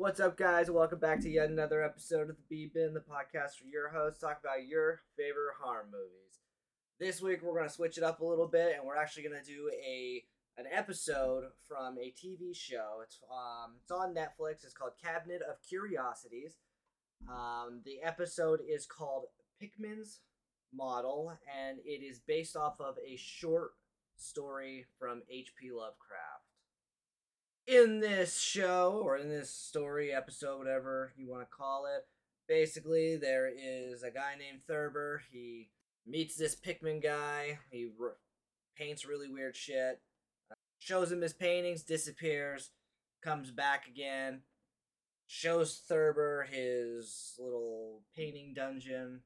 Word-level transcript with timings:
What's 0.00 0.20
up, 0.20 0.36
guys? 0.36 0.70
Welcome 0.70 1.00
back 1.00 1.18
to 1.22 1.28
yet 1.28 1.50
another 1.50 1.82
episode 1.82 2.30
of 2.30 2.36
the 2.36 2.36
B 2.48 2.70
Bin, 2.72 2.94
the 2.94 3.00
podcast 3.00 3.56
for 3.58 3.66
your 3.66 3.88
hosts, 3.88 4.20
talk 4.20 4.38
about 4.38 4.64
your 4.64 5.00
favorite 5.16 5.56
horror 5.60 5.86
movies. 5.90 6.38
This 7.00 7.20
week, 7.20 7.42
we're 7.42 7.56
gonna 7.56 7.68
switch 7.68 7.98
it 7.98 8.04
up 8.04 8.20
a 8.20 8.24
little 8.24 8.46
bit, 8.46 8.76
and 8.76 8.86
we're 8.86 8.94
actually 8.94 9.24
gonna 9.24 9.42
do 9.44 9.68
a 9.74 10.22
an 10.56 10.66
episode 10.72 11.46
from 11.66 11.98
a 11.98 12.14
TV 12.16 12.54
show. 12.54 13.00
It's 13.02 13.18
um 13.28 13.78
it's 13.82 13.90
on 13.90 14.14
Netflix. 14.14 14.62
It's 14.62 14.72
called 14.72 14.92
Cabinet 15.02 15.42
of 15.42 15.56
Curiosities. 15.68 16.58
Um, 17.28 17.82
the 17.84 18.00
episode 18.00 18.60
is 18.64 18.86
called 18.86 19.24
Pickman's 19.60 20.20
Model, 20.72 21.36
and 21.52 21.78
it 21.84 22.04
is 22.04 22.20
based 22.20 22.54
off 22.54 22.80
of 22.80 22.98
a 23.04 23.16
short 23.16 23.72
story 24.16 24.86
from 24.96 25.22
H.P. 25.28 25.72
Lovecraft 25.72 26.37
in 27.68 28.00
this 28.00 28.40
show 28.40 29.00
or 29.04 29.16
in 29.18 29.28
this 29.28 29.50
story 29.50 30.12
episode 30.12 30.58
whatever 30.58 31.12
you 31.16 31.28
want 31.28 31.42
to 31.42 31.56
call 31.56 31.86
it 31.86 32.06
basically 32.48 33.16
there 33.16 33.46
is 33.46 34.02
a 34.02 34.10
guy 34.10 34.34
named 34.38 34.62
thurber. 34.66 35.22
He 35.30 35.68
meets 36.06 36.36
this 36.36 36.54
pickman 36.54 37.00
guy. 37.00 37.58
He 37.70 37.90
r- 38.00 38.16
paints 38.76 39.04
really 39.04 39.28
weird 39.28 39.54
shit. 39.54 40.00
Uh, 40.50 40.54
shows 40.78 41.12
him 41.12 41.20
his 41.20 41.34
paintings 41.34 41.82
disappears 41.82 42.70
comes 43.22 43.50
back 43.50 43.88
again 43.88 44.42
shows 45.28 45.82
thurber 45.86 46.48
his 46.50 47.34
little 47.38 48.00
painting 48.16 48.54
dungeon. 48.54 49.20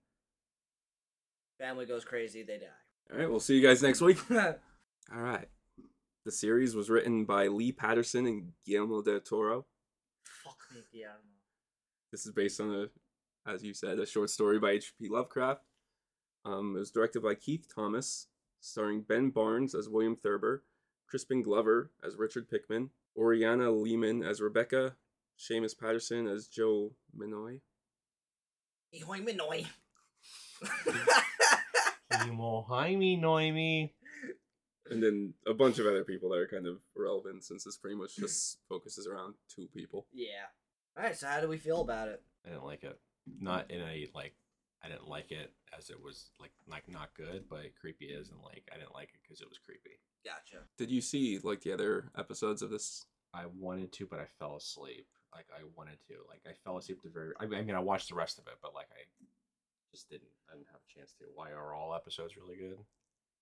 Family 1.59 1.87
goes 1.87 2.05
crazy 2.05 2.43
they 2.43 2.59
die. 2.59 2.67
All 3.13 3.19
right, 3.19 3.31
we'll 3.31 3.41
see 3.41 3.55
you 3.55 3.67
guys 3.67 3.83
next 3.83 4.01
week. 4.01 4.19
All 4.31 4.57
right. 5.11 5.49
The 6.25 6.33
series 6.33 6.77
was 6.77 6.89
written 6.89 7.25
by 7.25 7.49
Lee 7.49 7.73
Patterson 7.73 8.27
and 8.27 8.53
Guillermo 8.65 9.03
del 9.03 9.21
Toro. 9.21 9.67
fuck 10.45 10.59
me 10.73 10.83
Guillermo. 10.93 11.19
This 12.13 12.27
is 12.27 12.33
based 12.33 12.61
on 12.61 12.75
a, 12.75 13.51
as 13.51 13.65
you 13.65 13.75
said, 13.75 13.99
a 13.99 14.07
short 14.07 14.31
story 14.31 14.59
by 14.59 14.73
H.P. 14.73 15.09
Lovecraft. 15.09 15.65
Um, 16.45 16.77
it 16.77 16.81
was 16.81 16.91
directed 16.91 17.23
by 17.23 17.35
Keith 17.35 17.67
Thomas, 17.75 18.29
starring 18.61 19.03
Ben 19.03 19.31
Barnes 19.31 19.75
as 19.75 19.89
William 19.89 20.15
Thurber, 20.17 20.63
Crispin 21.09 21.43
Glover 21.43 21.91
as 22.05 22.17
Richard 22.17 22.49
Pickman, 22.49 22.91
Oriana 23.17 23.71
Leman 23.71 24.23
as 24.23 24.41
Rebecca, 24.41 24.95
Seamus 25.39 25.77
Patterson 25.77 26.29
as 26.29 26.47
Joe 26.47 26.93
Minoy. 27.17 27.61
Ihoy 28.95 29.27
Minoy. 29.27 29.67
Imo 32.27 32.67
Noimi. 32.71 33.91
And 34.93 35.03
then 35.03 35.35
a 35.47 35.55
bunch 35.55 35.79
of 35.79 35.87
other 35.87 36.05
people 36.05 36.29
that 36.31 36.39
are 36.39 36.47
kind 36.49 36.67
of 36.67 36.79
relevant 36.97 37.45
since 37.45 37.65
this 37.65 37.77
pretty 37.77 37.97
much 37.97 38.17
just 38.17 38.59
focuses 38.69 39.07
around 39.07 39.35
two 39.49 39.69
people. 39.75 40.07
Yeah. 40.13 40.47
All 40.97 41.03
right. 41.05 41.17
So 41.17 41.27
how 41.27 41.41
do 41.41 41.49
we 41.49 41.59
feel 41.59 41.81
about 41.81 42.09
it? 42.09 42.23
I 42.47 42.51
didn't 42.51 42.65
like 42.65 42.85
it. 42.85 42.99
Not 43.41 43.71
in 43.71 43.81
a 43.81 44.09
like. 44.15 44.35
I 44.85 44.89
didn't 44.89 45.07
like 45.09 45.31
it 45.31 45.53
as 45.79 45.91
it 45.91 46.03
was 46.03 46.31
like 46.41 46.51
like 46.69 46.89
not 46.89 47.15
good, 47.15 47.45
but 47.49 47.61
creepy 47.81 48.07
is, 48.07 48.31
and 48.31 48.41
like 48.43 48.69
I 48.73 48.79
didn't 48.79 48.95
like 48.95 49.11
it 49.15 49.21
because 49.23 49.41
it 49.41 49.49
was 49.49 49.59
creepy. 49.65 50.01
Gotcha. 50.25 50.65
Did 50.77 50.91
you 50.91 51.01
see 51.01 51.39
like 51.43 51.61
the 51.63 51.73
other 51.73 52.11
episodes 52.19 52.63
of 52.63 52.71
this? 52.71 53.07
I 53.33 53.45
wanted 53.59 53.93
to, 53.93 54.07
but 54.07 54.19
I 54.19 54.27
fell 54.39 54.57
asleep. 54.57 55.07
Like 55.35 55.47
I 55.57 55.63
wanted 55.77 55.99
to. 56.09 56.15
Like 56.29 56.43
I 56.49 56.53
fell 56.65 56.79
asleep 56.79 57.01
the 57.03 57.11
very. 57.11 57.31
I 57.41 57.47
mean, 57.47 57.61
I 57.61 57.63
mean, 57.63 57.77
I 57.77 57.81
watched 57.81 58.09
the 58.09 58.17
rest 58.17 58.39
of 58.39 58.47
it, 58.49 58.55
but 58.61 58.75
like 58.75 58.89
I 58.91 59.07
just 59.93 60.11
didn't. 60.11 60.29
I 60.51 60.57
didn't 60.57 60.69
have 60.73 60.81
a 60.83 60.99
chance 60.99 61.13
to. 61.19 61.25
Why 61.35 61.53
are 61.53 61.73
all 61.75 61.95
episodes 61.95 62.37
really 62.37 62.57
good? 62.57 62.79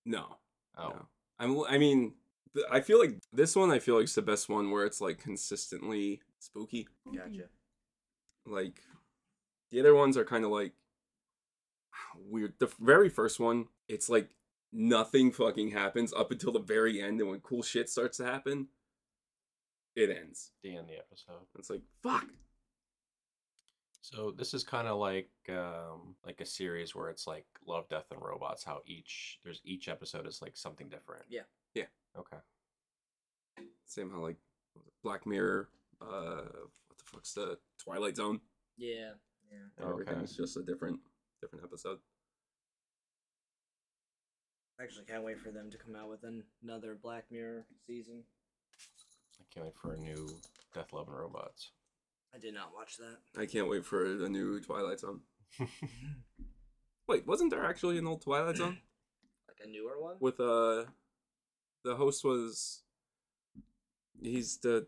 No. 0.05 0.37
Oh, 0.77 0.89
No. 0.89 1.05
I'm, 1.41 1.59
I 1.67 1.77
mean, 1.77 2.13
th- 2.53 2.65
I 2.71 2.81
feel 2.81 2.99
like 2.99 3.17
this 3.33 3.55
one. 3.55 3.71
I 3.71 3.79
feel 3.79 3.95
like 3.95 4.05
is 4.05 4.15
the 4.15 4.21
best 4.21 4.47
one 4.47 4.69
where 4.71 4.85
it's 4.85 5.01
like 5.01 5.17
consistently 5.17 6.21
spooky. 6.39 6.87
Gotcha. 7.05 7.45
Like 8.45 8.81
the 9.71 9.79
other 9.79 9.95
ones 9.95 10.17
are 10.17 10.25
kind 10.25 10.45
of 10.45 10.51
like 10.51 10.73
weird. 12.15 12.53
The 12.59 12.69
very 12.79 13.09
first 13.09 13.39
one, 13.39 13.65
it's 13.87 14.07
like 14.09 14.29
nothing 14.71 15.31
fucking 15.31 15.71
happens 15.71 16.13
up 16.13 16.31
until 16.31 16.51
the 16.51 16.59
very 16.59 17.01
end, 17.01 17.19
and 17.19 17.29
when 17.29 17.39
cool 17.39 17.63
shit 17.63 17.89
starts 17.89 18.17
to 18.17 18.25
happen, 18.25 18.67
it 19.95 20.09
ends. 20.09 20.51
the 20.63 20.71
end 20.71 20.81
of 20.81 20.87
the 20.87 20.97
episode. 20.97 21.47
It's 21.57 21.69
like 21.69 21.81
fuck. 22.03 22.25
So 24.01 24.31
this 24.35 24.53
is 24.53 24.63
kind 24.63 24.87
of 24.87 24.97
like 24.97 25.29
um 25.49 26.15
like 26.25 26.41
a 26.41 26.45
series 26.45 26.95
where 26.95 27.09
it's 27.09 27.27
like 27.27 27.45
Love, 27.67 27.87
Death, 27.87 28.05
and 28.11 28.21
Robots. 28.21 28.63
How 28.63 28.81
each 28.85 29.39
there's 29.43 29.61
each 29.63 29.87
episode 29.87 30.27
is 30.27 30.41
like 30.41 30.57
something 30.57 30.89
different. 30.89 31.23
Yeah. 31.29 31.41
Yeah. 31.75 31.85
Okay. 32.17 32.37
Same 33.85 34.09
how 34.09 34.19
like 34.19 34.37
Black 35.03 35.25
Mirror. 35.25 35.69
Uh, 36.01 36.41
what 36.87 36.97
the 36.97 37.03
fuck's 37.05 37.33
the 37.33 37.57
Twilight 37.77 38.15
Zone? 38.15 38.39
Yeah. 38.77 39.11
Yeah. 39.51 39.57
And 39.77 39.85
Okay. 39.85 39.91
Everything's 39.91 40.35
just 40.35 40.57
a 40.57 40.63
different 40.63 40.99
different 41.41 41.63
episode. 41.63 41.99
I 44.79 44.83
actually 44.83 45.05
can't 45.05 45.23
wait 45.23 45.39
for 45.39 45.51
them 45.51 45.69
to 45.69 45.77
come 45.77 45.95
out 45.95 46.09
with 46.09 46.21
another 46.63 46.97
Black 46.99 47.25
Mirror 47.29 47.67
season. 47.85 48.23
I 49.39 49.43
can't 49.53 49.67
wait 49.67 49.75
for 49.75 49.93
a 49.93 49.97
new 49.97 50.27
Death, 50.73 50.91
Love, 50.91 51.07
and 51.07 51.17
Robots. 51.17 51.71
I 52.33 52.37
did 52.39 52.53
not 52.53 52.73
watch 52.73 52.97
that. 52.97 53.17
I 53.41 53.45
can't 53.45 53.69
wait 53.69 53.85
for 53.85 54.07
the 54.15 54.29
new 54.29 54.59
Twilight 54.61 54.99
Zone. 54.99 55.21
Wait, 57.07 57.27
wasn't 57.27 57.51
there 57.51 57.65
actually 57.65 57.97
an 57.97 58.07
old 58.07 58.21
Twilight 58.21 58.55
Zone 58.55 58.77
Like 59.49 59.57
a 59.65 59.69
newer 59.69 59.99
one. 60.01 60.15
with 60.21 60.39
uh 60.39 60.85
the 61.83 61.95
host 61.95 62.23
was 62.23 62.83
he's 64.21 64.57
the 64.59 64.87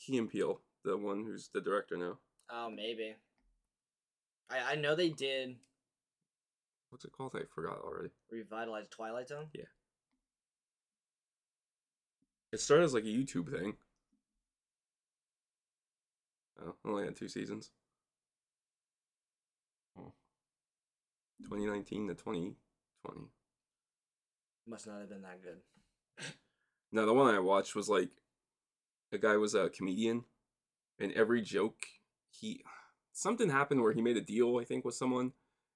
Key 0.00 0.16
and 0.18 0.30
Peele, 0.30 0.60
the 0.84 0.96
one 0.96 1.24
who's 1.24 1.50
the 1.52 1.60
director 1.60 1.96
now. 1.98 2.18
Oh, 2.50 2.70
maybe. 2.70 3.16
I 4.48 4.72
I 4.72 4.74
know 4.76 4.94
they 4.96 5.10
did 5.10 5.56
What's 6.88 7.04
it 7.04 7.12
called? 7.12 7.32
I 7.36 7.40
forgot 7.54 7.80
already. 7.84 8.10
revitalize 8.30 8.88
Twilight 8.88 9.28
Zone. 9.28 9.48
Yeah. 9.52 9.64
It 12.50 12.60
started 12.60 12.84
as 12.84 12.94
like 12.94 13.04
a 13.04 13.08
YouTube 13.08 13.50
thing. 13.50 13.76
Oh, 16.60 16.74
only 16.84 17.04
had 17.04 17.16
two 17.16 17.28
seasons. 17.28 17.70
Hmm. 19.96 20.08
2019 21.44 22.08
to 22.08 22.14
2020. 22.14 23.20
Must 24.66 24.86
not 24.86 25.00
have 25.00 25.08
been 25.08 25.22
that 25.22 25.42
good. 25.42 25.58
No, 26.90 27.04
the 27.04 27.12
one 27.12 27.34
I 27.34 27.38
watched 27.38 27.74
was 27.74 27.90
like 27.90 28.08
the 29.12 29.18
guy 29.18 29.36
was 29.36 29.54
a 29.54 29.68
comedian, 29.68 30.24
and 30.98 31.12
every 31.12 31.42
joke 31.42 31.84
he 32.30 32.64
something 33.12 33.50
happened 33.50 33.82
where 33.82 33.92
he 33.92 34.00
made 34.00 34.16
a 34.16 34.22
deal, 34.22 34.58
I 34.58 34.64
think, 34.64 34.86
with 34.86 34.94
someone, 34.94 35.32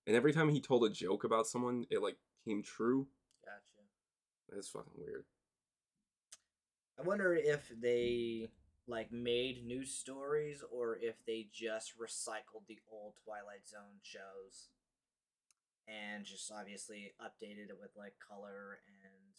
and 0.06 0.16
every 0.16 0.32
time 0.32 0.48
he 0.48 0.58
told 0.58 0.84
a 0.84 0.88
joke 0.88 1.24
about 1.24 1.46
someone, 1.46 1.84
it 1.90 2.00
like 2.02 2.16
came 2.46 2.62
true. 2.62 3.08
Gotcha. 3.44 4.58
It's 4.58 4.68
fucking 4.68 4.92
weird. 4.96 5.24
I 6.98 7.02
wonder 7.02 7.34
if 7.34 7.70
they 7.78 8.48
like 8.88 9.12
made 9.12 9.64
new 9.64 9.84
stories 9.84 10.62
or 10.70 10.98
if 11.00 11.14
they 11.26 11.46
just 11.52 11.92
recycled 11.98 12.66
the 12.68 12.78
old 12.90 13.14
Twilight 13.24 13.66
Zone 13.68 14.00
shows 14.02 14.68
and 15.88 16.24
just 16.24 16.50
obviously 16.52 17.12
updated 17.20 17.68
it 17.70 17.78
with 17.80 17.90
like 17.96 18.14
color 18.26 18.78
and 18.88 19.34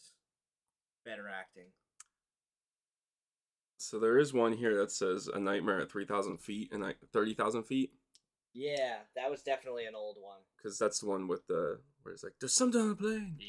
better 1.04 1.28
acting. 1.28 1.68
So 3.76 3.98
there 3.98 4.18
is 4.18 4.32
one 4.32 4.54
here 4.54 4.76
that 4.78 4.90
says 4.90 5.28
a 5.28 5.38
nightmare 5.38 5.80
at 5.80 5.90
3,000 5.90 6.38
feet 6.38 6.70
and 6.72 6.82
like 6.82 6.96
30,000 7.12 7.64
feet, 7.64 7.92
Yeah, 8.54 8.96
that 9.14 9.30
was 9.30 9.42
definitely 9.42 9.84
an 9.84 9.94
old 9.94 10.16
one. 10.20 10.40
because 10.56 10.78
that's 10.78 11.00
the 11.00 11.06
one 11.06 11.28
with 11.28 11.46
the 11.48 11.80
where 12.02 12.14
it's 12.14 12.22
like 12.24 12.34
there's 12.40 12.54
something 12.54 12.80
on 12.80 12.88
the 12.90 12.96
plane. 12.96 13.36
Yeah. 13.38 13.46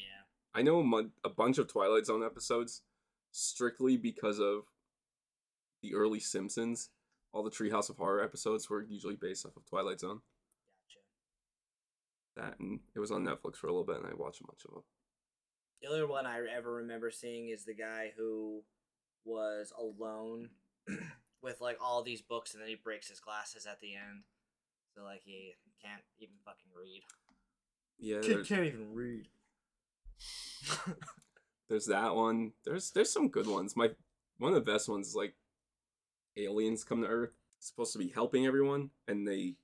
I 0.54 0.62
know 0.62 0.80
a, 0.82 1.28
a 1.28 1.30
bunch 1.30 1.58
of 1.58 1.68
Twilight 1.68 2.06
Zone 2.06 2.24
episodes 2.24 2.82
strictly 3.32 3.98
because 3.98 4.40
of 4.40 4.64
the 5.86 5.96
early 5.96 6.20
Simpsons. 6.20 6.90
All 7.32 7.44
the 7.44 7.52
Treehouse 7.52 7.90
of 7.90 7.98
Horror 7.98 8.24
episodes 8.24 8.70
were 8.70 8.84
usually 8.84 9.16
based 9.16 9.46
off 9.46 9.58
of 9.58 9.66
Twilight 9.66 10.00
Zone. 10.00 10.22
Gotcha. 12.36 12.48
That 12.50 12.60
and 12.60 12.80
it 12.96 13.00
was 13.00 13.12
on 13.12 13.26
Netflix 13.26 13.58
for 13.58 13.68
a 13.68 13.72
little 13.72 13.86
bit, 13.86 13.98
and 13.98 14.08
I 14.08 14.16
watched 14.16 14.42
a 14.42 14.48
bunch 14.48 14.64
of 14.66 14.74
them. 14.74 14.84
The 15.82 15.90
other 15.90 16.08
one 16.08 16.26
I 16.26 16.40
ever 16.56 16.76
remember 16.76 17.12
seeing 17.12 17.50
is 17.50 17.66
the 17.66 17.74
guy 17.76 18.14
who 18.18 18.64
was 19.26 19.74
alone 19.78 20.50
with 21.42 21.62
like 21.62 21.78
all 21.82 22.02
these 22.04 22.22
books 22.22 22.54
and 22.54 22.62
then 22.62 22.70
he 22.70 22.76
breaks 22.76 23.10
his 23.10 23.20
glasses 23.20 23.66
at 23.66 23.80
the 23.82 23.96
end. 23.96 24.24
So 24.96 25.04
like 25.04 25.22
he 25.26 25.54
can't 25.84 26.02
even 26.20 26.36
fucking 26.46 26.72
read. 26.74 27.04
Yeah, 28.00 28.22
Kid 28.22 28.48
can't 28.48 28.66
even 28.66 28.94
read. 28.94 29.28
there's 31.70 31.88
that 31.88 32.16
one. 32.16 32.54
There's 32.64 32.92
there's 32.92 33.12
some 33.12 33.30
good 33.30 33.48
ones. 33.48 33.76
My 33.76 33.90
one 34.38 34.54
of 34.54 34.56
the 34.56 34.72
best 34.72 34.88
ones 34.88 35.10
is 35.10 35.16
like 35.16 35.36
aliens 36.38 36.84
come 36.84 37.02
to 37.02 37.08
Earth, 37.08 37.34
supposed 37.60 37.94
to 37.94 38.00
be 38.00 38.10
helping 38.10 38.46
everyone, 38.46 38.90
and 39.08 39.28
they 39.28 39.56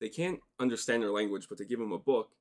they 0.00 0.08
can't 0.08 0.40
understand 0.58 1.02
their 1.02 1.10
language, 1.10 1.46
but 1.48 1.58
they 1.58 1.64
give 1.64 1.78
them 1.78 1.92
a 1.92 1.98
book 1.98 2.32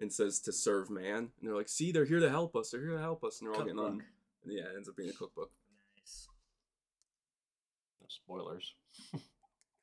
and 0.00 0.12
says 0.12 0.38
to 0.40 0.52
serve 0.52 0.90
man, 0.90 1.16
and 1.16 1.30
they're 1.42 1.56
like, 1.56 1.68
"See, 1.68 1.92
they're 1.92 2.04
here 2.04 2.20
to 2.20 2.30
help 2.30 2.54
us. 2.56 2.70
They're 2.70 2.80
here 2.80 2.92
to 2.92 3.00
help 3.00 3.24
us," 3.24 3.40
and 3.40 3.48
they're 3.48 3.54
all 3.58 3.64
getting 3.64 3.78
on. 3.78 4.02
And 4.44 4.52
yeah, 4.52 4.62
it 4.64 4.72
ends 4.76 4.88
up 4.88 4.96
being 4.96 5.10
a 5.10 5.12
cookbook. 5.12 5.50
Nice. 5.98 6.28
No 8.00 8.06
spoilers. 8.08 8.74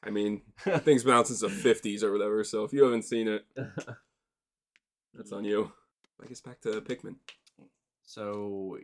I 0.04 0.10
mean, 0.12 0.42
that 0.66 0.84
thing's 0.86 1.04
been 1.04 1.14
out 1.14 1.28
since 1.28 1.42
the 1.42 1.48
'50s 1.48 2.04
or 2.04 2.12
whatever. 2.12 2.44
So 2.44 2.64
if 2.64 2.74
you 2.74 2.84
haven't 2.84 3.04
seen 3.04 3.28
it, 3.28 3.46
that's 5.14 5.32
on 5.32 5.44
you. 5.44 5.72
I 6.24 6.28
guess 6.28 6.42
back 6.42 6.62
to 6.62 6.80
Pickman. 6.82 7.18
so 8.04 8.78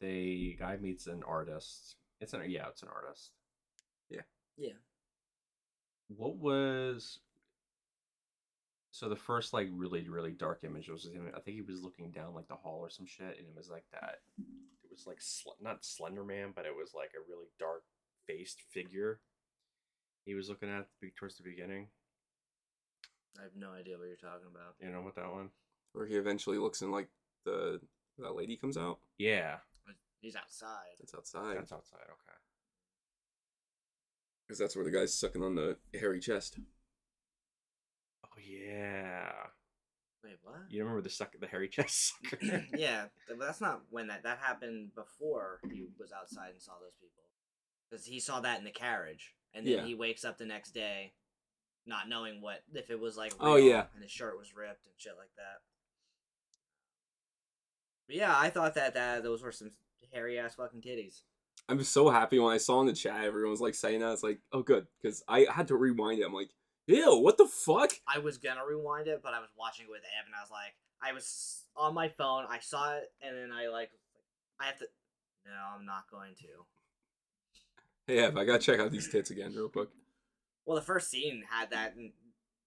the 0.00 0.56
guy 0.58 0.76
meets 0.76 1.06
an 1.08 1.22
artist. 1.26 1.96
It's 2.20 2.32
an 2.32 2.42
yeah, 2.48 2.68
it's 2.68 2.82
an 2.82 2.88
artist. 2.94 3.32
Yeah. 4.10 4.22
Yeah. 4.56 4.74
What 6.08 6.36
was 6.36 7.20
so 8.90 9.08
the 9.08 9.16
first 9.16 9.52
like 9.52 9.68
really 9.70 10.08
really 10.08 10.32
dark 10.32 10.64
image 10.64 10.88
was 10.88 11.06
him. 11.06 11.30
I 11.36 11.40
think 11.40 11.56
he 11.56 11.62
was 11.62 11.82
looking 11.82 12.10
down 12.10 12.34
like 12.34 12.48
the 12.48 12.54
hall 12.54 12.80
or 12.80 12.90
some 12.90 13.06
shit, 13.06 13.36
and 13.38 13.46
it 13.46 13.56
was 13.56 13.70
like 13.70 13.84
that. 13.92 14.20
It 14.38 14.90
was 14.90 15.06
like 15.06 15.20
sl- 15.20 15.60
not 15.60 15.84
Slender 15.84 16.24
Man, 16.24 16.52
but 16.54 16.66
it 16.66 16.74
was 16.74 16.92
like 16.94 17.12
a 17.14 17.30
really 17.30 17.48
dark 17.58 17.84
faced 18.26 18.62
figure. 18.72 19.20
He 20.24 20.34
was 20.34 20.48
looking 20.48 20.68
at 20.68 20.86
be- 21.00 21.12
towards 21.16 21.36
the 21.36 21.42
beginning. 21.42 21.88
I 23.38 23.42
have 23.42 23.56
no 23.56 23.70
idea 23.70 23.96
what 23.96 24.08
you're 24.08 24.16
talking 24.16 24.48
about. 24.50 24.74
You 24.80 24.90
know 24.90 25.02
what 25.02 25.14
that 25.14 25.32
one? 25.32 25.50
Where 25.92 26.06
he 26.06 26.16
eventually 26.16 26.58
looks 26.58 26.82
in 26.82 26.90
like 26.90 27.08
the 27.44 27.80
that 28.18 28.34
lady 28.34 28.56
comes 28.56 28.76
out. 28.76 28.98
Yeah, 29.16 29.56
He's 30.20 30.36
outside. 30.36 30.96
It's 31.00 31.14
outside 31.14 31.56
that's 31.58 31.72
outside. 31.72 32.00
Okay. 32.04 32.36
because 34.46 34.58
that's 34.58 34.74
where 34.76 34.84
the 34.84 34.90
guy's 34.90 35.14
sucking 35.14 35.42
on 35.42 35.54
the 35.54 35.76
hairy 35.98 36.20
chest. 36.20 36.58
Oh 38.24 38.28
yeah. 38.40 39.30
Wait, 40.24 40.38
what? 40.42 40.56
You 40.68 40.82
remember 40.82 41.00
the 41.02 41.10
suck 41.10 41.34
the 41.38 41.46
hairy 41.46 41.68
chest 41.72 42.14
sucker? 42.30 42.64
yeah, 42.76 43.04
but 43.28 43.38
that's 43.38 43.60
not 43.60 43.82
when 43.90 44.08
that 44.08 44.24
that 44.24 44.38
happened 44.38 44.94
before 44.94 45.60
he 45.70 45.84
was 45.98 46.10
outside 46.12 46.50
and 46.52 46.60
saw 46.62 46.72
those 46.80 46.96
people. 47.00 47.22
Because 47.88 48.04
he 48.04 48.18
saw 48.20 48.40
that 48.40 48.58
in 48.58 48.64
the 48.64 48.70
carriage, 48.70 49.34
and 49.54 49.66
then 49.66 49.74
Yeah. 49.78 49.84
he 49.84 49.94
wakes 49.94 50.24
up 50.24 50.36
the 50.36 50.44
next 50.44 50.72
day, 50.72 51.12
not 51.86 52.08
knowing 52.08 52.42
what 52.42 52.62
if 52.74 52.90
it 52.90 52.98
was 53.00 53.16
like. 53.16 53.32
Oh, 53.40 53.56
yeah. 53.56 53.84
and 53.94 54.02
his 54.02 54.10
shirt 54.12 54.36
was 54.36 54.54
ripped 54.54 54.84
and 54.86 54.94
shit 54.98 55.14
like 55.16 55.30
that. 55.36 55.62
But 58.08 58.16
yeah, 58.16 58.34
I 58.36 58.50
thought 58.50 58.74
that 58.74 58.94
that 58.94 59.22
those 59.22 59.42
were 59.42 59.52
some 59.52 59.70
hairy 60.12 60.38
ass 60.38 60.54
fucking 60.54 60.80
titties. 60.80 61.22
I'm 61.68 61.82
so 61.82 62.08
happy 62.08 62.38
when 62.38 62.52
I 62.52 62.58
saw 62.58 62.80
in 62.80 62.86
the 62.86 62.92
chat 62.92 63.24
everyone 63.24 63.50
was 63.50 63.60
like 63.60 63.74
saying 63.74 64.00
that. 64.00 64.12
It's 64.12 64.22
like, 64.22 64.40
oh, 64.52 64.62
good, 64.62 64.86
because 65.00 65.22
I 65.28 65.46
had 65.50 65.68
to 65.68 65.76
rewind 65.76 66.20
it. 66.20 66.26
I'm 66.26 66.32
like, 66.32 66.50
ew, 66.86 67.18
what 67.18 67.36
the 67.36 67.46
fuck? 67.46 67.92
I 68.06 68.18
was 68.18 68.38
gonna 68.38 68.64
rewind 68.66 69.06
it, 69.06 69.20
but 69.22 69.34
I 69.34 69.40
was 69.40 69.50
watching 69.58 69.86
it 69.86 69.90
with 69.90 70.00
Ev, 70.00 70.26
and 70.26 70.34
I 70.34 70.40
was 70.40 70.50
like, 70.50 70.74
I 71.02 71.12
was 71.12 71.64
on 71.76 71.94
my 71.94 72.08
phone, 72.08 72.44
I 72.48 72.58
saw 72.60 72.96
it, 72.96 73.12
and 73.22 73.36
then 73.36 73.50
I 73.52 73.68
like, 73.68 73.90
I 74.60 74.66
have 74.66 74.78
to. 74.78 74.86
No, 75.44 75.78
I'm 75.78 75.86
not 75.86 76.10
going 76.10 76.34
to. 76.40 76.46
Hey, 78.06 78.18
Ev, 78.20 78.36
I 78.36 78.44
gotta 78.44 78.58
check 78.58 78.80
out 78.80 78.90
these 78.90 79.10
tits 79.10 79.30
again 79.30 79.54
real 79.54 79.68
quick. 79.68 79.88
Well, 80.64 80.76
the 80.76 80.82
first 80.82 81.10
scene 81.10 81.44
had 81.50 81.70
that 81.70 81.94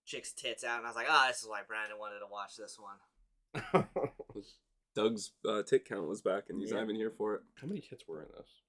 chick's 0.05 0.31
tits 0.31 0.63
out, 0.63 0.77
and 0.77 0.85
I 0.85 0.89
was 0.89 0.95
like, 0.95 1.07
oh, 1.09 1.25
this 1.27 1.41
is 1.41 1.47
why 1.47 1.61
Brandon 1.67 1.97
wanted 1.97 2.19
to 2.19 2.27
watch 2.31 2.57
this 2.57 2.77
one. 2.79 3.87
Doug's 4.95 5.31
uh, 5.47 5.63
tit 5.63 5.85
count 5.85 6.07
was 6.07 6.21
back, 6.21 6.49
and 6.49 6.59
he's 6.59 6.69
Yeah. 6.71 6.77
not 6.77 6.83
even 6.83 6.95
here 6.95 7.11
for 7.11 7.35
it. 7.35 7.41
How 7.55 7.67
many 7.67 7.81
tits 7.81 8.07
were 8.07 8.21
in 8.21 8.27
this? 8.37 8.61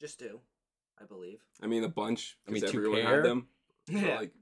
Just 0.00 0.18
two, 0.18 0.40
I 1.00 1.04
believe. 1.04 1.40
I 1.60 1.66
mean, 1.66 1.84
a 1.84 1.88
bunch. 1.88 2.38
I 2.46 2.50
mean, 2.50 2.60
because 2.60 2.72
two 2.72 2.78
everyone 2.78 3.02
pair? 3.02 3.16
had 3.16 3.24
them. 3.24 3.48
So, 3.88 3.92
Yeah. 3.98 4.14
like, 4.18 4.32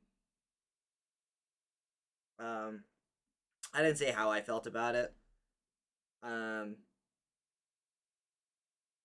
Um, 2.38 2.84
I 3.74 3.82
didn't 3.82 3.98
say 3.98 4.10
how 4.12 4.30
I 4.30 4.40
felt 4.40 4.66
about 4.66 4.94
it. 4.94 5.14
Um, 6.22 6.76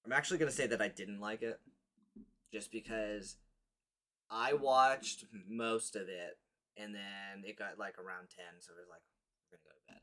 I'm 0.05 0.11
actually 0.13 0.37
gonna 0.37 0.51
say 0.51 0.67
that 0.67 0.81
I 0.81 0.87
didn't 0.87 1.19
like 1.19 1.41
it, 1.41 1.59
just 2.53 2.71
because 2.71 3.35
I 4.29 4.53
watched 4.53 5.25
most 5.47 5.97
of 5.97 6.07
it, 6.07 6.39
and 6.77 6.95
then 6.95 7.43
it 7.43 7.57
got 7.57 7.77
like 7.77 7.97
around 7.99 8.29
ten, 8.29 8.61
so 8.61 8.71
it 8.71 8.77
was 8.79 8.87
like 8.89 9.01
we're 9.51 9.57
gonna 9.57 9.63
go 9.65 9.75
to 9.75 9.93
bed. 9.93 10.01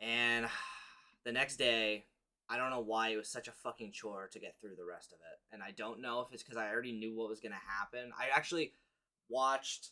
And 0.00 0.46
the 1.24 1.32
next 1.32 1.56
day, 1.56 2.06
I 2.48 2.56
don't 2.56 2.70
know 2.70 2.80
why 2.80 3.10
it 3.10 3.16
was 3.16 3.28
such 3.28 3.48
a 3.48 3.52
fucking 3.52 3.92
chore 3.92 4.28
to 4.32 4.40
get 4.40 4.56
through 4.60 4.74
the 4.76 4.84
rest 4.84 5.12
of 5.12 5.18
it, 5.20 5.54
and 5.54 5.62
I 5.62 5.70
don't 5.70 6.00
know 6.00 6.20
if 6.20 6.32
it's 6.32 6.42
because 6.42 6.58
I 6.58 6.68
already 6.68 6.92
knew 6.92 7.14
what 7.14 7.28
was 7.28 7.40
gonna 7.40 7.54
happen. 7.54 8.10
I 8.18 8.36
actually 8.36 8.72
watched 9.28 9.90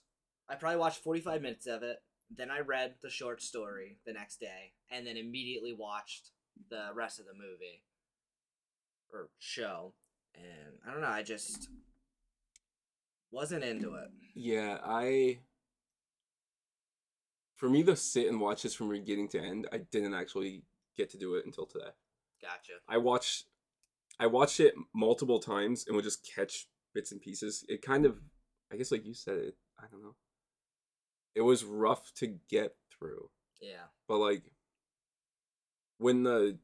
I 0.49 0.55
probably 0.55 0.79
watched 0.79 1.03
45 1.03 1.43
minutes 1.43 1.67
of 1.67 1.83
it. 1.83 1.99
Then 2.35 2.51
I 2.51 2.61
read 2.61 2.95
the 3.03 3.11
short 3.11 3.43
story 3.43 3.99
the 4.07 4.13
next 4.13 4.41
day, 4.41 4.73
and 4.91 5.07
then 5.07 5.17
immediately 5.17 5.73
watched 5.73 6.31
the 6.71 6.89
rest 6.95 7.21
of 7.21 7.27
the 7.27 7.35
movie 7.35 7.85
or 9.13 9.29
show. 9.39 9.95
And 10.35 10.79
I 10.87 10.93
don't 10.93 11.01
know, 11.01 11.09
I 11.09 11.23
just 11.23 11.69
wasn't 13.31 13.65
into 13.65 13.95
it. 13.95 14.11
yeah, 14.35 14.79
I. 14.85 15.41
For 17.59 17.69
me 17.69 17.83
to 17.85 17.95
sit 17.97 18.29
and 18.29 18.41
watch 18.41 18.63
this 18.63 18.75
from 18.75 18.89
beginning 18.89 19.29
to 19.31 19.41
end, 19.41 19.67
I 19.73 19.79
didn't 19.79 20.15
actually 20.15 20.63
get 20.97 21.11
to 21.11 21.19
do 21.19 21.35
it 21.35 21.45
until 21.45 21.67
today. 21.67 21.91
Gotcha. 22.41 22.75
I 22.89 22.97
watched, 22.99 23.45
I 24.19 24.27
watched 24.27 24.61
it 24.61 24.75
multiple 24.95 25.41
times 25.41 25.85
and 25.87 25.95
would 25.95 26.05
just 26.05 26.27
catch 26.35 26.69
bits 26.95 27.13
and 27.13 27.21
pieces. 27.21 27.65
It 27.69 27.83
kind 27.83 28.07
of, 28.07 28.17
I 28.73 28.77
guess, 28.77 28.93
like 28.93 29.05
you 29.05 29.13
said, 29.13 29.39
it. 29.39 29.57
I 29.79 29.85
don't 29.91 30.03
know. 30.03 30.15
It 31.35 31.43
was 31.43 31.65
rough 31.65 32.13
to 32.15 32.39
get 32.49 32.77
through. 32.97 33.29
Yeah. 33.61 33.91
but 34.07 34.19
like 34.19 34.45
when 35.99 36.23
the 36.23 36.59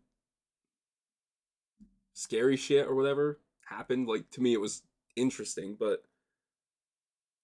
scary 2.12 2.56
shit 2.56 2.86
or 2.86 2.94
whatever 2.94 3.40
happened 3.66 4.06
like 4.06 4.30
to 4.30 4.40
me 4.40 4.52
it 4.52 4.60
was 4.60 4.82
interesting 5.16 5.76
but 5.78 6.04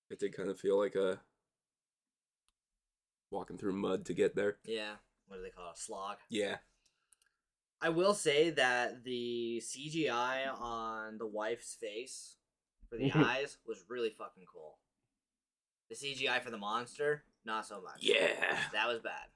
it 0.09 0.21
did 0.21 0.37
kind 0.37 0.51
of 0.51 0.61
feel 0.61 0.79
like 0.79 0.95
a 0.95 1.19
walking 3.31 3.57
through 3.59 3.73
mud 3.73 4.05
to 4.07 4.15
get 4.15 4.35
there 4.35 4.57
Yeah. 4.65 4.93
What 5.29 5.37
do 5.37 5.43
they 5.43 5.51
call 5.51 5.67
it? 5.67 5.77
A 5.77 5.81
slog. 5.81 6.17
yeah 6.29 6.57
I 7.83 7.89
will 7.89 8.13
say 8.15 8.51
that 8.51 9.05
the 9.05 9.63
CGI 9.65 10.53
on 10.61 11.17
the 11.19 11.27
wife's 11.27 11.75
face 11.81 12.37
for 12.89 12.97
the 12.99 13.11
eyes 13.15 13.57
was 13.67 13.85
really 13.89 14.11
fucking 14.11 14.45
cool. 14.53 14.79
The 15.89 15.95
CGI 15.95 16.43
for 16.43 16.51
the 16.51 16.59
monster, 16.59 17.25
not 17.47 17.67
so 17.67 17.81
much. 17.81 17.99
yeah 18.01 18.59
That 18.75 18.87
was 18.89 19.01
bad. 19.01 19.29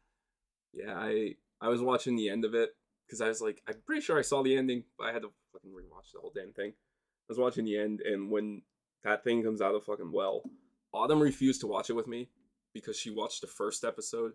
yeah 0.73 0.95
i 0.97 1.37
i 1.61 1.69
was 1.69 1.81
watching 1.81 2.17
the 2.17 2.29
end 2.29 2.45
of 2.45 2.55
it 2.55 2.71
because 3.07 3.21
i 3.21 3.29
was 3.29 3.41
like 3.41 3.63
i'm 3.69 3.77
pretty 3.87 4.03
sure 4.03 4.19
i 4.19 4.23
saw 4.23 4.43
the 4.43 4.57
ending 4.57 4.83
but 4.99 5.07
i 5.09 5.13
had 5.13 5.23
to 5.23 5.31
fucking 5.53 5.71
rewatch 5.71 6.13
the 6.13 6.19
whole 6.21 6.33
damn 6.35 6.53
thing 6.53 6.71
i 6.73 7.29
was 7.29 7.39
watching 7.39 7.65
the 7.65 7.79
end 7.79 8.01
and 8.01 8.29
when 8.31 8.61
that 9.05 9.23
thing 9.25 9.43
comes 9.43 9.63
out 9.63 9.75
of 9.75 9.81
the 9.81 9.87
fucking 9.91 10.11
well 10.13 10.43
autumn 10.93 11.21
refused 11.23 11.61
to 11.61 11.67
watch 11.69 11.89
it 11.91 11.95
with 11.95 12.07
me 12.09 12.29
because 12.75 12.99
she 12.99 13.11
watched 13.11 13.41
the 13.41 13.47
first 13.47 13.85
episode 13.85 14.33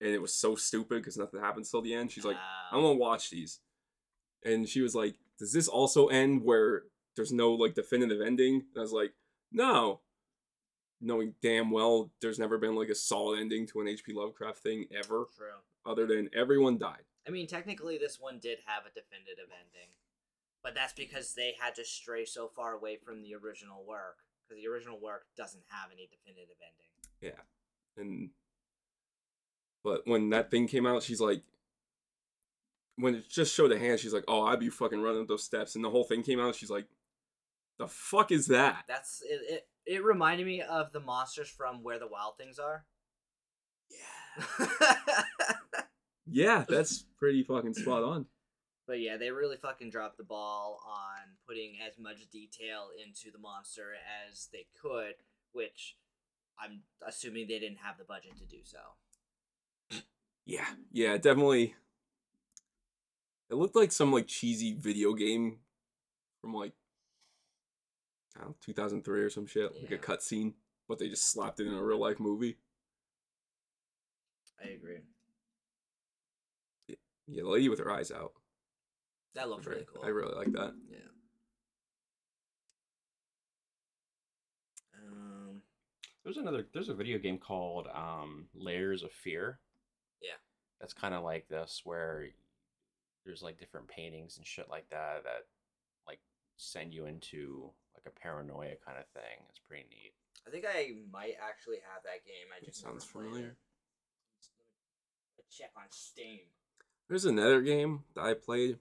and 0.00 0.10
it 0.10 0.22
was 0.22 0.34
so 0.34 0.54
stupid 0.54 0.96
because 0.96 1.16
nothing 1.16 1.40
happens 1.40 1.70
till 1.70 1.82
the 1.82 1.94
end 1.94 2.12
she's 2.12 2.24
like 2.24 2.36
I'm 2.70 2.82
gonna 2.82 2.94
watch 2.94 3.30
these 3.30 3.58
and 4.44 4.68
she 4.68 4.80
was 4.80 4.94
like 4.94 5.16
does 5.38 5.52
this 5.52 5.68
also 5.68 6.06
end 6.08 6.44
where 6.44 6.84
there's 7.16 7.32
no 7.32 7.52
like 7.52 7.74
definitive 7.74 8.20
ending 8.20 8.54
and 8.54 8.78
i 8.78 8.80
was 8.80 8.92
like 8.92 9.12
no 9.50 10.00
knowing 11.00 11.34
damn 11.42 11.70
well 11.70 12.10
there's 12.20 12.38
never 12.38 12.58
been 12.58 12.76
like 12.76 12.88
a 12.88 12.94
solid 12.94 13.40
ending 13.40 13.66
to 13.66 13.80
an 13.80 13.86
hp 13.86 14.14
lovecraft 14.14 14.58
thing 14.58 14.86
ever 14.94 15.26
True. 15.36 15.60
other 15.84 16.06
than 16.06 16.28
everyone 16.34 16.78
died. 16.78 17.04
I 17.26 17.30
mean, 17.30 17.46
technically, 17.46 17.98
this 17.98 18.18
one 18.18 18.38
did 18.40 18.58
have 18.66 18.84
a 18.86 18.94
definitive 18.94 19.52
ending, 19.52 19.94
but 20.62 20.74
that's 20.74 20.92
because 20.92 21.34
they 21.34 21.54
had 21.60 21.74
to 21.76 21.84
stray 21.84 22.24
so 22.24 22.48
far 22.48 22.72
away 22.72 22.96
from 22.96 23.22
the 23.22 23.34
original 23.34 23.84
work. 23.86 24.24
Because 24.42 24.62
the 24.62 24.68
original 24.68 24.98
work 24.98 25.26
doesn't 25.36 25.62
have 25.68 25.90
any 25.92 26.08
definitive 26.10 26.56
ending. 26.58 26.90
And 27.96 28.30
but 29.84 30.06
when 30.06 30.30
that 30.30 30.50
thing 30.50 30.66
came 30.66 30.86
out, 30.86 31.02
she's 31.02 31.20
like 31.20 31.42
when 32.96 33.14
it 33.14 33.28
just 33.28 33.54
showed 33.54 33.72
a 33.72 33.78
hand, 33.78 34.00
she's 34.00 34.12
like, 34.12 34.24
"Oh, 34.28 34.42
I'd 34.42 34.60
be 34.60 34.68
fucking 34.68 35.00
running 35.00 35.22
up 35.22 35.28
those 35.28 35.44
steps." 35.44 35.74
And 35.74 35.84
the 35.84 35.90
whole 35.90 36.04
thing 36.04 36.22
came 36.22 36.40
out, 36.40 36.54
she's 36.54 36.70
like, 36.70 36.86
"The 37.78 37.88
fuck 37.88 38.30
is 38.30 38.46
that?" 38.48 38.84
That's 38.88 39.22
it. 39.22 39.40
It, 39.48 39.68
it 39.86 40.04
reminded 40.04 40.46
me 40.46 40.62
of 40.62 40.92
the 40.92 41.00
monsters 41.00 41.48
from 41.48 41.82
Where 41.82 41.98
the 41.98 42.06
Wild 42.06 42.36
Things 42.36 42.58
Are. 42.58 42.84
Yeah. 43.90 45.06
Yeah, 46.32 46.64
that's 46.68 47.04
pretty 47.18 47.42
fucking 47.42 47.74
spot 47.74 48.04
on. 48.04 48.26
But 48.86 49.00
yeah, 49.00 49.16
they 49.16 49.30
really 49.30 49.56
fucking 49.56 49.90
dropped 49.90 50.16
the 50.16 50.24
ball 50.24 50.80
on 50.86 51.36
putting 51.46 51.78
as 51.86 51.98
much 51.98 52.28
detail 52.30 52.88
into 53.04 53.32
the 53.32 53.38
monster 53.38 53.94
as 54.28 54.48
they 54.52 54.66
could, 54.80 55.14
which 55.52 55.96
I'm 56.62 56.82
assuming 57.06 57.46
they 57.48 57.58
didn't 57.58 57.78
have 57.78 57.96
the 57.98 58.04
budget 58.04 58.36
to 58.38 58.44
do 58.44 58.58
so. 58.64 58.78
Yeah, 60.46 60.66
yeah, 60.92 61.16
definitely. 61.16 61.74
It 63.50 63.54
looked 63.54 63.76
like 63.76 63.92
some 63.92 64.12
like 64.12 64.26
cheesy 64.26 64.74
video 64.74 65.12
game 65.14 65.58
from 66.40 66.54
like 66.54 66.72
I 68.36 68.40
don't 68.40 68.50
know, 68.50 68.56
2003 68.60 69.20
or 69.22 69.30
some 69.30 69.46
shit, 69.46 69.74
like 69.74 69.90
a 69.90 69.94
Yeah. 69.94 70.00
cutscene, 70.00 70.54
but 70.88 70.98
they 70.98 71.08
just 71.08 71.30
slapped 71.30 71.60
it 71.60 71.66
in 71.66 71.74
a 71.74 71.82
real 71.82 71.98
life 71.98 72.20
movie. 72.20 72.58
I 74.62 74.68
agree. 74.68 75.00
Yeah, 76.86 77.42
the 77.42 77.48
lady 77.48 77.68
with 77.68 77.78
her 77.78 77.90
eyes 77.90 78.10
out. 78.10 78.32
That 79.34 79.48
looked 79.48 79.66
really 79.66 79.86
cool. 79.92 80.04
I 80.04 80.08
really 80.08 80.34
like 80.34 80.52
that. 80.52 80.74
yeah. 80.90 80.98
There's 86.24 86.36
another. 86.36 86.66
There's 86.72 86.88
a 86.88 86.94
video 86.94 87.18
game 87.18 87.38
called 87.38 87.88
um, 87.94 88.46
Layers 88.54 89.02
of 89.02 89.12
Fear. 89.12 89.58
Yeah. 90.20 90.36
That's 90.80 90.92
kind 90.92 91.14
of 91.14 91.22
like 91.22 91.48
this, 91.48 91.82
where 91.84 92.26
there's 93.24 93.42
like 93.42 93.58
different 93.58 93.88
paintings 93.88 94.36
and 94.38 94.46
shit 94.46 94.68
like 94.70 94.88
that 94.90 95.24
that 95.24 95.46
like 96.06 96.20
send 96.56 96.94
you 96.94 97.06
into 97.06 97.70
like 97.94 98.04
a 98.06 98.20
paranoia 98.20 98.74
kind 98.84 98.98
of 98.98 99.06
thing. 99.14 99.44
It's 99.48 99.60
pretty 99.66 99.84
neat. 99.90 100.12
I 100.46 100.50
think 100.50 100.64
I 100.66 100.92
might 101.12 101.34
actually 101.46 101.76
have 101.92 102.02
that 102.04 102.24
game. 102.26 102.48
I 102.54 102.58
It 102.62 102.66
just 102.66 102.82
sounds 102.82 103.04
familiar. 103.04 103.48
it. 103.48 103.56
Check 105.50 105.72
on 105.76 105.84
Steam. 105.90 106.40
There's 107.08 107.24
another 107.24 107.60
game 107.60 108.04
that 108.14 108.24
I 108.24 108.34
played. 108.34 108.78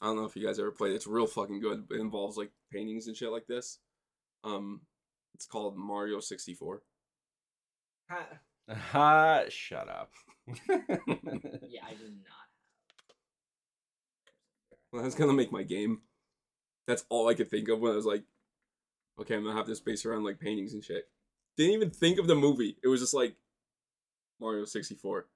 I 0.00 0.06
don't 0.06 0.16
know 0.16 0.24
if 0.24 0.36
you 0.36 0.46
guys 0.46 0.60
ever 0.60 0.70
played. 0.70 0.92
It's 0.92 1.06
real 1.06 1.26
fucking 1.26 1.60
good. 1.60 1.88
It 1.90 2.00
involves 2.00 2.36
like 2.36 2.52
paintings 2.72 3.08
and 3.08 3.16
shit 3.16 3.32
like 3.32 3.48
this. 3.48 3.78
Um, 4.44 4.82
it's 5.38 5.46
called 5.46 5.76
Mario 5.76 6.18
64. 6.18 6.82
Ha- 8.10 8.26
Ha! 8.68 9.44
Shut 9.48 9.88
up. 9.88 10.10
yeah, 10.68 11.84
I 11.86 11.94
do 11.94 12.08
not 12.10 12.48
Well, 14.92 15.02
I 15.02 15.04
was 15.04 15.14
gonna 15.14 15.32
make 15.32 15.52
my 15.52 15.62
game. 15.62 16.00
That's 16.88 17.04
all 17.08 17.28
I 17.28 17.34
could 17.34 17.50
think 17.50 17.68
of 17.68 17.78
when 17.78 17.92
I 17.92 17.96
was 17.96 18.04
like, 18.04 18.24
okay, 19.20 19.36
I'm 19.36 19.44
gonna 19.44 19.56
have 19.56 19.68
this 19.68 19.78
based 19.78 20.04
around 20.04 20.24
like 20.24 20.40
paintings 20.40 20.74
and 20.74 20.82
shit. 20.82 21.08
Didn't 21.56 21.74
even 21.74 21.90
think 21.90 22.18
of 22.18 22.26
the 22.26 22.34
movie. 22.34 22.76
It 22.82 22.88
was 22.88 23.00
just 23.00 23.14
like 23.14 23.36
Mario 24.40 24.64
64. 24.64 25.26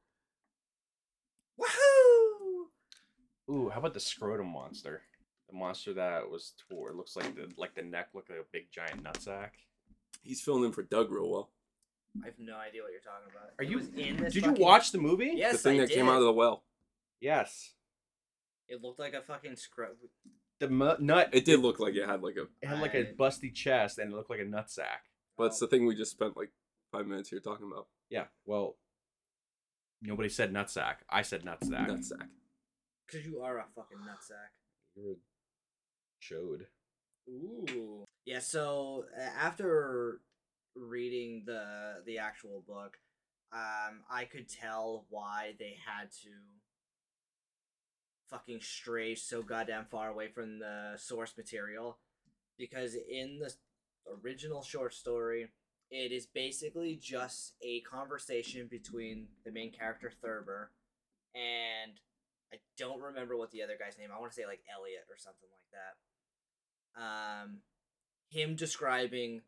Woohoo! 1.60 2.64
Ooh, 3.54 3.68
how 3.68 3.78
about 3.78 3.94
the 3.94 4.00
scrotum 4.00 4.48
monster? 4.48 5.02
The 5.48 5.56
monster 5.56 5.92
that 5.94 6.28
was 6.28 6.54
tore. 6.68 6.90
It 6.90 6.96
looks 6.96 7.14
like 7.14 7.36
the 7.36 7.52
like 7.56 7.74
the 7.76 7.82
neck 7.82 8.08
looked 8.14 8.30
like 8.30 8.40
a 8.40 8.44
big 8.52 8.66
giant 8.72 9.04
nutsack. 9.04 9.50
He's 10.22 10.40
filling 10.40 10.64
in 10.64 10.72
for 10.72 10.82
Doug 10.82 11.10
real 11.10 11.30
well. 11.30 11.50
I 12.22 12.26
have 12.26 12.38
no 12.38 12.56
idea 12.56 12.82
what 12.82 12.92
you're 12.92 13.00
talking 13.00 13.30
about. 13.30 13.50
Are 13.58 13.64
It 13.64 13.70
you- 13.70 13.76
was 13.78 13.88
in 13.88 14.16
this? 14.18 14.34
Did 14.34 14.42
you 14.44 14.50
fucking- 14.50 14.62
watch 14.64 14.92
the 14.92 14.98
movie? 14.98 15.32
Yes, 15.34 15.52
the 15.52 15.58
thing 15.70 15.80
I 15.80 15.86
that 15.86 15.90
came 15.90 16.06
did. 16.06 16.12
out 16.12 16.18
of 16.18 16.24
the 16.24 16.32
well. 16.32 16.64
Yes. 17.20 17.74
It 18.68 18.82
looked 18.82 18.98
like 18.98 19.14
a 19.14 19.22
fucking 19.22 19.56
scrub. 19.56 19.96
The 20.58 20.68
mu- 20.68 20.98
nut. 20.98 21.30
It 21.32 21.44
did 21.44 21.60
look 21.60 21.78
like 21.80 21.94
it 21.94 22.06
had 22.06 22.22
like 22.22 22.36
a. 22.36 22.42
It 22.60 22.68
had 22.68 22.80
like 22.80 22.94
a 22.94 23.08
I- 23.10 23.12
busty 23.14 23.52
chest 23.54 23.98
and 23.98 24.12
it 24.12 24.16
looked 24.16 24.30
like 24.30 24.40
a 24.40 24.44
nutsack. 24.44 25.08
But 25.36 25.44
it's 25.46 25.58
the 25.58 25.66
oh. 25.66 25.68
thing 25.68 25.86
we 25.86 25.94
just 25.96 26.12
spent 26.12 26.36
like 26.36 26.52
five 26.92 27.06
minutes 27.06 27.30
here 27.30 27.40
talking 27.40 27.66
about. 27.70 27.88
Yeah. 28.10 28.26
Well, 28.44 28.76
nobody 30.02 30.28
said 30.28 30.52
nutsack. 30.52 30.96
I 31.08 31.22
said 31.22 31.44
nut 31.44 31.60
nutsack. 31.60 31.88
Nutsack. 31.88 32.28
Because 33.06 33.26
you 33.26 33.40
are 33.40 33.58
a 33.58 33.64
fucking 33.74 33.98
nutsack. 33.98 34.50
You're 34.94 35.12
a 35.12 35.16
chode. 36.22 36.66
Ooh. 37.28 38.04
Yeah. 38.24 38.40
So 38.40 39.04
after 39.38 40.20
reading 40.74 41.44
the 41.46 42.02
the 42.06 42.18
actual 42.18 42.62
book, 42.66 42.98
um, 43.52 44.00
I 44.10 44.24
could 44.24 44.48
tell 44.48 45.06
why 45.10 45.54
they 45.58 45.76
had 45.86 46.10
to 46.22 46.30
fucking 48.30 48.60
stray 48.60 49.14
so 49.14 49.42
goddamn 49.42 49.86
far 49.90 50.08
away 50.10 50.28
from 50.28 50.58
the 50.58 50.94
source 50.96 51.34
material, 51.36 51.98
because 52.58 52.94
in 52.94 53.38
the 53.38 53.52
original 54.24 54.62
short 54.62 54.94
story, 54.94 55.48
it 55.90 56.12
is 56.12 56.26
basically 56.26 56.98
just 57.00 57.54
a 57.62 57.80
conversation 57.80 58.68
between 58.70 59.28
the 59.44 59.52
main 59.52 59.72
character 59.72 60.10
Thurber 60.22 60.70
and 61.34 62.00
I 62.52 62.56
don't 62.76 63.00
remember 63.00 63.36
what 63.36 63.50
the 63.50 63.62
other 63.62 63.76
guy's 63.78 63.96
name. 63.98 64.10
I 64.14 64.20
want 64.20 64.32
to 64.32 64.36
say 64.36 64.46
like 64.46 64.60
Elliot 64.68 65.08
or 65.08 65.16
something 65.16 65.48
like 65.50 65.68
that. 65.72 65.96
Um, 66.96 67.58
him 68.28 68.56
describing 68.56 69.42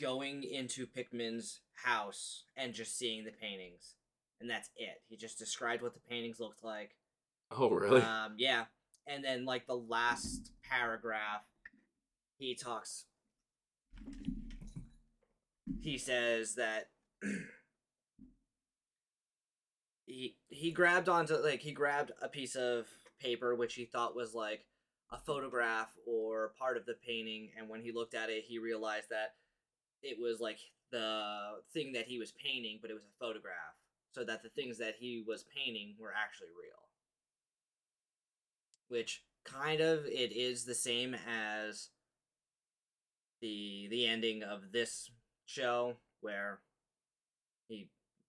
going 0.00 0.44
into 0.44 0.86
Pickman's 0.86 1.60
house 1.84 2.44
and 2.56 2.74
just 2.74 2.96
seeing 2.98 3.24
the 3.24 3.32
paintings, 3.32 3.94
and 4.40 4.48
that's 4.48 4.70
it. 4.76 5.02
He 5.08 5.16
just 5.16 5.38
described 5.38 5.82
what 5.82 5.94
the 5.94 6.00
paintings 6.08 6.40
looked 6.40 6.64
like. 6.64 6.96
Oh 7.50 7.70
really? 7.70 8.02
Um, 8.02 8.34
yeah, 8.36 8.64
and 9.06 9.24
then 9.24 9.44
like 9.44 9.66
the 9.66 9.76
last 9.76 10.52
paragraph, 10.62 11.42
he 12.38 12.54
talks. 12.54 13.06
He 15.80 15.98
says 15.98 16.54
that 16.56 16.88
he 20.06 20.36
he 20.48 20.70
grabbed 20.70 21.08
onto 21.08 21.34
like 21.36 21.60
he 21.60 21.72
grabbed 21.72 22.12
a 22.22 22.28
piece 22.28 22.56
of 22.56 22.86
paper 23.20 23.54
which 23.54 23.74
he 23.74 23.84
thought 23.84 24.14
was 24.14 24.34
like 24.34 24.64
a 25.10 25.18
photograph 25.18 25.88
or 26.06 26.52
part 26.58 26.76
of 26.76 26.86
the 26.86 26.96
painting, 27.06 27.50
and 27.58 27.68
when 27.68 27.80
he 27.80 27.92
looked 27.92 28.14
at 28.14 28.30
it, 28.30 28.44
he 28.46 28.58
realized 28.58 29.10
that 29.10 29.34
it 30.02 30.18
was 30.20 30.40
like 30.40 30.58
the 30.90 31.60
thing 31.72 31.92
that 31.92 32.06
he 32.06 32.18
was 32.18 32.32
painting, 32.32 32.78
but 32.80 32.90
it 32.90 32.94
was 32.94 33.04
a 33.04 33.24
photograph, 33.24 33.76
so 34.12 34.24
that 34.24 34.42
the 34.42 34.48
things 34.50 34.78
that 34.78 34.96
he 34.98 35.24
was 35.26 35.44
painting 35.54 35.94
were 35.98 36.12
actually 36.16 36.48
real 36.48 36.88
which 38.88 39.22
kind 39.44 39.80
of 39.80 40.04
it 40.06 40.32
is 40.32 40.64
the 40.64 40.74
same 40.74 41.14
as 41.14 41.88
the 43.40 43.86
the 43.90 44.06
ending 44.06 44.42
of 44.42 44.72
this 44.72 45.10
show 45.46 45.96
where 46.20 46.58
he 47.68 47.88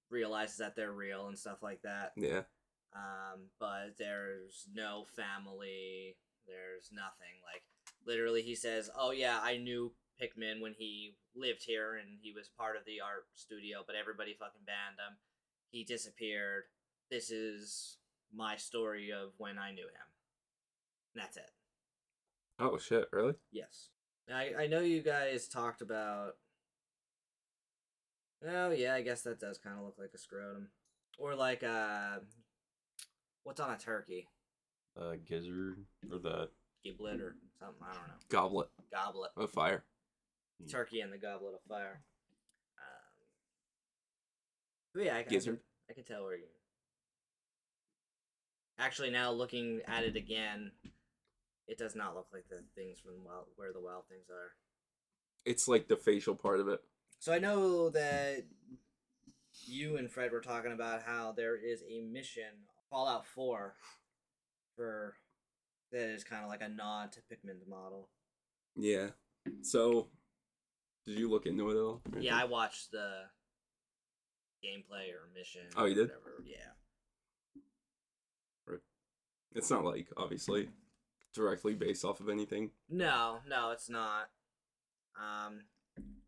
realizes 0.10 0.58
that 0.58 0.76
they're 0.76 0.92
real 0.92 1.28
and 1.28 1.38
stuff 1.38 1.62
like 1.62 1.82
that 1.82 2.12
yeah. 2.16 2.42
um 2.96 3.48
but 3.60 3.96
there's 3.98 4.68
no 4.74 5.06
family 5.16 6.16
there's 6.50 6.90
nothing. 6.92 7.40
Like 7.46 7.64
literally 8.06 8.42
he 8.42 8.56
says 8.56 8.90
oh 8.98 9.12
yeah 9.12 9.40
i 9.44 9.58
knew 9.58 9.92
pickman 10.20 10.60
when 10.62 10.74
he 10.78 11.16
lived 11.36 11.64
here 11.64 11.96
and 11.96 12.18
he 12.22 12.34
was 12.34 12.50
part 12.58 12.76
of 12.76 12.84
the 12.86 13.00
art 13.00 13.26
studio 13.36 13.80
but 13.86 13.96
everybody 13.96 14.36
fucking 14.38 14.62
banned 14.66 14.98
him. 14.98 15.18
He 15.72 15.84
disappeared. 15.84 16.64
This 17.12 17.30
is 17.30 17.98
my 18.34 18.58
story 18.58 19.12
of 19.12 19.32
when 19.38 19.58
i 19.58 19.72
knew 19.72 19.86
him. 19.86 20.10
And 21.14 21.24
that's 21.24 21.38
it. 21.38 21.52
Oh 22.60 22.78
shit! 22.78 23.08
Really? 23.14 23.36
yes. 23.52 23.90
I 24.32 24.52
i 24.64 24.68
know 24.68 24.82
you 24.82 25.02
guys 25.02 25.48
talked 25.48 25.82
about 25.82 26.36
oh 28.48 28.72
yeah 28.72 28.94
i 28.94 29.02
guess 29.02 29.22
that 29.24 29.40
does 29.40 29.58
kind 29.58 29.78
of 29.78 29.86
look 29.86 29.96
like 29.98 30.12
a 30.14 30.18
scrotum. 30.18 30.70
Or 31.18 31.36
like 31.36 31.64
uh 31.64 32.20
what's 33.44 33.60
on 33.60 33.72
a 33.72 33.78
turkey 33.78 34.28
Uh, 35.00 35.16
gizzard 35.26 35.78
or 36.12 36.20
the 36.20 36.50
giblet 36.84 37.22
or 37.22 37.36
something. 37.60 37.78
I 37.82 37.94
don't 37.94 38.08
know. 38.08 38.14
Goblet 38.30 38.68
Goblet. 38.92 39.32
of 39.38 39.50
fire. 39.52 39.84
Hmm. 40.62 40.68
Turkey 40.68 41.00
and 41.02 41.14
the 41.14 41.18
goblet 41.18 41.54
of 41.54 41.62
fire. 41.70 42.02
Um, 42.78 43.28
but 44.94 45.04
yeah, 45.04 45.16
I, 45.16 45.20
I, 45.20 45.24
Gizzard. 45.24 45.56
can, 45.56 45.64
I 45.90 45.94
can 45.94 46.04
tell 46.04 46.24
where 46.24 46.36
you. 46.36 46.44
Actually, 48.78 49.12
now 49.12 49.32
looking 49.32 49.82
at 49.88 50.04
it 50.04 50.16
again, 50.16 50.72
it 51.68 51.78
does 51.78 51.96
not 51.96 52.16
look 52.16 52.28
like 52.34 52.46
the 52.50 52.64
things 52.76 53.00
from 53.00 53.24
wild, 53.26 53.46
where 53.56 53.72
the 53.72 53.82
wild 53.82 54.04
things 54.10 54.30
are. 54.30 54.52
It's 55.46 55.68
like 55.68 55.88
the 55.88 55.98
facial 55.98 56.36
part 56.36 56.60
of 56.60 56.68
it. 56.68 56.80
So 57.20 57.34
I 57.34 57.40
know 57.40 57.90
that 57.90 58.46
you 59.66 59.98
and 59.98 60.10
Fred 60.10 60.32
were 60.32 60.42
talking 60.42 60.72
about 60.72 61.04
how 61.04 61.34
there 61.34 61.56
is 61.56 61.84
a 61.90 62.02
mission, 62.02 62.66
Fallout 62.90 63.26
4, 63.28 63.76
for 64.80 65.16
that 65.92 66.10
is 66.10 66.24
kind 66.24 66.44
of 66.44 66.50
like 66.50 66.62
a 66.62 66.70
nod 66.70 67.12
to 67.14 67.20
Pickman's 67.30 67.68
model. 67.68 68.08
Yeah. 68.76 69.08
So, 69.62 70.08
did 71.06 71.20
you 71.20 71.30
look 71.30 71.46
into 71.46 71.70
it 71.70 71.74
at 71.74 71.82
all? 71.82 72.02
Yeah, 72.20 72.38
I 72.38 72.46
watched 72.46 72.92
the 72.92 73.24
gameplay 74.64 75.10
or 75.12 75.28
mission. 75.36 75.64
Oh, 75.76 75.86
you 75.86 75.92
or 75.92 75.96
did? 75.96 76.08
Whatever. 76.10 76.44
Yeah. 76.46 76.56
It's 79.56 79.72
not 79.72 79.84
like 79.84 80.08
obviously 80.16 80.70
directly 81.34 81.74
based 81.74 82.06
off 82.06 82.20
of 82.20 82.30
anything. 82.30 82.70
No, 82.88 83.40
no, 83.50 83.72
it's 83.72 83.90
not. 83.90 84.30
Um, 85.20 85.62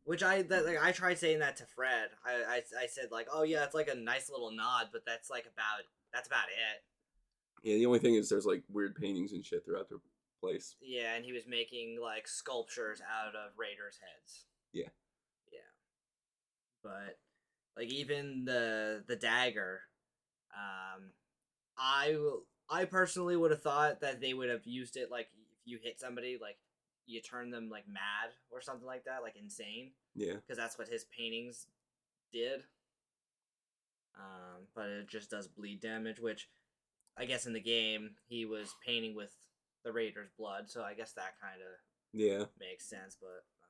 which 0.03 0.23
I 0.23 0.41
that, 0.41 0.65
like 0.65 0.81
I 0.81 0.91
tried 0.91 1.19
saying 1.19 1.39
that 1.39 1.55
to 1.57 1.65
Fred. 1.75 2.09
I, 2.25 2.55
I 2.55 2.83
I 2.83 2.87
said 2.87 3.09
like, 3.11 3.27
oh 3.31 3.43
yeah, 3.43 3.63
it's 3.63 3.75
like 3.75 3.89
a 3.89 3.95
nice 3.95 4.29
little 4.29 4.51
nod, 4.51 4.87
but 4.91 5.03
that's 5.05 5.29
like 5.29 5.43
about 5.43 5.83
that's 6.11 6.27
about 6.27 6.47
it. 6.49 6.83
Yeah. 7.63 7.75
The 7.75 7.85
only 7.85 7.99
thing 7.99 8.15
is 8.15 8.29
there's 8.29 8.45
like 8.45 8.63
weird 8.69 8.95
paintings 8.95 9.33
and 9.33 9.45
shit 9.45 9.63
throughout 9.65 9.89
the 9.89 9.99
place. 10.39 10.75
Yeah, 10.81 11.13
and 11.15 11.23
he 11.25 11.31
was 11.33 11.43
making 11.47 11.99
like 12.01 12.27
sculptures 12.27 13.01
out 13.01 13.35
of 13.35 13.51
raiders' 13.57 13.99
heads. 14.01 14.45
Yeah. 14.73 14.89
Yeah. 15.51 15.59
But 16.83 17.19
like 17.77 17.91
even 17.93 18.45
the 18.45 19.03
the 19.07 19.15
dagger, 19.15 19.81
um, 20.55 21.11
I 21.77 22.15
will- 22.17 22.45
I 22.69 22.85
personally 22.85 23.35
would 23.35 23.51
have 23.51 23.61
thought 23.61 23.99
that 23.99 24.21
they 24.21 24.33
would 24.33 24.49
have 24.49 24.65
used 24.65 24.95
it 24.95 25.11
like 25.11 25.27
if 25.51 25.59
you 25.65 25.77
hit 25.83 25.99
somebody 25.99 26.37
like 26.41 26.57
you 27.05 27.19
turn 27.21 27.49
them 27.51 27.69
like 27.69 27.85
mad 27.87 28.31
or 28.49 28.61
something 28.61 28.85
like 28.87 29.03
that, 29.03 29.21
like 29.23 29.35
insane, 29.35 29.91
Yeah. 30.15 30.35
because 30.35 30.57
that's 30.57 30.77
what 30.77 30.87
his 30.87 31.03
paintings 31.03 31.67
did. 32.31 32.63
Um, 34.17 34.67
but 34.73 34.87
it 34.87 35.07
just 35.09 35.29
does 35.29 35.47
bleed 35.49 35.81
damage, 35.81 36.19
which 36.19 36.49
I 37.17 37.25
guess 37.25 37.45
in 37.45 37.53
the 37.53 37.59
game 37.61 38.11
he 38.27 38.45
was 38.45 38.73
painting 38.85 39.15
with 39.15 39.31
the 39.83 39.91
Raiders' 39.91 40.29
blood, 40.37 40.69
so 40.69 40.83
I 40.83 40.93
guess 40.93 41.13
that 41.13 41.33
kind 41.41 41.61
of 41.61 42.19
Yeah. 42.19 42.45
makes 42.59 42.87
sense. 42.89 43.17
But 43.19 43.27
um, 43.63 43.69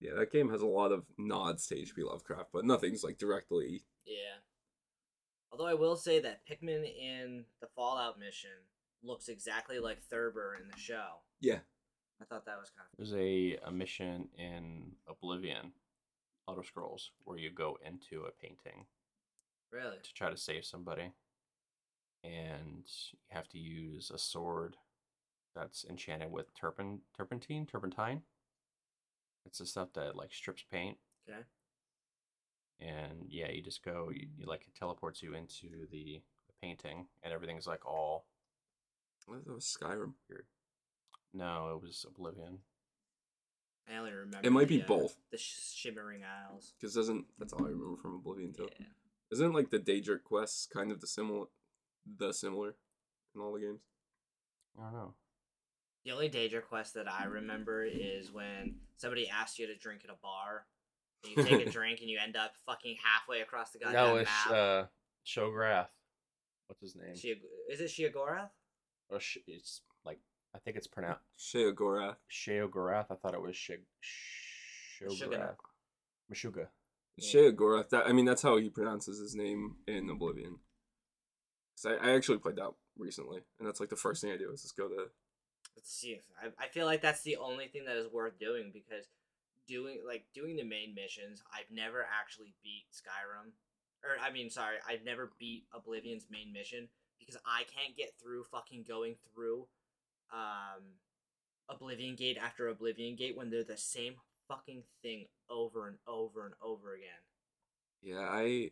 Yeah, 0.00 0.14
that 0.14 0.32
game 0.32 0.48
has 0.50 0.62
a 0.62 0.66
lot 0.66 0.92
of 0.92 1.04
nods 1.18 1.66
to 1.68 1.76
H.P. 1.78 2.02
Lovecraft, 2.02 2.50
but 2.52 2.64
nothing's 2.64 3.04
like 3.04 3.18
directly. 3.18 3.84
Yeah. 4.06 4.38
Although 5.52 5.66
I 5.66 5.74
will 5.74 5.96
say 5.96 6.20
that 6.20 6.44
Pickman 6.46 6.84
in 6.84 7.44
the 7.60 7.68
Fallout 7.74 8.18
mission 8.18 8.50
looks 9.02 9.28
exactly 9.28 9.78
like 9.78 10.02
Thurber 10.02 10.56
in 10.60 10.68
the 10.68 10.76
show. 10.78 11.22
Yeah. 11.40 11.60
I 12.20 12.24
thought 12.24 12.44
that 12.46 12.58
was 12.58 12.70
kind 12.76 12.86
of 12.92 12.98
There's 12.98 13.14
a, 13.14 13.56
a 13.66 13.70
mission 13.70 14.28
in 14.36 14.92
Oblivion, 15.08 15.72
Elder 16.48 16.64
Scrolls, 16.64 17.12
where 17.24 17.38
you 17.38 17.50
go 17.50 17.78
into 17.86 18.24
a 18.24 18.30
painting 18.32 18.86
really. 19.72 19.98
to 20.02 20.14
try 20.14 20.28
to 20.30 20.36
save 20.36 20.64
somebody, 20.64 21.12
and 22.24 22.84
you 23.12 23.18
have 23.28 23.48
to 23.50 23.58
use 23.58 24.10
a 24.12 24.18
sword 24.18 24.76
that's 25.54 25.84
enchanted 25.88 26.30
with 26.30 26.54
turpin 26.54 27.00
turpentine 27.16 27.66
turpentine. 27.66 28.22
It's 29.46 29.58
the 29.58 29.66
stuff 29.66 29.88
that 29.94 30.16
like 30.16 30.32
strips 30.32 30.64
paint, 30.70 30.98
Okay. 31.28 31.40
and 32.80 33.24
yeah, 33.28 33.50
you 33.50 33.62
just 33.62 33.84
go. 33.84 34.10
You, 34.12 34.26
you 34.36 34.46
like 34.46 34.62
it 34.62 34.74
teleports 34.78 35.22
you 35.22 35.34
into 35.34 35.86
the, 35.90 36.20
the 36.46 36.52
painting, 36.62 37.06
and 37.22 37.32
everything's 37.32 37.66
like 37.66 37.86
all 37.86 38.26
What 39.26 39.44
that 39.44 39.52
was 39.54 39.64
Skyrim. 39.80 40.12
weird. 40.28 40.46
No, 41.34 41.74
it 41.76 41.82
was 41.82 42.04
Oblivion. 42.08 42.58
I 43.90 43.96
only 43.98 44.12
remember. 44.12 44.40
It 44.46 44.50
might 44.52 44.68
be 44.68 44.82
uh, 44.82 44.86
both. 44.86 45.16
The 45.30 45.38
sh- 45.38 45.72
Shivering 45.74 46.22
Isles. 46.24 46.74
Because 46.78 46.94
doesn't 46.94 47.24
that's 47.38 47.52
all 47.54 47.64
I 47.64 47.70
remember 47.70 47.96
from 48.00 48.16
Oblivion 48.16 48.52
too. 48.52 48.68
Yeah. 48.78 48.86
Isn't 49.32 49.52
like 49.54 49.70
the 49.70 49.78
Daedric 49.78 50.24
quests 50.24 50.66
kind 50.66 50.90
of 50.92 51.00
the 51.00 51.06
similar, 51.06 51.46
the 52.18 52.32
similar, 52.32 52.74
in 53.34 53.40
all 53.40 53.52
the 53.52 53.60
games? 53.60 53.80
I 54.78 54.84
don't 54.84 54.92
know. 54.94 55.14
The 56.04 56.12
only 56.12 56.30
Daedra 56.30 56.62
quest 56.62 56.94
that 56.94 57.10
I 57.10 57.24
remember 57.24 57.84
is 57.84 58.32
when 58.32 58.76
somebody 58.96 59.28
asks 59.28 59.58
you 59.58 59.66
to 59.66 59.76
drink 59.76 60.02
at 60.04 60.10
a 60.10 60.18
bar. 60.22 60.66
And 61.24 61.36
you 61.36 61.42
take 61.42 61.66
a 61.66 61.70
drink 61.78 62.00
and 62.00 62.08
you 62.08 62.18
end 62.22 62.36
up 62.36 62.52
fucking 62.64 62.96
halfway 63.04 63.40
across 63.40 63.72
the 63.72 63.80
goddamn 63.80 64.06
no, 64.06 64.16
it's 64.16 64.30
map. 64.46 64.54
uh, 64.54 64.84
Shograth. 65.26 65.88
What's 66.68 66.80
his 66.80 66.96
name? 66.96 67.14
Shia- 67.14 67.40
is 67.70 67.80
it 67.80 67.90
Shiagorath? 67.90 68.50
Or 69.10 69.18
sh- 69.18 69.38
it's 69.46 69.82
like 70.04 70.20
I 70.54 70.58
think 70.58 70.76
it's 70.76 70.86
pronounced 70.86 71.20
Sheogorath. 71.38 72.16
Sheogorath. 72.30 73.06
I 73.10 73.14
thought 73.16 73.34
it 73.34 73.42
was 73.42 73.56
Shig. 73.56 73.80
Sugar. 74.00 75.10
Shograth. 75.10 75.56
Meshuga. 76.32 76.66
Yeah. 77.16 77.34
Sheogorath. 77.34 77.88
That 77.90 78.06
I 78.06 78.12
mean 78.12 78.24
that's 78.24 78.42
how 78.42 78.56
he 78.56 78.70
pronounces 78.70 79.18
his 79.18 79.34
name 79.34 79.76
in 79.86 80.08
Oblivion. 80.08 80.58
'Cause 81.82 81.96
I, 82.00 82.08
I 82.08 82.14
actually 82.14 82.38
played 82.38 82.56
that 82.56 82.72
recently, 82.96 83.40
and 83.58 83.68
that's 83.68 83.80
like 83.80 83.88
the 83.88 83.96
first 83.96 84.20
thing 84.20 84.32
I 84.32 84.36
do 84.36 84.50
is 84.50 84.62
just 84.62 84.76
go 84.76 84.88
to. 84.88 85.10
Let's 85.76 85.92
see. 85.92 86.12
If, 86.12 86.22
I, 86.42 86.64
I 86.64 86.68
feel 86.68 86.86
like 86.86 87.02
that's 87.02 87.22
the 87.22 87.36
only 87.36 87.68
thing 87.68 87.84
that 87.84 87.96
is 87.96 88.10
worth 88.10 88.38
doing 88.38 88.70
because 88.72 89.06
doing 89.68 90.00
like 90.04 90.24
doing 90.34 90.56
the 90.56 90.64
main 90.64 90.94
missions, 90.94 91.42
I've 91.52 91.70
never 91.70 92.06
actually 92.20 92.54
beat 92.62 92.86
Skyrim, 92.92 93.52
or 94.02 94.16
I 94.20 94.32
mean, 94.32 94.50
sorry, 94.50 94.76
I've 94.88 95.04
never 95.04 95.32
beat 95.38 95.64
Oblivion's 95.72 96.26
main 96.30 96.52
mission 96.52 96.88
because 97.18 97.36
I 97.46 97.64
can't 97.64 97.96
get 97.96 98.14
through 98.20 98.44
fucking 98.44 98.84
going 98.88 99.16
through, 99.32 99.66
um, 100.32 100.82
Oblivion 101.68 102.16
Gate 102.16 102.38
after 102.38 102.68
Oblivion 102.68 103.14
Gate 103.14 103.36
when 103.36 103.50
they're 103.50 103.62
the 103.64 103.76
same 103.76 104.14
fucking 104.48 104.82
thing 105.02 105.26
over 105.50 105.86
and 105.86 105.98
over 106.06 106.46
and 106.46 106.54
over 106.62 106.94
again. 106.94 107.08
Yeah, 108.02 108.20
I, 108.20 108.70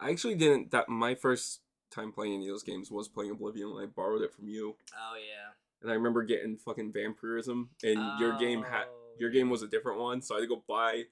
I 0.00 0.10
actually 0.10 0.36
didn't. 0.36 0.70
That 0.70 0.88
my 0.88 1.14
first 1.14 1.60
time 1.92 2.12
playing 2.12 2.34
any 2.34 2.48
of 2.48 2.54
those 2.54 2.62
games 2.62 2.90
was 2.90 3.08
playing 3.08 3.30
Oblivion 3.32 3.72
when 3.74 3.82
I 3.84 3.86
borrowed 3.86 4.22
it 4.22 4.32
from 4.34 4.48
you, 4.48 4.76
Oh 4.94 5.14
yeah. 5.16 5.52
and 5.82 5.90
I 5.90 5.94
remember 5.94 6.22
getting 6.22 6.56
fucking 6.56 6.92
vampirism, 6.92 7.70
and 7.82 8.18
your 8.20 8.36
game 8.38 8.62
had 8.62 8.84
Oh, 8.88 8.98
your 9.18 9.30
game 9.30 9.50
was 9.50 9.62
a 9.62 9.68
different 9.68 10.00
one, 10.00 10.22
so 10.22 10.34
I 10.34 10.38
had 10.38 10.48
to 10.48 10.54
go 10.54 10.64
buy 10.66 11.04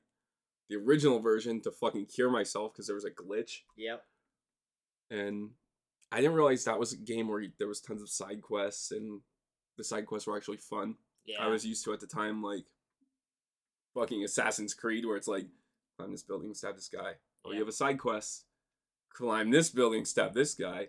the 0.68 0.76
original 0.76 1.20
version 1.20 1.60
to 1.62 1.70
fucking 1.70 2.06
cure 2.06 2.30
myself 2.30 2.72
because 2.72 2.86
there 2.86 2.94
was 2.96 3.04
a 3.04 3.10
glitch, 3.10 3.60
Yep. 3.76 4.04
and 5.10 5.50
I 6.12 6.20
didn't 6.20 6.34
realize 6.34 6.64
that 6.64 6.78
was 6.78 6.92
a 6.92 6.96
game 6.96 7.28
where 7.28 7.44
there 7.58 7.68
was 7.68 7.80
tons 7.80 8.02
of 8.02 8.08
side 8.08 8.42
quests, 8.42 8.90
and 8.90 9.20
the 9.76 9.84
side 9.84 10.06
quests 10.06 10.26
were 10.26 10.36
actually 10.36 10.56
fun. 10.58 10.96
Yeah. 11.24 11.42
I 11.44 11.48
was 11.48 11.64
used 11.66 11.84
to 11.84 11.92
at 11.92 12.00
the 12.00 12.06
time 12.06 12.42
like 12.42 12.64
fucking 13.94 14.24
Assassin's 14.24 14.74
Creed, 14.74 15.04
where 15.06 15.16
it's 15.16 15.28
like 15.28 15.46
climb 15.98 16.10
this 16.12 16.22
building, 16.22 16.54
stab 16.54 16.74
this 16.76 16.88
guy. 16.88 17.14
Oh, 17.44 17.50
Yeah. 17.50 17.54
you 17.54 17.60
have 17.60 17.68
a 17.68 17.72
side 17.72 17.98
quest, 17.98 18.44
climb 19.12 19.50
this 19.50 19.70
building, 19.70 20.04
stab 20.04 20.34
this 20.34 20.54
guy. 20.54 20.88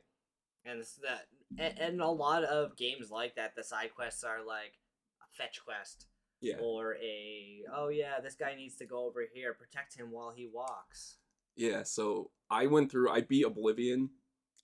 and 0.66 0.80
it's 0.80 0.96
that 0.96 1.28
and, 1.58 1.78
and 1.80 2.02
a 2.02 2.08
lot 2.08 2.44
of 2.44 2.78
games 2.78 3.12
like 3.12 3.36
that 3.36 3.56
the 3.56 3.64
side 3.64 3.94
quests 3.96 4.24
are 4.24 4.46
like 4.46 4.74
a 5.22 5.28
fetch 5.36 5.60
quest 5.66 6.06
Yeah, 6.40 6.56
or 6.62 6.96
a 6.96 7.64
oh 7.76 7.90
yeah 7.90 8.20
this 8.24 8.36
guy 8.36 8.56
needs 8.56 8.76
to 8.78 8.86
go 8.86 9.06
over 9.06 9.22
here 9.34 9.54
protect 9.54 9.98
him 9.98 10.12
while 10.12 10.32
he 10.36 10.48
walks 10.52 11.18
yeah. 11.58 11.84
So 11.84 12.32
I 12.50 12.68
went 12.68 12.90
through. 12.90 13.12
I 13.12 13.22
beat 13.22 13.46
Oblivion 13.46 14.12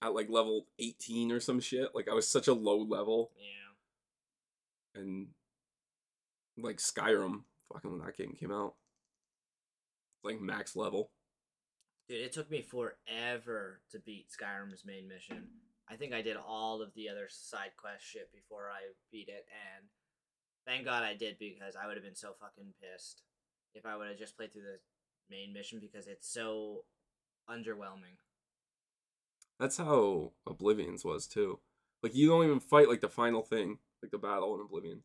at 0.02 0.14
like 0.14 0.30
level 0.30 0.66
eighteen 0.78 1.30
or 1.30 1.38
some 1.38 1.60
shit. 1.60 1.90
Like 1.94 2.08
I 2.08 2.14
was 2.14 2.26
such 2.26 2.48
a 2.48 2.54
low 2.54 2.78
level, 2.78 3.30
yeah 3.36 3.58
and 5.02 5.28
like 6.56 6.78
Skyrim, 6.78 7.42
fucking 7.72 7.90
when 7.90 8.00
that 8.00 8.16
game 8.16 8.34
came 8.38 8.50
out, 8.50 8.74
like 10.24 10.40
max 10.40 10.74
level. 10.74 11.10
Dude 12.08 12.20
it 12.22 12.32
took 12.32 12.50
me 12.50 12.62
forever 12.62 13.80
to 13.90 13.98
beat 14.00 14.26
skyrim's 14.30 14.84
main 14.84 15.06
mission 15.08 15.44
i 15.88 15.96
think 15.96 16.12
i 16.12 16.22
did 16.22 16.36
all 16.36 16.80
of 16.82 16.92
the 16.94 17.08
other 17.08 17.26
side 17.28 17.70
quest 17.76 18.04
shit 18.04 18.30
before 18.32 18.68
i 18.72 18.80
beat 19.12 19.28
it 19.28 19.46
and 19.76 19.86
thank 20.66 20.84
god 20.84 21.02
i 21.02 21.14
did 21.14 21.38
because 21.38 21.74
i 21.76 21.86
would 21.86 21.96
have 21.96 22.04
been 22.04 22.14
so 22.16 22.32
fucking 22.40 22.72
pissed 22.80 23.22
if 23.74 23.84
i 23.86 23.96
would 23.96 24.08
have 24.08 24.18
just 24.18 24.36
played 24.36 24.52
through 24.52 24.62
the 24.62 24.78
main 25.30 25.52
mission 25.52 25.78
because 25.80 26.06
it's 26.06 26.28
so 26.32 26.84
underwhelming 27.50 28.16
That's 29.58 29.76
how 29.78 30.32
Oblivion's 30.46 31.04
was 31.04 31.26
too. 31.26 31.58
Like 32.02 32.14
you 32.14 32.28
don't 32.28 32.44
even 32.44 32.60
fight 32.60 32.88
like 32.88 33.00
the 33.00 33.08
final 33.08 33.42
thing, 33.42 33.78
like 34.02 34.12
the 34.12 34.18
battle 34.18 34.54
in 34.54 34.60
Oblivion. 34.60 35.02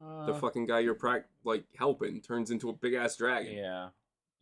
the 0.00 0.34
Uh, 0.34 0.38
fucking 0.38 0.66
guy 0.66 0.80
you're 0.80 0.94
prac 0.94 1.24
like 1.44 1.64
helping 1.78 2.20
turns 2.20 2.50
into 2.50 2.68
a 2.68 2.72
big 2.74 2.92
ass 2.94 3.16
dragon. 3.16 3.54
Yeah, 3.56 3.88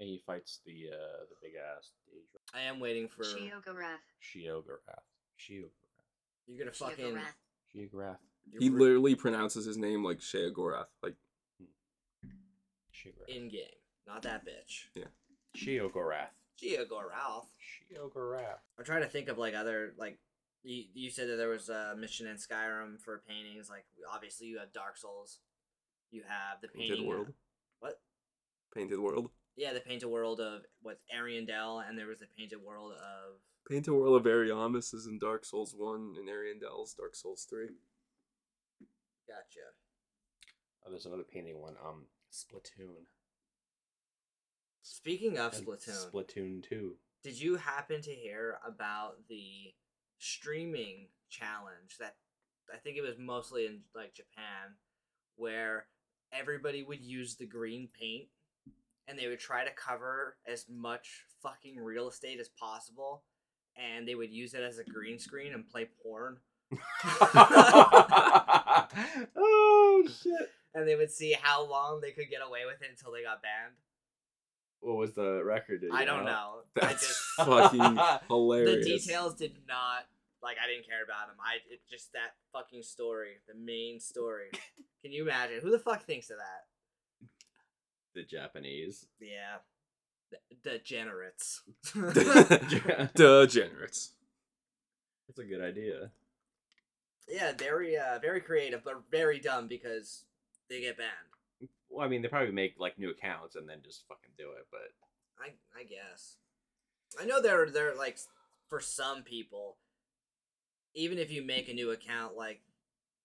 and 0.00 0.08
he 0.08 0.20
fights 0.26 0.60
the 0.66 0.88
uh 0.92 1.24
the 1.28 1.36
big 1.42 1.52
ass 1.54 1.90
Daedra. 2.08 2.58
i 2.58 2.62
am 2.62 2.80
waiting 2.80 3.06
for 3.08 3.22
Sheogorath. 3.22 4.00
Sheogorath. 4.20 5.04
Sheogorath. 5.38 5.70
you're 6.46 6.58
gonna 6.58 6.72
fucking 6.72 7.14
Sheogorath. 7.14 7.76
Sheogorath. 7.76 8.16
you're 8.50 8.62
He 8.62 8.70
re- 8.70 8.80
literally 8.80 9.14
pronounces 9.14 9.66
his 9.66 9.76
name 9.76 10.02
like 10.02 10.18
Sheogorath. 10.18 10.86
Like 11.02 11.14
Sheogorath. 12.94 13.28
in 13.28 13.48
game, 13.48 13.62
not 14.06 14.22
that 14.22 14.44
bitch. 14.44 14.86
Yeah. 14.94 15.04
Sheogorath. 15.56 16.30
Giagorath. 16.62 17.46
Sheogorath. 17.92 18.58
I'm 18.78 18.84
trying 18.84 19.02
to 19.02 19.08
think 19.08 19.28
of 19.28 19.38
like 19.38 19.54
other 19.54 19.94
like 19.98 20.18
you, 20.62 20.84
you 20.92 21.10
said 21.10 21.28
that 21.28 21.36
there 21.36 21.48
was 21.48 21.68
a 21.68 21.94
mission 21.98 22.26
in 22.26 22.36
Skyrim 22.36 23.00
for 23.00 23.22
paintings. 23.26 23.70
Like 23.70 23.84
obviously 24.12 24.46
you 24.46 24.58
have 24.58 24.72
Dark 24.72 24.96
Souls, 24.96 25.38
you 26.10 26.22
have 26.26 26.60
the 26.60 26.68
Painted 26.68 26.90
painting 26.90 27.08
World. 27.08 27.32
What? 27.80 28.00
Painted 28.74 29.00
World. 29.00 29.30
Yeah, 29.60 29.74
the 29.74 29.80
painted 29.80 30.08
world 30.08 30.40
of 30.40 30.62
what's 30.80 31.04
Ariandel, 31.14 31.86
and 31.86 31.98
there 31.98 32.06
was 32.06 32.20
the 32.20 32.26
painted 32.34 32.62
world 32.64 32.92
of 32.92 33.34
Painted 33.68 33.92
World 33.92 34.16
of 34.16 34.24
Ariamis 34.24 34.94
is 34.94 35.06
in 35.06 35.18
Dark 35.18 35.44
Souls 35.44 35.74
1 35.76 36.14
and 36.18 36.28
Ariandel's 36.30 36.94
Dark 36.94 37.14
Souls 37.14 37.46
3. 37.48 37.66
Gotcha. 39.28 39.66
Oh, 40.82 40.90
there's 40.90 41.04
another 41.04 41.26
painting 41.30 41.60
one. 41.60 41.74
Um, 41.86 42.06
Splatoon. 42.32 43.04
Speaking 44.80 45.36
of 45.36 45.52
And 45.52 45.66
Splatoon, 45.66 46.10
Splatoon 46.10 46.62
two. 46.66 46.94
did 47.22 47.38
you 47.38 47.56
happen 47.56 48.00
to 48.00 48.10
hear 48.10 48.60
about 48.66 49.16
the 49.28 49.74
streaming 50.18 51.08
challenge 51.28 51.98
that 52.00 52.16
I 52.72 52.78
think 52.78 52.96
it 52.96 53.02
was 53.02 53.18
mostly 53.18 53.66
in 53.66 53.80
like 53.94 54.14
Japan 54.14 54.74
where 55.36 55.84
everybody 56.32 56.82
would 56.82 57.02
use 57.02 57.36
the 57.36 57.46
green 57.46 57.88
paint 57.92 58.28
and 59.10 59.18
they 59.18 59.26
would 59.26 59.40
try 59.40 59.64
to 59.64 59.70
cover 59.72 60.36
as 60.46 60.66
much 60.70 61.24
fucking 61.42 61.76
real 61.78 62.08
estate 62.08 62.38
as 62.38 62.48
possible 62.48 63.24
and 63.76 64.06
they 64.06 64.14
would 64.14 64.30
use 64.30 64.54
it 64.54 64.62
as 64.62 64.78
a 64.78 64.84
green 64.84 65.18
screen 65.18 65.52
and 65.52 65.66
play 65.68 65.88
porn 66.02 66.38
oh 69.36 70.04
shit! 70.22 70.50
and 70.74 70.86
they 70.86 70.94
would 70.94 71.10
see 71.10 71.36
how 71.40 71.68
long 71.68 72.00
they 72.00 72.12
could 72.12 72.30
get 72.30 72.40
away 72.46 72.60
with 72.66 72.80
it 72.82 72.90
until 72.90 73.12
they 73.12 73.22
got 73.22 73.42
banned. 73.42 73.74
What 74.80 74.96
was 74.96 75.14
the 75.14 75.42
record? 75.44 75.84
I 75.92 76.04
don't 76.04 76.24
know. 76.24 76.62
I 76.80 76.86
That's 76.86 77.06
just 77.06 77.20
fucking 77.36 77.78
the 77.96 78.20
hilarious. 78.28 78.86
details 78.86 79.34
did 79.34 79.56
not 79.68 80.06
like 80.42 80.56
I 80.62 80.66
didn't 80.72 80.86
care 80.86 81.04
about 81.04 81.26
them. 81.26 81.36
I 81.40 81.56
it 81.70 81.80
just 81.90 82.12
that 82.12 82.34
fucking 82.52 82.82
story, 82.82 83.40
the 83.48 83.54
main 83.54 84.00
story. 84.00 84.50
Can 85.02 85.12
you 85.12 85.24
imagine 85.24 85.60
who 85.62 85.70
the 85.70 85.78
fuck 85.78 86.04
thinks 86.04 86.30
of 86.30 86.38
that? 86.38 86.69
The 88.14 88.22
Japanese. 88.22 89.06
Yeah, 89.20 89.58
degenerates. 90.64 91.62
Degenerates. 93.14 94.10
That's 95.28 95.38
a 95.38 95.44
good 95.44 95.60
idea. 95.62 96.10
yeah, 97.28 97.52
very 97.56 97.96
uh, 97.96 98.18
very 98.20 98.40
creative, 98.40 98.82
but 98.84 99.02
very 99.10 99.38
dumb 99.38 99.68
because 99.68 100.24
they 100.68 100.80
get 100.80 100.98
banned. 100.98 101.70
Well, 101.88 102.04
I 102.04 102.08
mean, 102.08 102.22
they 102.22 102.28
probably 102.28 102.52
make 102.52 102.74
like 102.78 102.98
new 102.98 103.10
accounts 103.10 103.54
and 103.54 103.68
then 103.68 103.78
just 103.84 104.06
fucking 104.08 104.32
do 104.36 104.50
it. 104.58 104.66
But 104.72 104.90
I 105.38 105.52
I 105.78 105.84
guess. 105.84 106.36
I 107.20 107.24
know 107.26 107.40
they're 107.40 107.70
they're 107.70 107.94
like 107.96 108.18
for 108.68 108.80
some 108.80 109.22
people, 109.22 109.76
even 110.94 111.18
if 111.18 111.30
you 111.30 111.44
make 111.44 111.68
a 111.68 111.74
new 111.74 111.90
account, 111.92 112.36
like 112.36 112.60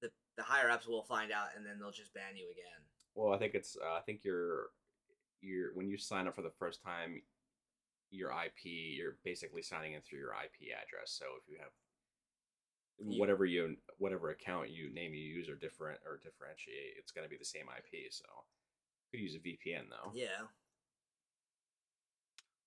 the 0.02 0.12
the 0.38 0.44
higher 0.44 0.70
ups 0.70 0.88
will 0.88 1.04
find 1.04 1.32
out 1.32 1.50
and 1.58 1.66
then 1.66 1.80
they'll 1.80 1.92
just 1.92 2.14
ban 2.14 2.36
you 2.36 2.46
again. 2.52 2.85
Well, 3.16 3.34
I 3.34 3.38
think 3.38 3.56
it's 3.56 3.78
uh, 3.82 3.98
I 3.98 4.02
think 4.02 4.22
you're 4.24 4.68
you're 5.42 5.74
when 5.74 5.88
you 5.88 5.98
sign 5.98 6.28
up 6.28 6.36
for 6.36 6.42
the 6.42 6.52
first 6.60 6.84
time, 6.84 7.22
your 8.12 8.32
IP 8.32 8.66
you're 8.66 9.18
basically 9.24 9.62
signing 9.62 9.94
in 9.94 10.02
through 10.02 10.20
your 10.20 10.34
IP 10.34 10.72
address. 10.72 11.18
So 11.18 11.26
if 11.42 11.50
you 11.50 11.58
have 11.60 11.72
whatever 12.98 13.46
you 13.46 13.76
whatever 13.98 14.30
account 14.30 14.70
you 14.70 14.94
name 14.94 15.14
you 15.14 15.24
use 15.24 15.50
or 15.50 15.56
different 15.56 16.00
or 16.06 16.20
differentiate, 16.24 16.96
it's 17.00 17.12
gonna 17.12 17.30
be 17.30 17.38
the 17.38 17.46
same 17.46 17.66
IP. 17.66 18.12
So 18.12 18.26
you 19.12 19.20
could 19.20 19.24
use 19.24 19.36
a 19.36 19.40
VPN 19.40 19.90
though. 19.90 20.12
Yeah. 20.14 20.48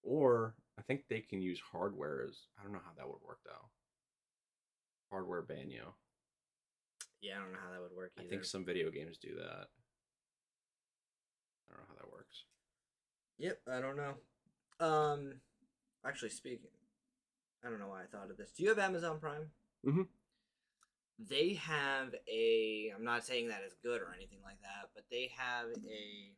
Or 0.02 0.54
I 0.78 0.82
think 0.82 1.02
they 1.08 1.20
can 1.20 1.42
use 1.42 1.60
hardware 1.60 2.24
as 2.26 2.46
I 2.58 2.62
don't 2.62 2.72
know 2.72 2.80
how 2.84 2.92
that 2.96 3.06
would 3.06 3.22
work 3.26 3.40
though. 3.44 3.68
Hardware 5.10 5.42
ban 5.42 5.70
you. 5.70 5.84
Yeah, 7.20 7.36
I 7.36 7.42
don't 7.42 7.52
know 7.52 7.58
how 7.64 7.72
that 7.72 7.82
would 7.82 7.96
work 7.96 8.12
Either. 8.16 8.26
I 8.26 8.30
think 8.30 8.44
some 8.44 8.64
video 8.64 8.90
games 8.90 9.18
do 9.18 9.34
that. 9.36 9.68
I 11.70 11.74
don't 11.74 11.80
know 11.80 11.86
how 11.88 11.94
that 12.04 12.12
works. 12.12 12.44
Yep, 13.38 13.60
I 13.70 13.80
don't 13.80 13.96
know. 13.96 14.14
Um, 14.84 15.34
actually, 16.06 16.30
speaking, 16.30 16.70
I 17.64 17.68
don't 17.70 17.80
know 17.80 17.88
why 17.88 18.02
I 18.02 18.06
thought 18.06 18.30
of 18.30 18.36
this. 18.36 18.50
Do 18.52 18.62
you 18.62 18.68
have 18.70 18.78
Amazon 18.78 19.18
Prime? 19.20 19.50
Mm-hmm. 19.86 20.02
They 21.28 21.54
have 21.54 22.14
a. 22.30 22.92
I'm 22.94 23.04
not 23.04 23.24
saying 23.24 23.48
that 23.48 23.62
is 23.66 23.74
good 23.82 24.00
or 24.00 24.14
anything 24.16 24.38
like 24.44 24.60
that, 24.62 24.90
but 24.94 25.04
they 25.10 25.30
have 25.36 25.66
a. 25.68 26.32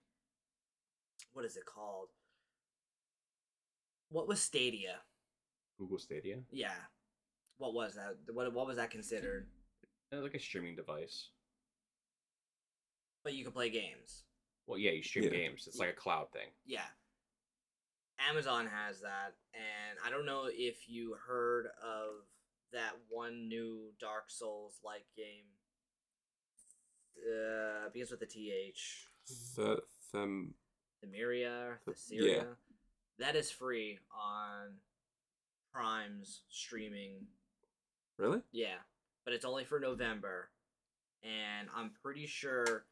What 1.33 1.45
is 1.45 1.57
it 1.57 1.67
called? 1.67 2.09
What 4.09 4.27
was 4.27 4.41
Stadia? 4.41 4.97
Google 5.79 5.99
Stadia, 5.99 6.39
Yeah. 6.51 6.75
What 7.59 7.75
was 7.75 7.95
that? 7.95 8.17
What 8.35 8.53
what 8.53 8.67
was 8.67 8.77
that 8.77 8.91
considered? 8.91 9.47
it's 10.13 10.23
like 10.23 10.35
a 10.35 10.41
streaming 10.41 10.77
device. 10.77 11.29
But 13.23 13.35
you 13.35 13.45
could 13.45 13.55
play 13.55 13.71
games. 13.71 14.25
Well, 14.71 14.79
yeah, 14.79 14.93
you 14.93 15.03
stream 15.03 15.25
Yeah. 15.25 15.31
games. 15.31 15.67
It's 15.67 15.79
like 15.81 15.89
a 15.89 15.93
cloud 15.93 16.31
thing. 16.33 16.49
Yeah. 16.65 16.87
Amazon 18.21 18.69
has 18.69 19.01
that, 19.01 19.35
and 19.53 19.99
I 20.05 20.11
don't 20.11 20.25
know 20.27 20.49
if 20.49 20.89
you 20.89 21.15
heard 21.15 21.67
of 21.83 22.29
that 22.71 22.93
one 23.09 23.49
new 23.49 23.93
Dark 23.99 24.31
Souls 24.31 24.79
like 24.85 25.07
game. 25.17 25.47
Uh, 27.19 27.89
begins 27.89 28.13
with 28.13 28.23
a 28.23 28.27
TH. 28.27 29.09
The 29.57 29.83
them 30.13 30.55
Themyria, 31.05 31.79
Yeah. 31.85 31.93
Thesseria. 31.93 32.57
That 33.19 33.35
is 33.37 33.51
free 33.51 33.99
on 34.13 34.81
Prime's 35.73 36.43
streaming. 36.49 37.27
really? 38.19 38.43
Yeah, 38.53 38.79
but 39.25 39.35
it's 39.35 39.45
only 39.45 39.65
for 39.65 39.81
November, 39.81 40.51
and 41.25 41.69
I'm 41.75 41.91
pretty 42.03 42.27
sure 42.27 42.87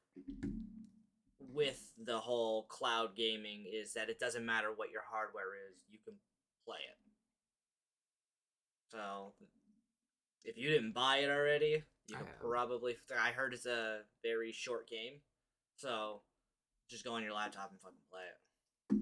with 1.53 1.93
the 2.05 2.19
whole 2.19 2.65
cloud 2.65 3.17
gaming 3.17 3.65
is 3.73 3.95
that 3.95 4.11
it 4.11 4.19
doesn't 4.21 4.45
matter 4.45 4.69
what 4.75 4.91
your 4.91 5.03
hardware 5.11 5.55
is, 5.71 5.79
you 5.91 5.99
can 6.05 6.15
play 6.65 6.77
it. 6.77 6.99
So 8.93 9.33
if 10.45 10.57
you 10.57 10.69
didn't 10.69 10.93
buy 10.93 11.19
it 11.19 11.31
already, 11.31 11.83
you 12.07 12.17
I 12.17 12.21
probably 12.41 12.97
I 13.19 13.31
heard 13.31 13.55
it's 13.55 13.67
a 13.67 14.01
very 14.23 14.53
short 14.53 14.89
game. 14.89 15.15
So 15.77 16.21
just 16.89 17.05
go 17.05 17.15
on 17.15 17.23
your 17.23 17.35
laptop 17.35 17.71
and 17.71 17.81
fucking 17.81 17.99
play 18.11 18.23
it. 18.23 18.99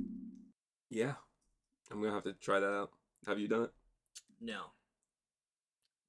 Yeah. 0.90 1.14
I'm 1.90 2.00
gonna 2.00 2.14
have 2.14 2.24
to 2.24 2.32
try 2.32 2.60
that 2.60 2.72
out. 2.72 2.90
Have 3.26 3.38
you 3.38 3.48
done 3.48 3.62
it? 3.62 3.70
No. 4.40 4.60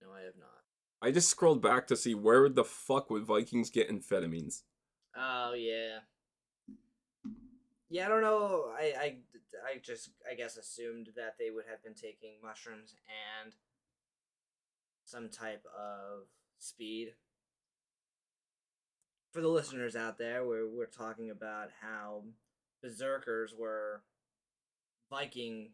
No, 0.01 0.11
I 0.11 0.21
have 0.21 0.37
not. 0.39 0.49
I 1.01 1.11
just 1.11 1.29
scrolled 1.29 1.61
back 1.61 1.87
to 1.87 1.95
see 1.95 2.15
where 2.15 2.49
the 2.49 2.63
fuck 2.63 3.09
would 3.09 3.23
Vikings 3.23 3.69
get 3.69 3.89
amphetamines. 3.89 4.63
Oh 5.15 5.53
yeah. 5.53 5.99
Yeah, 7.89 8.05
I 8.05 8.09
don't 8.09 8.21
know. 8.21 8.65
I, 8.77 8.93
I, 8.99 9.15
I 9.65 9.77
just 9.81 10.09
I 10.29 10.35
guess 10.35 10.57
assumed 10.57 11.09
that 11.15 11.35
they 11.39 11.49
would 11.49 11.65
have 11.69 11.83
been 11.83 11.93
taking 11.93 12.33
mushrooms 12.43 12.95
and 13.43 13.53
some 15.05 15.29
type 15.29 15.63
of 15.77 16.27
speed. 16.59 17.13
For 19.31 19.41
the 19.41 19.47
listeners 19.47 19.95
out 19.95 20.17
there, 20.17 20.45
we're 20.45 20.67
we're 20.67 20.85
talking 20.85 21.29
about 21.29 21.69
how 21.81 22.23
berserkers 22.81 23.53
were 23.57 24.01
Viking 25.09 25.69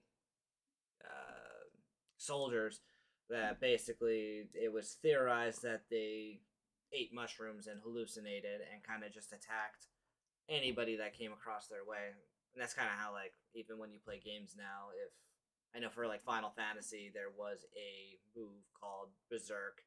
uh, 1.04 1.70
soldiers 2.18 2.82
that 3.30 3.60
basically 3.60 4.46
it 4.54 4.72
was 4.72 4.98
theorized 5.02 5.64
that 5.64 5.84
they 5.90 6.42
ate 6.94 7.12
mushrooms 7.12 7.66
and 7.66 7.80
hallucinated 7.82 8.62
and 8.72 8.84
kind 8.84 9.04
of 9.04 9.12
just 9.12 9.34
attacked 9.34 9.88
anybody 10.50 10.98
that 10.98 11.18
came 11.18 11.32
across 11.32 11.68
their 11.68 11.86
way. 11.86 12.14
And 12.54 12.62
that's 12.62 12.74
kind 12.74 12.90
of 12.90 12.98
how 13.00 13.14
like 13.14 13.34
even 13.56 13.80
when 13.80 13.92
you 13.92 14.00
play 14.04 14.22
games 14.24 14.56
now, 14.58 14.94
if 14.94 15.12
I 15.76 15.80
know 15.80 15.90
for 15.90 16.08
like 16.08 16.24
Final 16.24 16.52
Fantasy 16.56 17.12
there 17.14 17.32
was 17.36 17.66
a 17.76 18.18
move 18.38 18.64
called 18.80 19.10
Berserk 19.30 19.82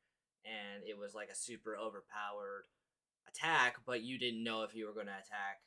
and 0.45 0.83
it 0.87 0.99
was 0.99 1.15
like 1.15 1.29
a 1.29 1.35
super 1.35 1.77
overpowered 1.77 2.67
attack, 3.29 3.77
but 3.87 4.03
you 4.03 4.19
didn't 4.19 4.45
know 4.45 4.63
if 4.63 4.75
you 4.75 4.87
were 4.87 4.95
going 4.95 5.07
to 5.07 5.13
attack 5.13 5.61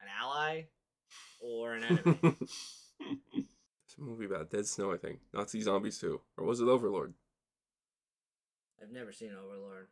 an 0.00 0.08
ally 0.20 0.64
or 1.40 1.74
an 1.74 1.84
enemy. 1.84 2.18
it's 3.84 3.98
a 3.98 4.00
movie 4.00 4.26
about 4.26 4.50
Dead 4.50 4.66
Snow, 4.66 4.92
I 4.92 4.96
think. 4.96 5.20
Nazi 5.32 5.62
zombies 5.62 5.98
too. 5.98 6.20
Or 6.36 6.44
was 6.44 6.60
it 6.60 6.68
Overlord? 6.68 7.14
I've 8.82 8.92
never 8.92 9.12
seen 9.12 9.30
Overlord. 9.32 9.88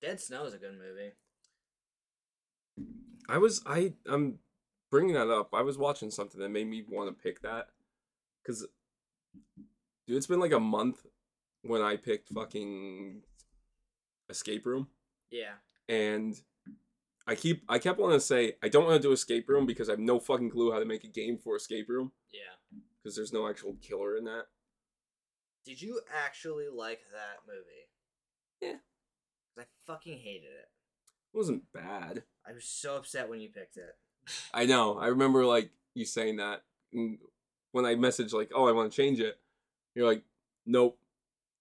Dead 0.00 0.20
Snow 0.20 0.44
is 0.44 0.54
a 0.54 0.58
good 0.58 0.76
movie. 0.78 1.12
I 3.28 3.38
was 3.38 3.62
I 3.66 3.92
I'm 4.06 4.38
bringing 4.90 5.14
that 5.14 5.28
up. 5.30 5.50
I 5.52 5.62
was 5.62 5.76
watching 5.78 6.10
something 6.10 6.40
that 6.40 6.48
made 6.48 6.66
me 6.66 6.84
want 6.88 7.08
to 7.16 7.22
pick 7.22 7.42
that 7.42 7.68
cuz 8.44 8.66
dude, 10.06 10.16
it's 10.16 10.26
been 10.26 10.40
like 10.40 10.52
a 10.52 10.60
month 10.60 11.04
when 11.62 11.82
I 11.82 11.96
picked 11.96 12.30
fucking 12.30 13.22
Escape 14.30 14.64
Room 14.66 14.88
Yeah. 15.30 15.54
and 15.88 16.40
I 17.26 17.34
keep 17.34 17.64
I 17.68 17.78
kept 17.78 17.98
wanting 17.98 18.16
to 18.18 18.24
say 18.24 18.54
I 18.62 18.68
don't 18.68 18.84
want 18.84 19.00
to 19.02 19.06
do 19.08 19.12
Escape 19.12 19.48
Room 19.48 19.66
because 19.66 19.88
I 19.88 19.92
have 19.92 19.98
no 20.00 20.18
fucking 20.18 20.50
clue 20.50 20.72
how 20.72 20.78
to 20.78 20.84
make 20.86 21.04
a 21.04 21.08
game 21.08 21.36
for 21.38 21.56
Escape 21.56 21.88
Room 21.88 22.12
Yeah. 22.32 22.54
because 23.02 23.14
there's 23.16 23.32
no 23.32 23.46
actual 23.48 23.74
killer 23.82 24.16
in 24.16 24.24
that. 24.24 24.44
Did 25.64 25.82
you 25.82 26.00
actually 26.10 26.68
like 26.68 27.00
that 27.12 27.40
movie? 27.46 27.90
Yeah. 28.62 28.78
'Cause 29.54 29.64
I 29.64 29.66
fucking 29.86 30.18
hated 30.18 30.50
it. 30.52 30.70
It 31.32 31.36
wasn't 31.36 31.72
bad. 31.72 32.22
I 32.46 32.52
was 32.52 32.64
so 32.64 32.96
upset 32.96 33.28
when 33.28 33.40
you 33.40 33.48
picked 33.48 33.76
it. 33.76 33.96
I 34.52 34.66
know. 34.66 34.98
I 34.98 35.08
remember 35.08 35.44
like 35.44 35.70
you 35.94 36.04
saying 36.04 36.36
that 36.36 36.62
and 36.92 37.18
when 37.72 37.84
I 37.84 37.94
messaged 37.94 38.32
like, 38.32 38.50
"Oh, 38.54 38.66
I 38.66 38.72
want 38.72 38.90
to 38.90 38.96
change 38.96 39.20
it." 39.20 39.38
You're 39.94 40.06
like, 40.06 40.22
"Nope." 40.66 40.98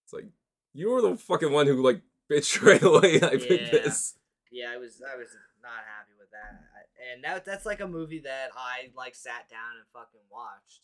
It's 0.06 0.14
like 0.14 0.26
you 0.74 0.90
were 0.90 1.02
the 1.02 1.18
fucking 1.18 1.52
one 1.52 1.68
who 1.68 1.84
like 1.84 2.02
bitched 2.30 2.62
right 2.66 2.82
away. 2.82 3.22
I 3.22 3.38
picked 3.38 3.72
this. 3.72 4.16
Yeah, 4.52 4.72
I 4.74 4.78
was 4.78 5.02
I 5.02 5.18
was 5.18 5.30
not 5.62 5.84
happy 5.86 6.14
with 6.18 6.32
that. 6.32 6.64
And 7.12 7.24
that 7.24 7.46
that's 7.46 7.66
like 7.66 7.82
a 7.82 7.88
movie 7.88 8.20
that 8.20 8.50
I 8.56 8.90
like 8.96 9.16
sat 9.16 9.50
down 9.50 9.78
and 9.78 9.86
fucking 9.94 10.22
watched. 10.32 10.82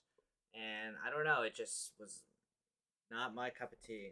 And 0.53 0.95
I 1.05 1.09
don't 1.09 1.25
know, 1.25 1.41
it 1.41 1.55
just 1.55 1.93
was 1.99 2.23
not 3.09 3.33
my 3.33 3.49
cup 3.49 3.71
of 3.71 3.81
tea. 3.81 4.11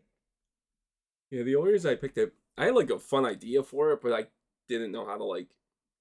Yeah, 1.30 1.44
the 1.44 1.56
only 1.56 1.72
reason 1.72 1.92
I 1.92 1.96
picked 1.96 2.18
it, 2.18 2.34
I 2.58 2.66
had 2.66 2.76
like 2.76 2.90
a 2.90 3.00
fun 3.00 3.26
idea 3.26 3.64
for 3.64 3.92
it, 3.92 4.02
but 4.02 4.14
I 4.14 4.26
didn't 4.72 4.92
know 4.92 5.06
how 5.06 5.18
to 5.18 5.24
like 5.24 5.48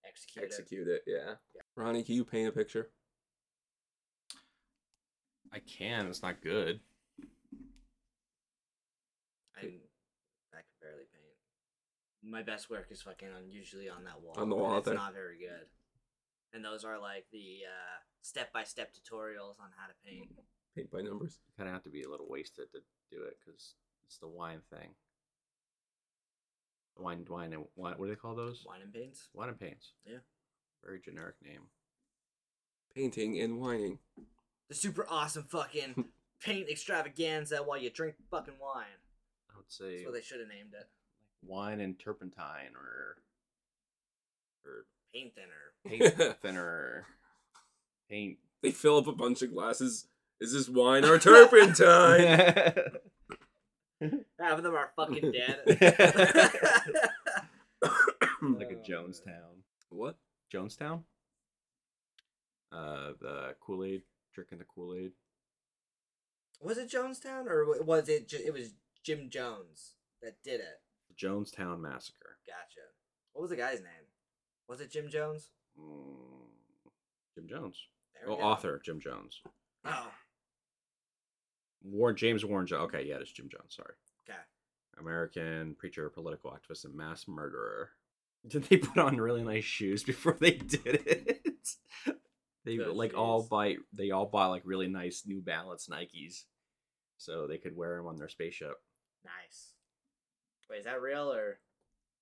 Execute, 0.07 0.45
it. 0.45 0.47
execute 0.47 0.89
it. 0.89 1.03
Yeah. 1.07 1.35
Ronnie, 1.77 2.03
can 2.03 2.15
you 2.15 2.25
paint 2.25 2.49
a 2.49 2.53
picture? 2.53 2.91
I 5.53 5.59
can. 5.59 6.07
It's 6.07 6.23
not 6.23 6.41
good. 6.43 6.81
I 9.57 9.61
I 9.61 10.63
can 10.63 10.77
barely 10.81 11.05
paint. 11.13 11.37
My 12.23 12.43
best 12.43 12.71
work 12.71 12.89
is 12.91 13.03
fucking 13.03 13.29
on 13.29 13.51
usually 13.51 13.89
on 13.89 14.05
that 14.05 14.21
wall. 14.23 14.35
On 14.37 14.49
the 14.49 14.57
wall 14.57 14.79
It's 14.79 14.87
there. 14.87 14.95
not 14.95 15.13
very 15.15 15.39
good. 15.39 15.67
And 16.53 16.65
those 16.65 16.85
are 16.85 16.99
like 16.99 17.27
the 17.33 17.61
uh, 17.67 17.99
step-by-step 18.23 18.93
tutorials 18.93 19.61
on 19.61 19.69
how 19.77 19.87
to 19.87 19.95
paint. 20.05 20.29
Paint 20.77 20.91
by 20.91 21.01
numbers. 21.03 21.39
You 21.47 21.53
kind 21.57 21.69
of 21.69 21.75
have 21.75 21.85
to 21.85 21.91
be 21.91 22.03
a 22.03 22.09
little 22.11 22.27
wasted 22.29 22.71
to 22.73 22.81
do 23.11 23.23
it 23.25 23.37
because 23.45 23.75
it's 24.07 24.19
the 24.19 24.29
wine 24.29 24.61
thing. 24.71 24.91
Wine, 26.99 27.25
wine, 27.29 27.53
and 27.53 27.65
wine. 27.77 27.95
What 27.97 28.07
do 28.07 28.11
they 28.13 28.17
call 28.17 28.35
those? 28.35 28.65
Wine 28.67 28.83
and 28.83 28.93
paints. 28.93 29.29
Wine 29.33 29.49
and 29.49 29.59
paints. 29.59 29.93
Yeah. 30.07 30.19
Very 30.85 31.01
generic 31.01 31.37
name. 31.43 31.63
Painting 32.95 33.41
and 33.41 33.59
whining. 33.61 33.99
The 34.69 34.75
super 34.75 35.07
awesome 35.09 35.45
fucking 35.45 36.05
paint 36.45 36.69
extravaganza 36.69 37.59
while 37.59 37.79
you 37.79 37.91
drink 37.91 38.17
fucking 38.31 38.55
wine. 38.61 38.85
I 39.53 39.57
would 39.57 39.71
say 39.71 39.97
That's 39.97 40.07
what 40.07 40.15
they 40.15 40.23
should 40.23 40.41
have 40.41 40.49
named 40.49 40.75
it. 40.79 40.89
wine 41.43 41.81
and 41.81 41.99
turpentine 41.99 42.73
or 42.77 43.17
or 44.65 44.85
paint 45.15 45.33
thinner. 45.35 45.73
Paint 46.15 46.37
thinner. 46.43 47.07
Paint. 48.09 48.39
They 48.63 48.71
fill 48.73 48.99
up 48.99 49.07
a 49.07 49.13
bunch 49.13 49.41
of 49.43 49.53
glasses. 49.53 50.07
Is 50.41 50.53
this 50.53 50.69
wine 50.69 51.05
or 51.05 51.19
turpentine? 51.21 52.99
Half 54.41 54.59
of 54.59 54.63
them 54.65 54.75
are 54.75 54.91
fucking 54.97 55.33
dead. 55.33 55.61
like 57.83 57.93
Oh, 58.43 58.57
a 58.59 58.75
Jonestown. 58.91 59.63
what? 59.91 60.17
Jonestown? 60.53 61.03
Uh, 62.73 63.13
the 63.21 63.55
Kool 63.61 63.85
Aid, 63.85 64.03
drinking 64.35 64.59
the 64.59 64.65
Kool 64.65 64.95
Aid. 64.95 65.13
was 66.61 66.79
it 66.79 66.91
Jonestown 66.91 67.47
or 67.47 67.83
was 67.85 68.09
it? 68.09 68.29
Ju- 68.29 68.43
it 68.45 68.53
was 68.53 68.75
Jim 69.03 69.29
Jones 69.31 69.95
that 70.23 70.37
did 70.45 70.61
it. 70.61 70.81
Jonestown 71.21 71.81
Massacre. 71.81 72.39
Gotcha. 72.47 72.87
What 73.33 73.43
was 73.43 73.51
the 73.51 73.57
guy's 73.57 73.81
name? 73.81 74.07
Was 74.69 74.81
it 74.81 74.91
Jim 74.91 75.09
Jones? 75.11 75.51
Mm, 75.79 76.47
Jim 77.35 77.49
Jones. 77.49 77.77
There 78.15 78.23
we 78.25 78.31
Well, 78.37 78.39
go. 78.39 78.45
author 78.49 78.81
Jim 78.85 79.01
Jones. 79.01 79.41
Oh, 79.85 80.09
Warren 81.83 82.17
James 82.17 82.45
Warren 82.45 82.67
Jones. 82.67 82.83
Okay, 82.85 83.07
yeah, 83.07 83.17
it's 83.21 83.33
Jim 83.33 83.49
Jones. 83.51 83.75
Sorry. 83.77 83.95
okay. 84.29 84.39
American 84.99 85.75
preacher, 85.79 86.09
political 86.11 86.51
activist, 86.51 86.85
and 86.85 86.95
mass 86.95 87.27
murderer. 87.27 87.91
Did 88.49 88.65
they 88.65 88.79
put 88.79 88.99
on 88.99 89.17
really 89.19 89.43
nice 89.43 89.65
shoes 89.65 90.03
before 90.03 90.37
they 90.39 90.53
did 90.53 91.03
it? 91.07 91.69
they 92.65 92.77
Good 92.77 92.89
like 92.89 93.15
all 93.15 93.43
shoes. 93.43 93.49
buy 93.51 93.77
they 93.93 94.11
all 94.13 94.27
buy 94.27 94.47
like 94.47 94.63
really 94.65 94.89
nice 94.89 95.25
New 95.27 95.43
Balance 95.43 95.89
Nikes, 95.89 96.45
so 97.19 97.47
they 97.47 97.59
could 97.59 97.77
wear 97.77 97.97
them 97.97 98.07
on 98.07 98.17
their 98.17 98.29
spaceship. 98.31 98.81
Nice. 99.25 99.75
Wait, 100.71 100.79
is 100.79 100.85
that 100.87 101.03
real 101.03 101.33
or? 101.33 101.59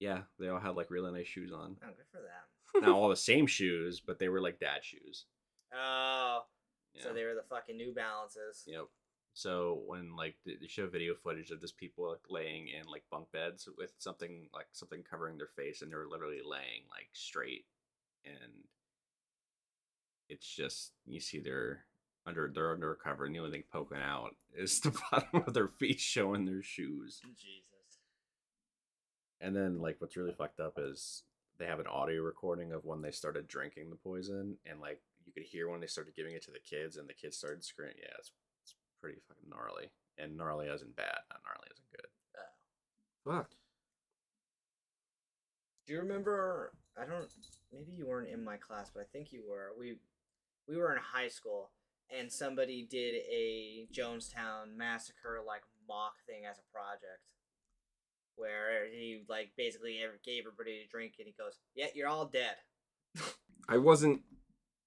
Yeah, 0.01 0.23
they 0.41 0.49
all 0.49 0.59
had 0.59 0.75
like 0.75 0.91
really 0.91 1.13
nice 1.13 1.27
shoes 1.27 1.53
on. 1.53 1.77
Oh, 1.83 1.87
good 1.89 2.07
for 2.11 2.19
them. 2.19 2.83
Not 2.83 2.97
all 2.97 3.09
the 3.09 3.17
same 3.17 3.47
shoes, 3.47 4.01
but 4.01 4.19
they 4.19 4.29
were 4.29 4.41
like 4.41 4.59
dad 4.59 4.83
shoes. 4.85 5.27
Oh, 5.73 6.43
so 6.97 7.13
they 7.13 7.25
were 7.25 7.35
the 7.35 7.45
fucking 7.49 7.77
New 7.77 7.95
Balances. 7.95 8.65
Yep. 8.67 8.87
So 9.35 9.83
when 9.87 10.17
like 10.17 10.35
they 10.45 10.67
show 10.67 10.89
video 10.89 11.15
footage 11.15 11.51
of 11.51 11.61
just 11.61 11.77
people 11.77 12.09
like 12.11 12.21
laying 12.29 12.69
in 12.69 12.91
like 12.91 13.05
bunk 13.11 13.31
beds 13.33 13.69
with 13.79 13.93
something 13.99 14.49
like 14.53 14.67
something 14.73 15.05
covering 15.09 15.39
their 15.39 15.51
face, 15.57 15.83
and 15.83 15.91
they're 15.91 16.09
literally 16.09 16.41
laying 16.45 16.83
like 16.91 17.09
straight, 17.13 17.65
and 18.25 18.65
it's 20.29 20.47
just 20.47 20.93
you 21.07 21.21
see 21.21 21.39
their 21.39 21.85
under 22.27 22.51
they're 22.53 22.73
under 22.73 22.95
cover, 22.95 23.25
and 23.25 23.35
the 23.35 23.39
only 23.39 23.51
thing 23.51 23.65
poking 23.73 23.99
out 23.99 24.35
is 24.57 24.81
the 24.81 24.91
bottom 25.11 25.45
of 25.47 25.55
their 25.55 25.69
feet 25.69 26.01
showing 26.01 26.45
their 26.45 26.63
shoes. 26.63 27.21
Jesus. 27.37 27.65
And 29.41 29.55
then 29.55 29.81
like 29.81 29.97
what's 30.01 30.17
really 30.17 30.35
fucked 30.37 30.61
up 30.61 30.75
is 30.79 31.23
they 31.59 31.67
have 31.67 31.81
an 31.81 31.87
audio 31.87 32.23
recording 32.23 32.73
of 32.73 32.85
when 32.85 33.03
they 33.03 33.11
started 33.11 33.49
drinking 33.49 33.91
the 33.91 33.97
poison, 33.97 34.57
and 34.67 34.81
like 34.81 35.01
you 35.25 35.33
could 35.33 35.45
hear 35.45 35.69
when 35.69 35.81
they 35.81 35.87
started 35.87 36.17
giving 36.17 36.35
it 36.35 36.43
to 36.45 36.51
the 36.51 36.59
kids, 36.59 36.97
and 36.97 37.09
the 37.09 37.15
kids 37.15 37.37
started 37.37 37.65
screaming. 37.65 37.97
Yeah, 38.01 38.15
it's 38.19 38.33
pretty 39.01 39.19
fucking 39.29 39.49
gnarly, 39.49 39.91
and 40.19 40.37
gnarly 40.37 40.69
as 40.69 40.83
in 40.83 40.91
bad, 40.93 41.19
not 41.31 41.41
gnarly 41.45 41.69
as 41.71 41.79
in 41.79 41.85
good. 41.93 42.09
Oh. 42.37 43.33
Fuck. 43.33 43.51
Do 45.87 45.93
you 45.95 46.01
remember? 46.01 46.73
I 46.97 47.07
don't. 47.07 47.27
Maybe 47.73 47.93
you 47.93 48.07
weren't 48.07 48.29
in 48.29 48.45
my 48.45 48.57
class, 48.57 48.91
but 48.95 49.01
I 49.01 49.07
think 49.13 49.33
you 49.33 49.43
were. 49.49 49.73
We 49.79 49.97
we 50.69 50.77
were 50.77 50.93
in 50.93 50.99
high 50.99 51.29
school, 51.29 51.71
and 52.17 52.31
somebody 52.31 52.87
did 52.89 53.15
a 53.31 53.87
Jonestown 53.93 54.77
massacre 54.77 55.41
like 55.47 55.63
mock 55.89 56.15
thing 56.27 56.45
as 56.45 56.59
a 56.59 56.73
project, 56.73 57.23
where 58.37 58.87
he 58.91 59.25
like 59.29 59.53
basically 59.57 59.99
gave 60.25 60.43
everybody 60.47 60.85
a 60.85 60.91
drink, 60.91 61.15
and 61.19 61.27
he 61.27 61.35
goes, 61.39 61.59
"Yeah, 61.75 61.87
you're 61.95 62.09
all 62.09 62.27
dead." 62.27 62.57
I 63.69 63.79
wasn't 63.79 64.23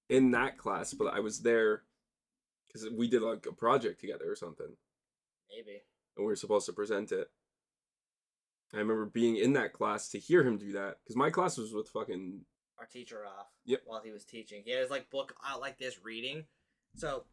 in 0.08 0.30
that 0.32 0.58
class, 0.58 0.92
but 0.92 1.12
I 1.12 1.20
was 1.20 1.40
there 1.40 1.82
because 2.72 2.88
we 2.90 3.08
did 3.08 3.22
like 3.22 3.44
a 3.46 3.52
project 3.52 4.00
together 4.00 4.30
or 4.30 4.36
something, 4.36 4.76
Maybe. 5.50 5.82
and 6.16 6.24
we 6.24 6.30
were 6.32 6.36
supposed 6.36 6.66
to 6.66 6.72
present 6.72 7.12
it. 7.12 7.30
I 8.74 8.78
remember 8.78 9.04
being 9.06 9.36
in 9.36 9.52
that 9.54 9.72
class 9.74 10.08
to 10.10 10.18
hear 10.18 10.42
him 10.42 10.56
do 10.56 10.72
that 10.72 10.96
because 11.02 11.16
my 11.16 11.28
class 11.30 11.58
was 11.58 11.74
with 11.74 11.88
fucking 11.88 12.40
our 12.78 12.86
teacher 12.86 13.26
off 13.26 13.48
Yep. 13.66 13.82
while 13.84 14.00
he 14.02 14.10
was 14.10 14.24
teaching. 14.24 14.62
He 14.64 14.70
had 14.70 14.80
his 14.80 14.90
like 14.90 15.10
book 15.10 15.34
out 15.46 15.60
like 15.60 15.78
this 15.78 16.02
reading. 16.02 16.44
So 16.96 17.24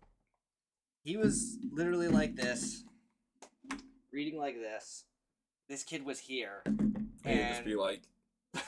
he 1.04 1.16
was 1.18 1.58
literally 1.72 2.10
like 2.10 2.36
this, 2.36 2.84
reading 4.12 4.38
like 4.38 4.56
this. 4.56 5.06
This 5.70 5.84
kid 5.84 6.04
was 6.06 6.20
here, 6.20 6.62
and 6.66 7.06
it'd 7.24 7.48
just 7.48 7.58
and 7.60 7.66
be 7.66 7.76
like, 7.76 8.02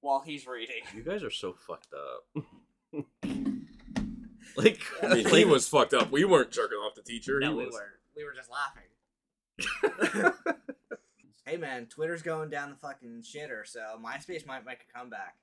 while 0.00 0.20
he's 0.20 0.46
reading, 0.46 0.82
You 0.96 1.02
guys 1.02 1.22
are 1.22 1.30
so 1.30 1.52
fucked 1.52 1.92
up. 1.94 2.44
like, 4.64 4.80
I 5.02 5.14
mean, 5.14 5.28
he 5.28 5.44
was 5.44 5.68
fucked 5.68 5.94
up. 5.94 6.10
We 6.10 6.24
weren't 6.24 6.50
jerking 6.50 6.78
off 6.78 6.94
the 6.94 7.02
teacher. 7.02 7.38
no, 7.40 7.50
he 7.50 7.56
we 7.56 7.66
was. 7.66 7.74
were 7.74 8.00
we 8.16 8.24
were 8.24 8.32
just 8.32 8.50
laughing. 8.50 10.32
hey 11.46 11.56
man, 11.56 11.86
Twitter's 11.86 12.22
going 12.22 12.50
down 12.50 12.70
the 12.70 12.76
fucking 12.76 13.22
shitter, 13.22 13.66
so 13.66 13.80
MySpace 14.04 14.46
might 14.46 14.64
make 14.64 14.80
a 14.88 14.98
comeback. 14.98 15.36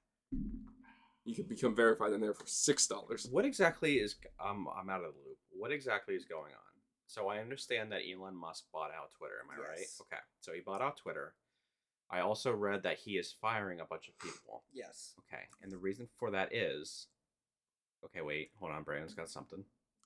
You 1.25 1.35
can 1.35 1.45
become 1.45 1.75
verified 1.75 2.13
in 2.13 2.21
there 2.21 2.33
for 2.33 2.45
six 2.45 2.87
dollars. 2.87 3.27
What 3.31 3.45
exactly 3.45 3.95
is 3.95 4.15
I'm 4.39 4.67
I'm 4.67 4.89
out 4.89 5.03
of 5.03 5.13
the 5.13 5.19
loop. 5.27 5.37
What 5.51 5.71
exactly 5.71 6.15
is 6.15 6.25
going 6.25 6.51
on? 6.51 6.73
So 7.07 7.27
I 7.27 7.37
understand 7.37 7.91
that 7.91 8.01
Elon 8.11 8.35
Musk 8.35 8.65
bought 8.73 8.91
out 8.91 9.11
Twitter. 9.17 9.35
Am 9.43 9.51
I 9.51 9.69
right? 9.69 9.77
Yes. 9.79 10.01
Okay. 10.01 10.21
So 10.41 10.51
he 10.51 10.61
bought 10.61 10.81
out 10.81 10.97
Twitter. 10.97 11.35
I 12.09 12.19
also 12.19 12.51
read 12.51 12.83
that 12.83 12.97
he 12.97 13.11
is 13.11 13.35
firing 13.41 13.79
a 13.79 13.85
bunch 13.85 14.07
of 14.07 14.17
people. 14.19 14.63
Yes. 14.73 15.13
Okay. 15.19 15.43
And 15.61 15.71
the 15.71 15.77
reason 15.77 16.07
for 16.17 16.31
that 16.31 16.53
is 16.53 17.07
Okay, 18.05 18.21
wait. 18.21 18.51
Hold 18.59 18.71
on. 18.71 18.83
Brandon's 18.83 19.13
got 19.13 19.29
something. 19.29 19.63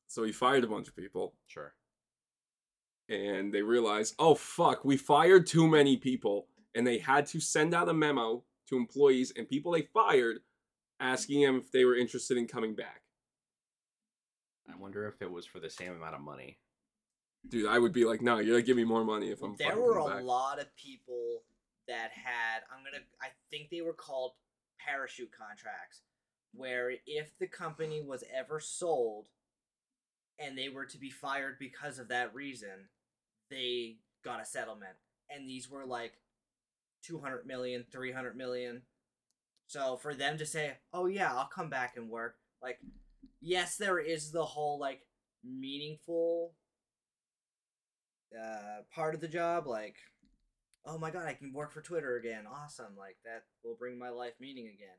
So 0.08 0.24
he 0.24 0.32
fired 0.32 0.64
a 0.64 0.68
bunch 0.68 0.88
of 0.88 0.96
people, 0.96 1.34
Sure. 1.48 1.74
and 3.10 3.54
they 3.54 3.62
realized, 3.62 4.16
oh 4.20 4.36
fuck, 4.36 4.86
we 4.86 4.96
fired 4.98 5.46
too 5.48 5.68
many 5.68 5.98
people, 5.98 6.48
and 6.76 6.86
they 6.88 6.98
had 7.00 7.26
to 7.28 7.40
send 7.40 7.74
out 7.74 7.90
a 7.90 7.94
memo 7.94 8.44
to 8.70 8.78
employees 8.78 9.34
and 9.36 9.50
people 9.50 9.72
they 9.72 9.82
fired, 9.94 10.40
asking 11.00 11.42
them 11.42 11.58
if 11.58 11.72
they 11.72 11.84
were 11.86 11.96
interested 11.96 12.38
in 12.38 12.48
coming 12.48 12.76
back. 12.76 13.02
I 14.72 14.76
wonder 14.78 15.08
if 15.08 15.22
it 15.22 15.32
was 15.32 15.46
for 15.46 15.60
the 15.60 15.70
same 15.70 15.94
amount 15.94 16.16
of 16.16 16.22
money. 16.22 16.60
Dude, 17.48 17.68
I 17.68 17.80
would 17.80 17.94
be 17.94 18.04
like, 18.06 18.22
no, 18.22 18.40
you're 18.40 18.56
gonna 18.58 18.66
give 18.66 18.76
me 18.78 18.84
more 18.84 19.04
money 19.06 19.30
if 19.32 19.42
I'm. 19.42 19.56
there 19.58 19.70
fucking 19.70 19.82
were 19.84 19.94
coming 19.96 20.12
a 20.12 20.16
back. 20.16 20.24
lot 20.24 20.60
of 20.60 20.74
people 20.76 21.44
that 21.88 22.12
had 22.12 22.64
i'm 22.70 22.84
gonna 22.84 23.02
i 23.22 23.28
think 23.50 23.70
they 23.70 23.80
were 23.80 23.94
called 23.94 24.34
parachute 24.78 25.32
contracts 25.32 26.02
where 26.54 26.94
if 27.06 27.38
the 27.40 27.48
company 27.48 28.02
was 28.02 28.24
ever 28.34 28.60
sold 28.60 29.28
and 30.40 30.58
they 30.58 30.70
were 30.70 30.86
to 30.86 30.98
be 30.98 31.10
fired 31.10 31.58
because 31.60 32.00
of 32.00 32.08
that 32.10 32.34
reason 32.34 32.90
they 33.50 33.98
got 34.24 34.42
a 34.42 34.46
settlement. 34.46 34.96
And 35.30 35.50
these 35.50 35.70
were 35.70 35.86
like 35.86 36.14
200 37.04 37.46
million 37.46 37.86
300 37.92 38.36
million. 38.36 38.82
So 39.68 39.98
for 39.98 40.14
them 40.14 40.38
to 40.38 40.46
say 40.46 40.74
oh 40.94 41.08
yeah 41.08 41.34
i'll 41.34 41.50
come 41.54 41.70
back 41.70 41.98
and 41.98 42.10
work 42.10 42.38
like 42.62 42.80
yes 43.42 43.76
there 43.76 44.00
is 44.00 44.32
the 44.32 44.46
whole 44.46 44.80
like 44.80 45.02
meaningful 45.44 46.54
uh 48.34 48.82
part 48.94 49.14
of 49.14 49.22
the 49.22 49.28
job 49.28 49.68
like 49.68 49.96
oh 50.86 50.98
my 50.98 51.12
god 51.12 51.26
i 51.26 51.34
can 51.34 51.52
work 51.54 51.72
for 51.72 51.82
twitter 51.82 52.16
again. 52.18 52.46
Awesome 52.50 52.96
like 52.98 53.18
that 53.26 53.44
will 53.64 53.76
bring 53.76 54.00
my 54.00 54.10
life 54.10 54.34
meaning 54.40 54.68
again 54.68 54.96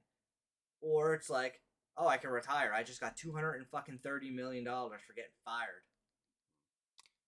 or 0.80 1.14
it's 1.14 1.30
like 1.30 1.60
oh 1.96 2.06
i 2.06 2.16
can 2.16 2.30
retire 2.30 2.72
i 2.74 2.82
just 2.82 3.00
got 3.00 3.16
200 3.16 3.54
and 3.54 3.66
fucking 3.68 3.98
30 3.98 4.30
million 4.30 4.64
dollars 4.64 5.00
for 5.06 5.12
getting 5.14 5.30
fired 5.44 5.82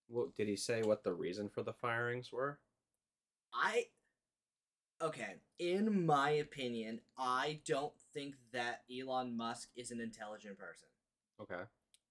Well, 0.09 0.33
did 0.37 0.49
he 0.49 0.57
say 0.57 0.83
what 0.83 1.03
the 1.05 1.13
reason 1.13 1.49
for 1.49 1.63
the 1.63 1.73
firings 1.73 2.33
were? 2.33 2.59
i 3.53 3.85
okay 5.03 5.35
in 5.59 6.07
my 6.07 6.31
opinion 6.31 7.01
i 7.19 7.61
don't 7.67 7.93
think 8.15 8.35
that 8.53 8.83
elon 8.91 9.37
musk 9.37 9.69
is 9.77 9.91
an 9.91 10.01
intelligent 10.01 10.59
person 10.59 10.89
Okay. 11.41 11.63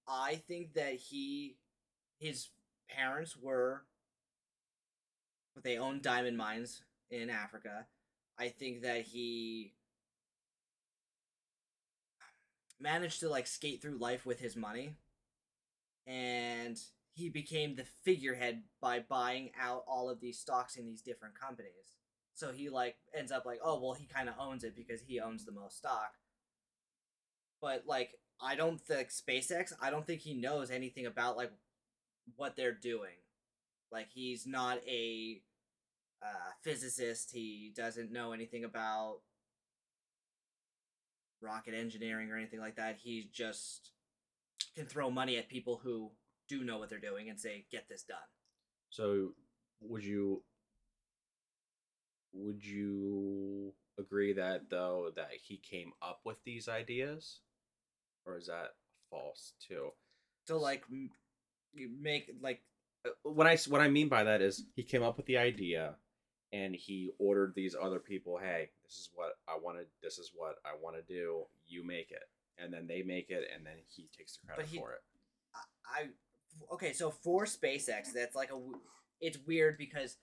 I 0.08 0.38
think 0.47 0.73
that 0.73 0.95
he, 0.95 1.58
his 2.17 2.49
parents 2.89 3.38
were, 3.38 3.84
they 5.63 5.78
owned 5.78 6.02
diamond 6.02 6.36
mines 6.36 6.82
in 7.12 7.30
Africa. 7.30 7.86
I 8.39 8.49
think 8.49 8.82
that 8.82 9.04
he 9.04 9.73
managed 12.80 13.20
to 13.22 13.30
like 13.30 13.48
skate 13.48 13.82
through 13.82 13.98
life 13.98 14.26
with 14.26 14.39
his 14.39 14.56
money, 14.56 14.96
and 16.08 16.78
he 17.13 17.30
became 17.30 17.76
the 17.76 17.86
figurehead 18.04 18.63
by 18.82 19.00
buying 19.00 19.52
out 19.60 19.84
all 19.88 20.10
of 20.10 20.22
these 20.22 20.39
stocks 20.39 20.76
in 20.76 20.86
these 20.86 21.02
different 21.02 21.39
companies. 21.39 21.98
So 22.34 22.52
he 22.52 22.70
like 22.70 22.96
ends 23.13 23.32
up 23.32 23.46
like, 23.46 23.60
oh 23.63 23.80
well, 23.82 23.94
he 23.94 24.06
kind 24.06 24.30
of 24.30 24.36
owns 24.39 24.63
it 24.63 24.76
because 24.76 25.02
he 25.02 25.20
owns 25.20 25.46
the 25.46 25.52
most 25.52 25.78
stock. 25.78 26.13
But 27.62 27.84
like, 27.86 28.12
I 28.42 28.56
don't 28.56 28.80
think 28.80 29.10
SpaceX. 29.10 29.74
I 29.82 29.89
don't 29.89 30.08
think 30.08 30.22
he 30.22 30.34
knows 30.34 30.72
anything 30.72 31.06
about 31.06 31.36
like 31.36 31.52
what 32.38 32.56
they're 32.56 32.72
doing. 32.72 33.18
Like 33.92 34.08
he's 34.13 34.48
not 34.48 34.78
a 34.88 35.42
uh, 36.24 36.52
physicist. 36.63 37.32
He 37.34 37.74
doesn't 37.76 38.12
know 38.12 38.32
anything 38.32 38.63
about 38.63 39.20
rocket 41.41 41.73
engineering 41.73 42.32
or 42.32 42.38
anything 42.38 42.60
like 42.60 42.75
that. 42.75 42.97
He 42.97 43.30
just 43.32 43.91
can 44.75 44.86
throw 44.86 45.10
money 45.10 45.38
at 45.38 45.47
people 45.49 45.78
who 45.84 46.12
do 46.47 46.63
know 46.63 46.78
what 46.78 46.89
they're 46.89 46.99
doing 46.99 47.30
and 47.30 47.39
say, 47.39 47.65
"Get 47.71 47.88
this 47.89 48.04
done." 48.04 48.17
So, 48.89 49.34
would 49.82 50.04
you 50.04 50.43
would 52.34 52.63
you 52.63 53.73
agree 53.97 54.34
that 54.34 54.69
though 54.69 55.12
that 55.15 55.32
he 55.43 55.58
came 55.58 55.93
up 56.02 56.21
with 56.25 56.38
these 56.43 56.67
ideas, 56.67 57.41
or 58.25 58.38
is 58.38 58.47
that 58.47 58.75
false 59.10 59.54
too? 59.67 59.91
So 60.47 60.60
like, 60.60 60.84
m- 60.91 61.12
make 61.73 62.32
like 62.41 62.62
Uh, 63.06 63.41
I 63.47 63.58
what 63.67 63.82
I 63.82 63.88
mean 63.89 64.10
by 64.10 64.23
that 64.25 64.41
is 64.41 64.65
he 64.75 64.84
came 64.84 65.04
up 65.04 65.17
with 65.17 65.25
the 65.25 65.38
idea, 65.38 65.95
and 66.51 66.75
he 66.75 67.12
ordered 67.19 67.53
these 67.55 67.75
other 67.79 67.99
people, 67.99 68.38
"Hey, 68.38 68.71
this 68.83 68.93
is 68.93 69.09
what 69.13 69.38
I 69.47 69.57
want 69.57 69.77
to. 69.77 69.85
This 70.01 70.17
is 70.17 70.31
what 70.33 70.55
I 70.65 70.71
want 70.81 70.95
to 70.95 71.01
do. 71.01 71.45
You 71.67 71.83
make 71.85 72.12
it." 72.12 72.23
And 72.57 72.73
then 72.73 72.88
they 72.88 73.03
make 73.03 73.29
it, 73.29 73.49
and 73.53 73.65
then 73.65 73.77
he 73.88 74.09
takes 74.17 74.38
the 74.38 74.47
credit 74.47 74.65
he- 74.65 74.77
for 74.77 74.93
it. 74.93 75.01
I, 75.55 76.01
I 76.01 76.09
okay. 76.73 76.93
So 76.93 77.12
for 77.12 77.45
SpaceX, 77.45 78.13
that's 78.13 78.35
like 78.35 78.51
a 78.51 78.59
it's 79.21 79.38
weird 79.45 79.77
because 79.77 80.17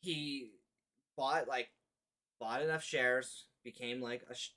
he 0.00 0.52
bought 1.16 1.48
like 1.48 1.70
bought 2.38 2.62
enough 2.62 2.84
shares, 2.84 3.46
became 3.64 4.00
like 4.00 4.22
a 4.30 4.34
sh- 4.34 4.54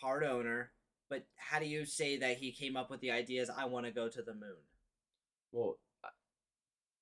part 0.00 0.24
owner. 0.24 0.72
But 1.08 1.26
how 1.36 1.60
do 1.60 1.66
you 1.66 1.84
say 1.84 2.18
that 2.18 2.38
he 2.38 2.50
came 2.50 2.76
up 2.76 2.90
with 2.90 3.00
the 3.00 3.12
ideas? 3.12 3.50
I 3.54 3.66
want 3.66 3.86
to 3.86 3.92
go 3.92 4.08
to 4.08 4.22
the 4.22 4.34
moon. 4.34 4.56
Well, 5.52 5.78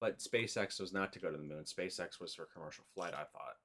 but 0.05 0.19
SpaceX 0.19 0.79
was 0.79 0.93
not 0.93 1.15
to 1.15 1.19
go 1.19 1.31
to 1.31 1.39
the 1.39 1.43
moon. 1.43 1.65
SpaceX 1.65 2.21
was 2.21 2.35
for 2.35 2.45
commercial 2.45 2.85
flight. 2.95 3.15
I 3.15 3.25
thought, 3.25 3.57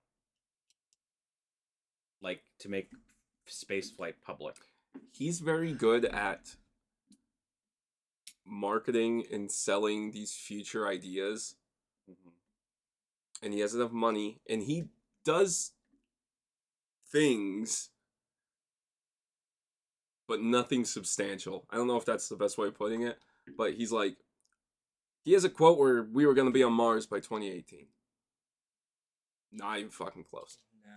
like 2.22 2.44
to 2.60 2.70
make 2.70 2.92
space 3.46 3.92
flight 3.92 4.16
public. 4.26 4.56
He's 5.12 5.42
very 5.42 5.74
good 5.74 6.06
at 6.06 6.56
marketing 8.46 9.26
and 9.30 9.52
selling 9.52 10.12
these 10.12 10.34
future 10.34 10.88
ideas, 10.88 11.58
Mhm. 12.10 12.32
and 13.42 13.54
he 13.54 13.60
has 13.60 13.76
enough 13.76 13.92
money, 13.92 14.40
and 14.48 14.64
he 14.64 14.88
does 15.26 15.74
things, 17.08 17.90
but 20.26 20.40
nothing 20.40 20.86
substantial. 20.86 21.66
I 21.70 21.76
don't 21.76 21.88
know 21.88 21.98
if 21.98 22.06
that's 22.06 22.30
the 22.30 22.38
best 22.38 22.58
way 22.58 22.70
of 22.70 22.76
putting 22.76 23.02
it, 23.02 23.22
but 23.58 23.74
he's 23.74 23.92
like, 23.92 24.16
he 25.30 25.34
has 25.34 25.44
a 25.44 25.50
quote 25.50 25.78
where 25.78 26.02
we 26.12 26.26
were 26.26 26.34
going 26.34 26.48
to 26.48 26.52
be 26.52 26.64
on 26.64 26.74
Mars 26.74 27.06
by 27.06 27.18
2018. 27.20 27.86
Not 29.52 29.78
even 29.78 29.92
fucking 29.92 30.24
close. 30.24 30.58
No. 30.84 30.92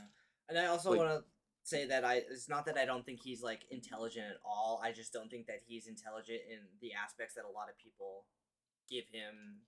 And 0.48 0.58
I 0.58 0.66
also 0.68 0.88
Like- 0.90 0.98
want 1.00 1.10
to 1.10 1.24
say 1.64 1.84
that 1.88 2.02
I 2.02 2.14
it's 2.16 2.48
not 2.48 2.64
that 2.64 2.78
I 2.78 2.86
don't 2.86 3.04
think 3.04 3.20
he's 3.20 3.42
like 3.42 3.66
intelligent 3.70 4.24
at 4.30 4.38
all. 4.42 4.80
I 4.82 4.90
just 4.90 5.12
don't 5.12 5.30
think 5.30 5.46
that 5.48 5.60
he's 5.66 5.86
intelligent 5.86 6.40
in 6.48 6.60
the 6.80 6.94
aspects 6.94 7.34
that 7.34 7.44
a 7.44 7.50
lot 7.50 7.68
of 7.68 7.76
people 7.76 8.24
give 8.88 9.06
him 9.08 9.60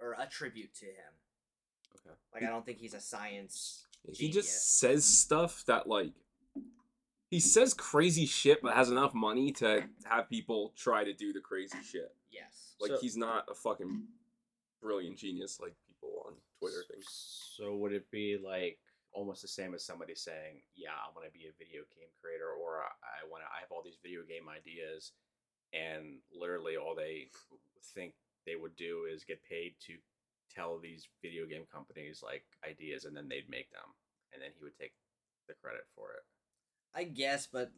or 0.00 0.18
attribute 0.20 0.74
to 0.80 0.86
him. 0.86 1.12
Okay. 1.94 2.16
Like 2.34 2.42
I 2.42 2.46
don't 2.46 2.66
think 2.66 2.78
he's 2.78 2.94
a 2.94 3.00
science. 3.00 3.86
He 4.02 4.14
Genius. 4.26 4.34
just 4.46 4.78
says 4.80 5.04
stuff 5.04 5.64
that 5.66 5.86
like 5.86 6.12
he 7.32 7.40
says 7.40 7.72
crazy 7.72 8.26
shit, 8.26 8.60
but 8.60 8.74
has 8.74 8.90
enough 8.90 9.14
money 9.14 9.50
to 9.52 9.88
have 10.04 10.28
people 10.28 10.74
try 10.76 11.02
to 11.02 11.14
do 11.14 11.32
the 11.32 11.40
crazy 11.40 11.78
shit. 11.82 12.14
Yes. 12.30 12.76
Like 12.78 12.90
So- 12.90 13.00
he's 13.00 13.16
not 13.16 13.48
a 13.48 13.54
fucking 13.54 14.06
brilliant 14.82 15.16
genius 15.16 15.58
like 15.58 15.74
people 15.88 16.22
on 16.26 16.34
Twitter 16.60 16.84
think. 16.90 17.02
So 17.08 17.74
would 17.76 17.92
it 17.94 18.10
be 18.10 18.36
like 18.36 18.78
almost 19.12 19.40
the 19.40 19.48
same 19.48 19.72
as 19.72 19.82
somebody 19.82 20.14
saying, 20.14 20.62
"Yeah, 20.74 20.92
I 20.94 21.10
want 21.14 21.24
to 21.26 21.32
be 21.32 21.46
a 21.46 21.52
video 21.52 21.84
game 21.96 22.10
creator," 22.20 22.50
or 22.52 22.82
"I 22.82 23.24
want 23.24 23.42
to. 23.44 23.48
I 23.50 23.60
have 23.60 23.72
all 23.72 23.82
these 23.82 23.96
video 24.02 24.22
game 24.24 24.48
ideas," 24.48 25.12
and 25.72 26.20
literally 26.30 26.76
all 26.76 26.94
they 26.94 27.30
think 27.94 28.14
they 28.44 28.56
would 28.56 28.76
do 28.76 29.06
is 29.06 29.24
get 29.24 29.42
paid 29.42 29.78
to 29.80 29.98
tell 30.50 30.78
these 30.78 31.08
video 31.22 31.46
game 31.46 31.64
companies 31.66 32.22
like 32.22 32.44
ideas, 32.64 33.06
and 33.06 33.16
then 33.16 33.28
they'd 33.28 33.48
make 33.48 33.70
them, 33.70 33.94
and 34.32 34.42
then 34.42 34.52
he 34.52 34.62
would 34.62 34.76
take 34.76 34.94
the 35.46 35.54
credit 35.54 35.86
for 35.94 36.12
it. 36.12 36.24
I 36.94 37.04
guess, 37.04 37.46
but 37.46 37.70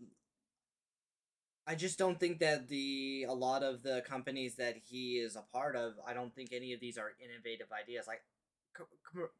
I 1.66 1.74
just 1.74 1.98
don't 1.98 2.20
think 2.20 2.40
that 2.40 2.68
the 2.68 3.24
a 3.28 3.32
lot 3.32 3.62
of 3.62 3.82
the 3.82 4.02
companies 4.06 4.56
that 4.56 4.76
he 4.76 5.18
is 5.18 5.34
a 5.36 5.44
part 5.52 5.76
of, 5.76 5.94
I 6.06 6.12
don't 6.12 6.34
think 6.34 6.50
any 6.52 6.72
of 6.74 6.80
these 6.80 6.98
are 6.98 7.12
innovative 7.22 7.68
ideas. 7.72 8.06
Like 8.06 8.22
co- 8.74 8.88
com- 9.12 9.30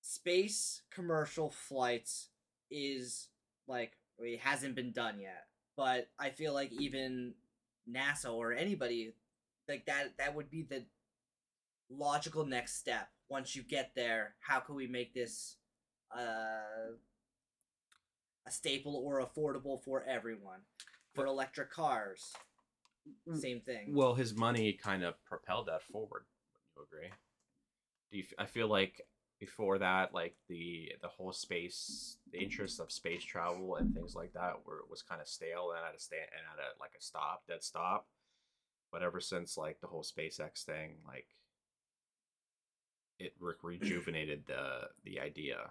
space 0.00 0.82
commercial 0.90 1.50
flights 1.50 2.28
is 2.70 3.28
like 3.66 3.92
it 4.18 4.40
hasn't 4.40 4.74
been 4.74 4.92
done 4.92 5.18
yet, 5.20 5.46
but 5.76 6.08
I 6.18 6.30
feel 6.30 6.54
like 6.54 6.72
even 6.72 7.34
NASA 7.90 8.32
or 8.32 8.52
anybody 8.52 9.14
like 9.68 9.86
that 9.86 10.16
that 10.18 10.34
would 10.34 10.50
be 10.50 10.62
the 10.62 10.84
logical 11.90 12.44
next 12.44 12.76
step. 12.78 13.08
Once 13.28 13.56
you 13.56 13.62
get 13.62 13.92
there, 13.94 14.34
how 14.40 14.60
can 14.60 14.74
we 14.74 14.86
make 14.86 15.14
this 15.14 15.56
uh 16.16 16.94
a 18.46 18.50
staple 18.50 18.96
or 18.96 19.20
affordable 19.20 19.82
for 19.82 20.04
everyone. 20.04 20.60
For 21.14 21.26
electric 21.26 21.70
cars, 21.70 22.34
mm, 23.28 23.40
same 23.40 23.60
thing. 23.60 23.94
Well, 23.94 24.14
his 24.14 24.34
money 24.34 24.72
kind 24.74 25.02
of 25.02 25.14
propelled 25.24 25.66
that 25.68 25.82
forward. 25.82 26.24
You 26.76 26.82
agree? 26.82 27.10
Do 28.10 28.18
you? 28.18 28.24
I 28.38 28.44
feel 28.44 28.68
like 28.68 29.00
before 29.40 29.78
that, 29.78 30.12
like 30.12 30.36
the 30.48 30.92
the 31.00 31.08
whole 31.08 31.32
space, 31.32 32.18
the 32.32 32.38
interest 32.38 32.80
of 32.80 32.92
space 32.92 33.24
travel 33.24 33.76
and 33.76 33.94
things 33.94 34.14
like 34.14 34.34
that, 34.34 34.66
were 34.66 34.82
was 34.90 35.02
kind 35.02 35.20
of 35.22 35.28
stale 35.28 35.72
and 35.74 35.84
at 35.86 35.96
a 35.96 36.00
stand 36.00 36.28
and 36.36 36.44
at 36.52 36.64
a 36.64 36.78
like 36.80 36.92
a 36.98 37.02
stop, 37.02 37.44
dead 37.48 37.62
stop. 37.62 38.06
But 38.92 39.02
ever 39.02 39.20
since 39.20 39.56
like 39.56 39.80
the 39.80 39.86
whole 39.86 40.04
SpaceX 40.04 40.64
thing, 40.64 40.96
like 41.06 41.28
it 43.18 43.34
re- 43.40 43.54
rejuvenated 43.62 44.44
the 44.46 44.88
the 45.04 45.20
idea. 45.20 45.70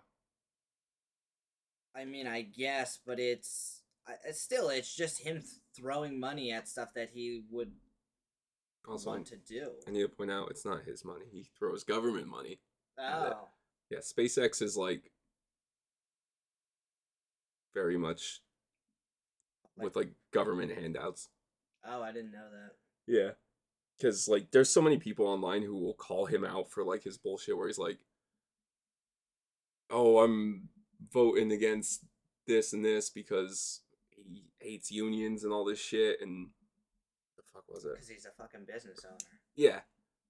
I 1.95 2.05
mean, 2.05 2.27
I 2.27 2.41
guess, 2.41 2.99
but 3.05 3.19
it's, 3.19 3.81
it's 4.25 4.41
still 4.41 4.69
it's 4.69 4.93
just 4.95 5.21
him 5.21 5.41
throwing 5.75 6.19
money 6.19 6.51
at 6.51 6.67
stuff 6.67 6.93
that 6.95 7.09
he 7.13 7.43
would 7.49 7.71
Also, 8.87 9.11
want 9.11 9.27
to 9.27 9.37
do. 9.37 9.71
I 9.87 9.91
need 9.91 10.01
to 10.01 10.09
point 10.09 10.31
out 10.31 10.49
it's 10.51 10.65
not 10.65 10.83
his 10.83 11.03
money. 11.05 11.25
He 11.31 11.45
throws 11.57 11.83
government 11.83 12.27
money. 12.27 12.59
Uh, 12.97 13.31
oh, 13.33 13.47
Yeah, 13.89 13.99
SpaceX 13.99 14.61
is 14.61 14.75
like 14.77 15.11
very 17.73 17.97
much 17.97 18.41
with 19.77 19.95
like 19.95 20.09
government 20.31 20.71
handouts. 20.71 21.29
oh, 21.85 22.01
I 22.01 22.11
didn't 22.11 22.31
know 22.31 22.47
that. 22.51 22.73
Yeah. 23.11 23.31
Cause 24.01 24.27
like 24.27 24.51
there's 24.51 24.69
so 24.69 24.81
many 24.81 24.97
people 24.97 25.25
online 25.27 25.61
who 25.61 25.77
will 25.77 25.93
call 25.93 26.25
him 26.25 26.43
out 26.43 26.69
for 26.69 26.83
like 26.83 27.03
his 27.03 27.17
bullshit 27.17 27.57
where 27.57 27.67
he's 27.67 27.77
like 27.77 27.99
Oh, 29.89 30.19
I'm 30.19 30.69
voting 31.11 31.51
against 31.51 32.03
this 32.47 32.73
and 32.73 32.83
this 32.83 33.09
because 33.09 33.81
he 34.09 34.43
hates 34.59 34.91
unions 34.91 35.43
and 35.43 35.51
all 35.51 35.65
this 35.65 35.79
shit 35.79 36.21
and 36.21 36.49
the 37.37 37.43
fuck 37.53 37.63
was 37.69 37.85
it? 37.85 37.93
Because 37.93 38.09
he's 38.09 38.25
a 38.25 38.31
fucking 38.41 38.65
business 38.65 39.05
owner. 39.05 39.17
Yeah. 39.55 39.79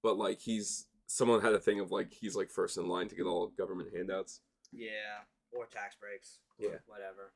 But 0.02 0.18
like 0.18 0.40
he's 0.40 0.86
someone 1.08 1.42
had 1.42 1.54
a 1.54 1.60
thing 1.60 1.80
of 1.80 1.92
like 1.92 2.12
he's 2.12 2.36
like 2.36 2.50
first 2.50 2.78
in 2.78 2.88
line 2.88 3.08
to 3.10 3.16
get 3.16 3.26
all 3.26 3.48
government 3.48 3.90
handouts. 3.96 4.42
Yeah, 4.72 5.24
or 5.52 5.66
tax 5.66 5.96
breaks. 5.96 6.40
Yeah. 6.58 6.80
whatever. 6.88 7.32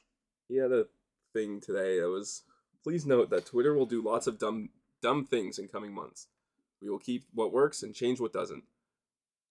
He 0.48 0.58
had 0.58 0.72
a 0.72 0.88
thing 1.34 1.62
today 1.62 2.00
that 2.00 2.10
was 2.10 2.44
please 2.84 3.06
note 3.06 3.30
that 3.30 3.46
Twitter 3.46 3.74
will 3.74 3.86
do 3.86 4.02
lots 4.02 4.28
of 4.28 4.40
dumb 4.40 4.70
dumb 5.02 5.26
things 5.26 5.60
in 5.60 5.68
coming 5.68 5.94
months. 5.94 6.28
We 6.82 6.90
will 6.90 7.00
keep 7.00 7.26
what 7.34 7.52
works 7.54 7.84
and 7.84 7.94
change 7.94 8.20
what 8.20 8.34
doesn't. 8.34 8.64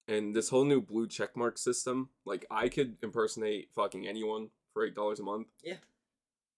And 0.08 0.34
this 0.34 0.48
whole 0.48 0.64
new 0.64 0.80
blue 0.80 1.06
checkmark 1.06 1.58
system, 1.58 2.08
like 2.24 2.46
I 2.50 2.68
could 2.70 2.96
impersonate 3.02 3.68
fucking 3.74 4.08
anyone 4.08 4.48
for 4.72 4.84
eight 4.84 4.94
dollars 4.94 5.20
a 5.20 5.22
month. 5.22 5.48
Yeah. 5.62 5.74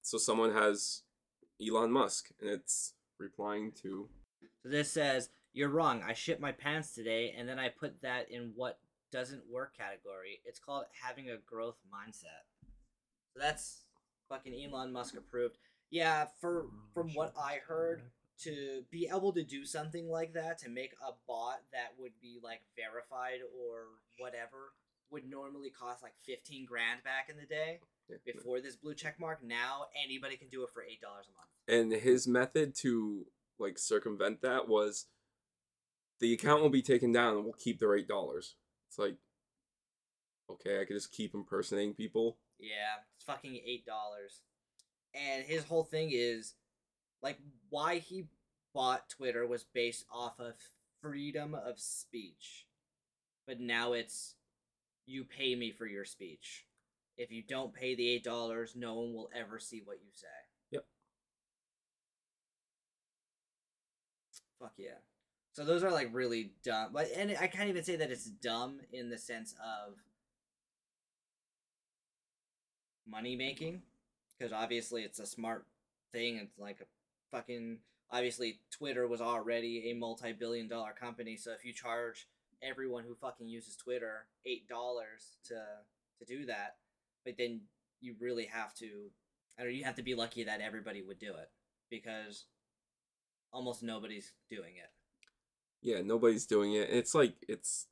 So 0.03 0.17
someone 0.19 0.53
has 0.53 1.03
Elon 1.61 1.91
Musk 1.91 2.31
and 2.41 2.49
it's 2.49 2.95
replying 3.19 3.73
to 3.83 4.09
So 4.63 4.69
this 4.69 4.91
says, 4.91 5.31
You're 5.53 5.69
wrong. 5.69 6.03
I 6.07 6.15
shit 6.15 6.41
my 6.41 6.53
pants 6.53 6.95
today, 6.95 7.35
and 7.37 7.49
then 7.49 7.59
I 7.59 7.69
put 7.69 8.01
that 8.03 8.31
in 8.31 8.53
what 8.55 8.79
doesn't 9.13 9.43
work 9.51 9.77
category. 9.77 10.41
It's 10.45 10.61
called 10.61 10.85
having 11.03 11.31
a 11.31 11.37
growth 11.45 11.77
mindset. 11.93 12.47
So 13.35 13.41
that's 13.41 13.83
fucking 14.29 14.55
Elon 14.55 14.93
Musk 14.93 15.17
approved. 15.17 15.59
Yeah, 15.91 16.27
for 16.41 16.67
from 16.95 17.09
what 17.15 17.35
I 17.37 17.59
heard, 17.67 18.03
to 18.45 18.83
be 18.91 19.09
able 19.15 19.33
to 19.33 19.43
do 19.45 19.65
something 19.65 20.09
like 20.09 20.33
that, 20.35 20.59
to 20.59 20.69
make 20.71 20.93
a 21.07 21.13
bot 21.29 21.61
that 21.73 21.95
would 21.99 22.13
be 22.21 22.39
like 22.43 22.63
verified 22.77 23.41
or 23.59 23.85
whatever, 24.19 24.73
would 25.11 25.29
normally 25.29 25.71
cost 25.71 26.03
like 26.03 26.15
fifteen 26.25 26.65
grand 26.65 27.03
back 27.03 27.29
in 27.29 27.37
the 27.37 27.47
day 27.47 27.81
before 28.25 28.61
this 28.61 28.77
blue 28.77 28.95
check 28.95 29.19
mark. 29.21 29.43
Now 29.43 29.87
anybody 30.05 30.37
can 30.37 30.49
do 30.49 30.63
it 30.63 30.71
for 30.73 30.83
eight 30.83 31.01
dollars 31.01 31.27
a 31.29 31.35
month. 31.37 31.49
and 31.93 32.03
his 32.03 32.27
method 32.29 32.75
to 32.77 33.27
like 33.59 33.79
circumvent 33.79 34.41
that 34.43 34.69
was 34.69 35.07
the 36.21 36.33
account 36.33 36.63
will 36.63 36.71
be 36.71 36.83
taken 36.83 37.13
down 37.13 37.35
and 37.35 37.45
we'll 37.45 37.53
keep 37.55 37.79
their 37.81 37.95
eight 37.97 38.09
dollars. 38.09 38.55
It's 38.89 38.99
like 38.99 39.17
okay, 40.51 40.81
I 40.81 40.85
could 40.85 40.97
just 40.97 41.13
keep 41.13 41.35
impersonating 41.35 41.95
people. 41.95 42.39
Yeah, 42.59 43.03
it's 43.17 43.25
fucking 43.25 43.61
eight 43.65 43.87
dollars. 43.87 44.41
and 45.15 45.45
his 45.45 45.65
whole 45.65 45.85
thing 45.85 46.11
is 46.13 46.55
like 47.23 47.39
why 47.69 47.99
he 47.99 48.27
bought 48.75 49.09
Twitter 49.09 49.47
was 49.47 49.65
based 49.65 50.05
off 50.13 50.39
of 50.39 50.55
freedom 51.03 51.55
of 51.55 51.79
speech. 51.79 52.67
But 53.47 53.61
now 53.61 53.93
it's 53.93 54.35
you 55.07 55.25
pay 55.25 55.55
me 55.55 55.73
for 55.73 55.87
your 55.87 56.05
speech. 56.05 56.67
If 57.17 57.31
you 57.31 57.43
don't 57.43 57.75
pay 57.75 57.95
the 57.95 58.09
eight 58.09 58.25
dollars, 58.25 58.75
no 58.77 58.95
one 58.95 59.13
will 59.13 59.31
ever 59.35 59.59
see 59.59 59.83
what 59.85 59.99
you 60.03 60.11
say. 60.15 60.27
Yep. 60.71 60.85
Fuck 64.59 64.73
yeah. 64.79 64.99
So 65.53 65.65
those 65.65 65.83
are 65.83 65.91
like 65.91 66.11
really 66.13 66.53
dumb. 66.65 66.91
But 66.93 67.11
and 67.15 67.37
I 67.41 67.47
can't 67.47 67.69
even 67.69 67.85
say 67.85 67.97
that 67.97 68.11
it's 68.11 68.25
dumb 68.25 68.81
in 68.93 69.11
the 69.11 69.19
sense 69.19 69.55
of 69.55 69.95
money 73.07 73.37
making 73.37 73.83
because 74.39 74.53
obviously 74.53 75.03
it's 75.03 75.19
a 75.19 75.27
smart 75.27 75.67
thing. 76.13 76.37
It's 76.37 76.59
like 76.59 76.81
a 76.81 76.85
fucking 77.31 77.79
obviously 78.11 78.61
Twitter 78.71 79.07
was 79.07 79.21
already 79.21 79.91
a 79.91 79.95
multi-billion 79.95 80.69
dollar 80.69 80.93
company, 80.93 81.37
so 81.37 81.53
if 81.53 81.65
you 81.65 81.73
charge 81.73 82.29
everyone 82.63 83.05
who 83.05 83.15
fucking 83.15 83.49
uses 83.49 83.77
Twitter 83.77 84.27
eight 84.47 84.69
dollars 84.69 85.39
to 85.47 85.55
to 86.19 86.25
do 86.27 86.47
that, 86.47 86.77
but 87.25 87.35
then 87.39 87.63
you 88.01 88.15
really 88.21 88.47
have 88.47 88.75
to, 88.75 89.11
I 89.59 89.63
don't 89.63 89.73
know, 89.73 89.77
you 89.77 89.85
have 89.85 89.97
to 89.97 90.03
be 90.03 90.15
lucky 90.15 90.45
that 90.45 90.61
everybody 90.61 91.03
would 91.03 91.19
do 91.19 91.35
it 91.35 91.51
because 91.91 92.47
almost 93.53 93.83
nobody's 93.83 94.33
doing 94.51 94.75
it. 94.77 94.91
Yeah, 95.83 96.03
nobody's 96.03 96.47
doing 96.47 96.75
it. 96.75 96.89
It's 96.91 97.15
like 97.15 97.35
it's 97.49 97.87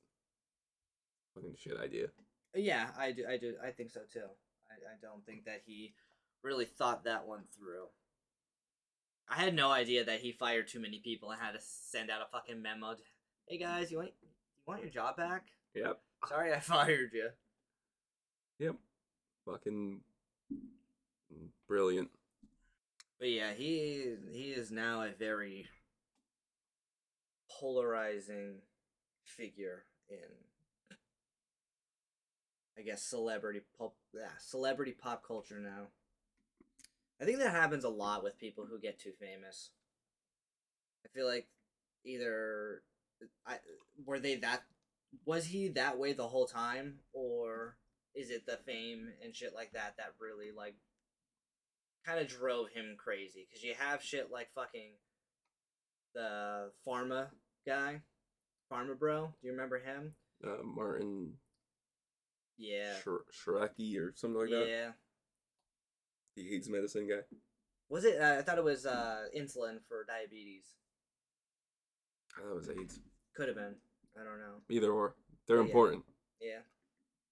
fucking 1.34 1.56
shit 1.58 1.78
idea. 1.82 2.08
Yeah, 2.54 2.88
I 2.98 3.12
do. 3.12 3.24
I 3.28 3.36
do. 3.36 3.54
I 3.64 3.70
think 3.70 3.90
so 3.90 4.00
too. 4.12 4.26
I, 4.70 4.74
I 4.92 4.96
don't 5.00 5.24
think 5.24 5.44
that 5.44 5.62
he 5.66 5.94
really 6.42 6.64
thought 6.64 7.04
that 7.04 7.26
one 7.26 7.44
through. 7.56 7.86
I 9.30 9.36
had 9.36 9.54
no 9.54 9.70
idea 9.70 10.04
that 10.04 10.20
he 10.20 10.32
fired 10.32 10.68
too 10.68 10.80
many 10.80 11.00
people 11.00 11.30
and 11.30 11.40
had 11.40 11.52
to 11.52 11.60
send 11.60 12.10
out 12.10 12.22
a 12.22 12.30
fucking 12.32 12.62
memo. 12.62 12.94
to, 12.94 13.02
Hey 13.46 13.58
guys, 13.58 13.90
you 13.90 13.98
want 13.98 14.10
you 14.22 14.28
want 14.66 14.82
your 14.82 14.90
job 14.90 15.16
back? 15.16 15.46
Yep. 15.74 15.98
Sorry, 16.28 16.52
I 16.52 16.60
fired 16.60 17.10
you. 17.12 17.28
Yep. 18.58 18.76
Fucking 19.44 20.00
brilliant. 21.66 22.10
But 23.18 23.30
yeah, 23.30 23.52
he 23.52 24.14
he 24.30 24.50
is 24.50 24.70
now 24.70 25.02
a 25.02 25.10
very 25.10 25.66
polarizing 27.50 28.56
figure 29.24 29.84
in 30.08 30.16
I 32.78 32.82
guess 32.82 33.02
celebrity 33.02 33.60
pop 33.76 33.94
yeah, 34.14 34.28
celebrity 34.38 34.92
pop 34.92 35.26
culture 35.26 35.58
now. 35.58 35.88
I 37.20 37.24
think 37.24 37.38
that 37.38 37.50
happens 37.50 37.84
a 37.84 37.88
lot 37.88 38.22
with 38.22 38.38
people 38.38 38.66
who 38.68 38.78
get 38.78 38.98
too 38.98 39.12
famous. 39.18 39.70
I 41.04 41.08
feel 41.08 41.26
like 41.26 41.48
either 42.04 42.82
I 43.46 43.56
were 44.04 44.20
they 44.20 44.36
that 44.36 44.62
was 45.24 45.46
he 45.46 45.68
that 45.68 45.98
way 45.98 46.12
the 46.12 46.28
whole 46.28 46.46
time? 46.46 47.00
Or 47.12 47.76
is 48.14 48.30
it 48.30 48.46
the 48.46 48.58
fame 48.66 49.08
and 49.22 49.34
shit 49.34 49.54
like 49.54 49.72
that 49.72 49.94
that 49.96 50.14
really 50.20 50.50
like 50.56 50.74
kind 52.06 52.20
of 52.20 52.28
drove 52.28 52.68
him 52.70 52.96
crazy? 52.96 53.46
Because 53.48 53.64
you 53.64 53.74
have 53.78 54.02
shit 54.02 54.30
like 54.30 54.50
fucking 54.54 54.92
the 56.14 56.70
pharma 56.86 57.28
guy 57.66 58.00
pharma 58.72 58.98
bro 58.98 59.26
do 59.26 59.46
you 59.46 59.52
remember 59.52 59.78
him? 59.78 60.14
Uh, 60.44 60.62
Martin 60.62 61.32
yeah. 62.56 62.94
Sh- 63.02 63.46
Shiraki 63.46 63.98
or 63.98 64.12
something 64.16 64.40
like 64.40 64.50
that. 64.50 64.68
yeah 64.68 64.90
He 66.38 66.48
hates 66.48 66.68
medicine 66.68 67.08
guy. 67.08 67.22
was 67.88 68.04
it 68.04 68.20
uh, 68.20 68.36
i 68.38 68.42
thought 68.42 68.58
it 68.58 68.64
was 68.64 68.86
uh 68.86 69.24
insulin 69.36 69.78
for 69.88 70.04
diabetes 70.04 70.64
I 72.36 72.42
thought 72.42 72.52
it 72.52 72.54
was 72.56 72.68
AIDS. 72.70 73.00
could 73.34 73.48
have 73.48 73.56
been 73.56 73.74
i 74.20 74.22
don't 74.24 74.38
know 74.38 74.60
Either 74.70 74.92
or. 74.92 75.14
They're 75.46 75.56
Yeah. 75.58 75.64
important. 75.64 76.04
yeah 76.40 76.60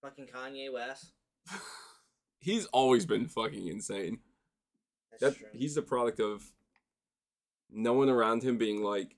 fucking 0.02 0.26
kanye 0.26 0.72
west 0.72 1.12
He's 2.38 2.66
always 2.66 3.06
been 3.06 3.26
fucking 3.26 3.66
insane. 3.68 4.18
that's 5.10 5.20
That 5.22 5.36
true 5.38 5.48
he's 5.52 5.74
the 5.74 5.82
product 5.82 6.20
of 6.20 6.44
no 7.70 7.92
one 7.94 8.08
around 8.08 8.42
him 8.44 8.56
being 8.58 8.82
like, 8.82 9.16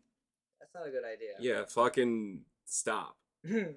that's 0.60 0.72
not 0.74 0.86
a 0.86 0.90
good 0.90 1.04
idea 1.04 1.34
yeah, 1.40 1.64
fucking 1.66 2.42
stop. 2.64 3.16
It's 3.44 3.74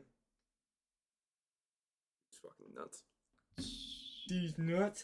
fucking 2.42 2.74
nuts. 2.76 3.04
these 4.30 4.58
nuts 4.58 5.04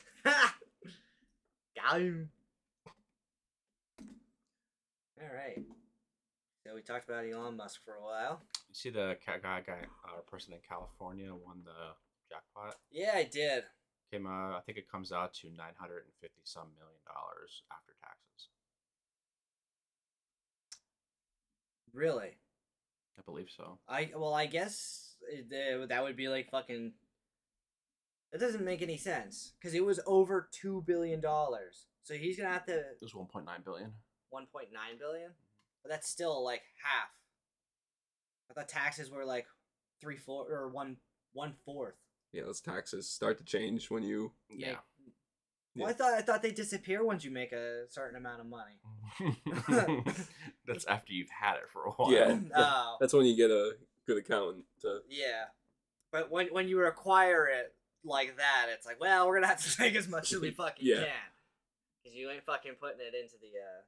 got 1.81 2.01
all 5.21 5.35
right 5.35 5.63
so 6.65 6.75
we 6.75 6.81
talked 6.81 7.07
about 7.09 7.25
elon 7.25 7.55
musk 7.57 7.81
for 7.85 7.95
a 7.95 8.03
while 8.03 8.41
You 8.69 8.75
see 8.75 8.89
the 8.89 9.17
ca- 9.25 9.37
guy, 9.41 9.61
guy, 9.65 9.85
uh, 10.05 10.21
person 10.29 10.53
in 10.53 10.59
California 10.67 11.31
won 11.33 11.61
the 11.63 11.93
jackpot. 12.29 12.75
yeah 12.91 13.13
i 13.15 13.23
did 13.23 13.63
Came, 14.11 14.25
uh, 14.25 14.55
I 14.57 14.61
think 14.65 14.77
it 14.77 14.89
comes 14.89 15.11
out 15.11 15.33
to 15.41 15.47
nine 15.49 15.73
hundred 15.77 16.03
and 16.05 16.13
fifty 16.21 16.41
some 16.45 16.67
million 16.79 17.01
dollars 17.05 17.63
after 17.69 17.91
taxes. 18.01 18.47
really 21.93 22.37
I 23.19 23.21
believe 23.25 23.49
so. 23.49 23.79
I 23.89 24.11
well, 24.15 24.33
I 24.33 24.45
guess 24.45 25.15
it, 25.29 25.47
uh, 25.51 25.87
that 25.87 26.03
would 26.03 26.15
be 26.15 26.29
like 26.29 26.49
fucking. 26.51 26.93
It 28.33 28.39
doesn't 28.39 28.63
make 28.65 28.81
any 28.81 28.97
sense 28.97 29.53
because 29.59 29.73
it 29.73 29.85
was 29.85 29.99
over 30.05 30.49
two 30.51 30.83
billion 30.85 31.21
dollars. 31.21 31.85
So 32.03 32.13
he's 32.13 32.37
gonna 32.37 32.49
have 32.53 32.65
to 32.65 32.75
It 32.77 32.97
was 33.01 33.15
one 33.15 33.27
point 33.27 33.45
nine 33.45 33.61
billion. 33.63 33.93
one 34.29 34.45
point 34.47 34.67
nine 34.73 34.97
billion, 34.99 35.31
but 35.83 35.89
that's 35.91 36.09
still 36.09 36.43
like 36.43 36.61
half. 36.83 37.09
I 38.49 38.53
thought 38.53 38.69
taxes 38.69 39.09
were 39.09 39.25
like 39.25 39.45
three 40.01 40.17
four 40.17 40.45
or 40.49 40.67
one 40.69 40.97
one 41.33 41.53
fourth. 41.65 41.95
Yeah, 42.33 42.43
those 42.43 42.61
taxes 42.61 43.09
start 43.09 43.37
to 43.39 43.43
change 43.45 43.89
when 43.89 44.03
you. 44.03 44.33
Yeah. 44.49 44.75
Well, 45.75 45.87
I 45.89 45.93
thought 45.93 46.13
I 46.13 46.21
thought 46.21 46.41
they 46.41 46.51
disappear 46.51 47.05
once 47.05 47.23
you 47.23 47.31
make 47.31 47.51
a 47.51 47.85
certain 47.89 48.17
amount 48.17 48.41
of 48.41 48.47
money. 48.47 48.79
That's 50.67 50.85
after 50.85 51.13
you've 51.13 51.29
had 51.29 51.55
it 51.55 51.69
for 51.71 51.83
a 51.85 51.91
while. 51.91 52.11
Yeah. 52.11 52.37
Oh, 52.55 52.97
That's 52.99 53.13
when 53.13 53.25
you 53.25 53.35
get 53.37 53.51
a 53.51 53.73
good 54.05 54.17
accountant 54.17 54.65
to. 54.81 54.99
yeah, 55.09 55.45
but 56.11 56.31
when 56.31 56.47
when 56.47 56.67
you 56.67 56.83
acquire 56.85 57.45
it 57.47 57.73
like 58.07 58.37
that, 58.37 58.67
it's 58.69 58.85
like, 58.85 58.99
well, 58.99 59.27
we're 59.27 59.35
gonna 59.35 59.47
have 59.47 59.63
to 59.63 59.77
take 59.77 59.95
as 59.95 60.07
much 60.07 60.33
as 60.33 60.39
we 60.39 60.51
fucking 60.63 60.85
Yeah. 60.85 60.95
can, 61.05 61.29
because 62.03 62.15
you 62.17 62.29
ain't 62.31 62.45
fucking 62.45 62.73
putting 62.79 62.99
it 63.01 63.13
into 63.15 63.35
the. 63.39 63.47
uh 63.59 63.81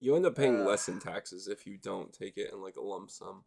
You 0.00 0.14
end 0.16 0.26
up 0.26 0.36
paying 0.36 0.60
Uh. 0.60 0.64
less 0.64 0.88
in 0.88 1.00
taxes 1.00 1.48
if 1.48 1.66
you 1.66 1.78
don't 1.78 2.12
take 2.12 2.36
it 2.36 2.52
in 2.52 2.60
like 2.62 2.76
a 2.76 2.82
lump 2.82 3.10
sum. 3.10 3.44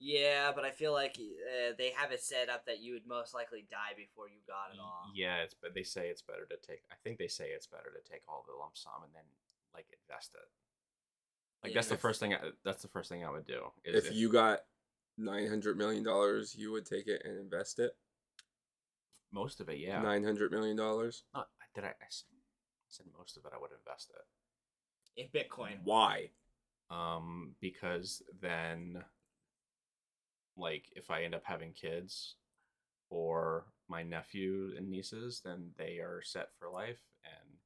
Yeah, 0.00 0.52
but 0.54 0.64
I 0.64 0.70
feel 0.70 0.92
like 0.92 1.16
uh, 1.18 1.72
they 1.76 1.90
have 1.96 2.12
it 2.12 2.22
set 2.22 2.48
up 2.48 2.66
that 2.66 2.78
you 2.78 2.92
would 2.92 3.06
most 3.06 3.34
likely 3.34 3.66
die 3.68 3.94
before 3.96 4.28
you 4.28 4.38
got 4.46 4.72
it 4.72 4.78
all. 4.80 5.10
Yeah, 5.12 5.38
it's 5.42 5.54
but 5.60 5.74
they 5.74 5.82
say 5.82 6.06
it's 6.08 6.22
better 6.22 6.46
to 6.50 6.56
take. 6.56 6.82
I 6.92 6.94
think 7.02 7.18
they 7.18 7.26
say 7.26 7.46
it's 7.48 7.66
better 7.66 7.90
to 7.90 8.08
take 8.12 8.22
all 8.28 8.44
the 8.46 8.54
lump 8.54 8.76
sum 8.76 9.02
and 9.04 9.12
then 9.12 9.24
like 9.74 9.86
invest 9.90 10.34
it. 10.36 10.48
Like 11.64 11.74
that's 11.74 11.88
the 11.88 11.96
first 11.96 12.20
thing. 12.20 12.32
I, 12.32 12.38
that's 12.64 12.82
the 12.82 12.88
first 12.88 13.08
thing 13.08 13.24
I 13.24 13.30
would 13.30 13.44
do. 13.44 13.72
Is 13.84 14.06
If 14.06 14.14
you 14.14 14.30
got 14.30 14.60
nine 15.16 15.48
hundred 15.48 15.76
million 15.76 16.04
dollars, 16.04 16.54
you 16.56 16.70
would 16.70 16.86
take 16.86 17.08
it 17.08 17.22
and 17.24 17.36
invest 17.36 17.80
it. 17.80 17.90
Most 19.32 19.60
of 19.60 19.68
it, 19.68 19.78
yeah. 19.78 20.00
Nine 20.02 20.24
hundred 20.24 20.52
million 20.52 20.76
dollars. 20.76 21.24
Not, 21.34 21.48
did 21.74 21.84
I, 21.84 21.88
I 21.88 22.06
s- 22.06 22.24
I 22.30 22.88
said 22.88 23.06
most 23.16 23.36
of 23.36 23.44
it? 23.44 23.52
I 23.54 23.60
would 23.60 23.70
invest 23.78 24.10
it. 24.10 25.20
In 25.20 25.28
Bitcoin. 25.28 25.78
Why? 25.84 26.30
Um, 26.90 27.54
because 27.60 28.22
then, 28.40 29.02
like, 30.56 30.84
if 30.96 31.10
I 31.10 31.24
end 31.24 31.34
up 31.34 31.42
having 31.44 31.72
kids 31.72 32.36
or 33.10 33.66
my 33.88 34.02
nephew 34.02 34.72
and 34.76 34.88
nieces, 34.90 35.40
then 35.44 35.70
they 35.78 35.98
are 35.98 36.20
set 36.24 36.48
for 36.58 36.70
life. 36.70 37.00
And 37.24 37.58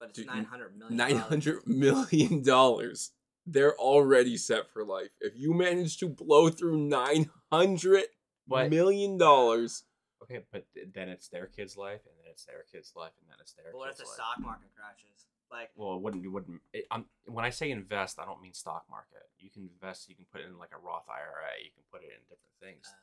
But 0.00 0.10
it's 0.10 0.18
Dude, 0.18 0.26
nine 0.26 0.44
hundred 0.44 0.76
million. 0.76 0.96
Nine 0.96 1.16
hundred 1.18 1.66
million 1.66 2.42
dollars. 2.42 3.12
They're 3.46 3.76
already 3.76 4.36
set 4.38 4.70
for 4.70 4.84
life. 4.84 5.10
If 5.20 5.34
you 5.36 5.52
manage 5.52 5.98
to 5.98 6.08
blow 6.08 6.48
through 6.48 6.78
nine 6.78 7.30
hundred 7.52 8.04
But- 8.48 8.70
million 8.70 9.18
dollars, 9.18 9.84
okay, 10.24 10.40
but 10.50 10.64
th- 10.74 10.88
then 10.92 11.08
it's 11.08 11.28
their 11.28 11.46
kid's 11.46 11.76
life, 11.76 12.00
and 12.08 12.14
then 12.18 12.26
it's 12.30 12.44
their 12.44 12.64
kid's 12.70 12.92
life, 12.96 13.12
and 13.20 13.28
then 13.30 13.36
it's 13.40 13.52
their 13.52 13.70
But 13.72 13.78
what 13.78 13.90
if 13.90 13.96
kid's 13.96 14.08
the 14.08 14.10
life. 14.10 14.20
stock 14.20 14.36
market 14.40 14.70
crashes? 14.74 15.28
Like, 15.52 15.70
Well, 15.76 15.94
it 15.96 16.02
wouldn't. 16.02 16.24
It 16.24 16.32
wouldn't. 16.32 16.60
It, 16.72 16.86
I'm, 16.90 17.04
when 17.26 17.44
I 17.44 17.50
say 17.50 17.70
invest, 17.70 18.18
I 18.18 18.24
don't 18.24 18.40
mean 18.42 18.54
stock 18.54 18.84
market. 18.90 19.28
You 19.38 19.50
can 19.50 19.68
invest. 19.70 20.08
You 20.08 20.16
can 20.16 20.24
put 20.32 20.40
it 20.40 20.48
in 20.48 20.58
like 20.58 20.72
a 20.74 20.80
Roth 20.80 21.06
IRA. 21.06 21.62
You 21.62 21.70
can 21.70 21.84
put 21.92 22.02
it 22.02 22.10
in 22.10 22.18
different 22.26 22.56
things 22.58 22.88
uh, 22.90 22.96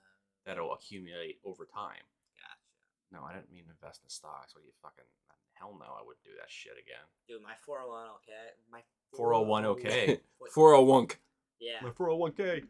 that'll 0.46 0.74
accumulate 0.74 1.40
over 1.46 1.64
time. 1.64 2.04
gotcha. 2.36 2.60
No, 3.14 3.24
I 3.24 3.34
didn't 3.38 3.54
mean 3.54 3.70
invest 3.70 4.02
in 4.04 4.10
stocks. 4.10 4.54
What 4.56 4.62
do 4.64 4.68
you 4.68 4.76
fucking? 4.82 5.06
Hell 5.54 5.78
no, 5.80 5.94
I 5.94 6.02
wouldn't 6.02 6.26
do 6.26 6.32
that 6.42 6.50
shit 6.50 6.74
again. 6.74 7.06
Dude, 7.30 7.44
my 7.44 7.54
four 7.62 7.78
hundred 7.78 7.92
one 7.94 8.10
okay, 8.18 8.58
my 8.74 8.82
401k. 9.16 10.20
for 10.52 10.74
a 10.74 10.80
wonk. 10.80 11.18
Yeah, 11.60 11.80
four 11.94 12.08
hundred 12.10 12.16
one 12.18 12.32
k. 12.34 12.64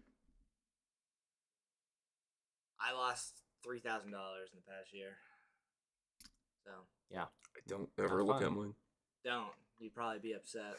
I 2.80 2.93
lost 2.93 3.41
three 3.64 3.80
thousand 3.80 4.12
dollars 4.12 4.49
in 4.53 4.59
the 4.59 4.72
past 4.72 4.93
year. 4.93 5.18
So 6.66 6.72
yeah, 7.09 7.24
I 7.24 7.59
don't 7.68 7.89
ever 7.97 8.18
Not 8.20 8.28
look 8.28 8.41
at 8.43 8.51
mine. 8.51 8.74
Don't. 9.24 9.51
You'd 9.80 9.95
probably 9.95 10.20
be 10.20 10.34
upset. 10.34 10.76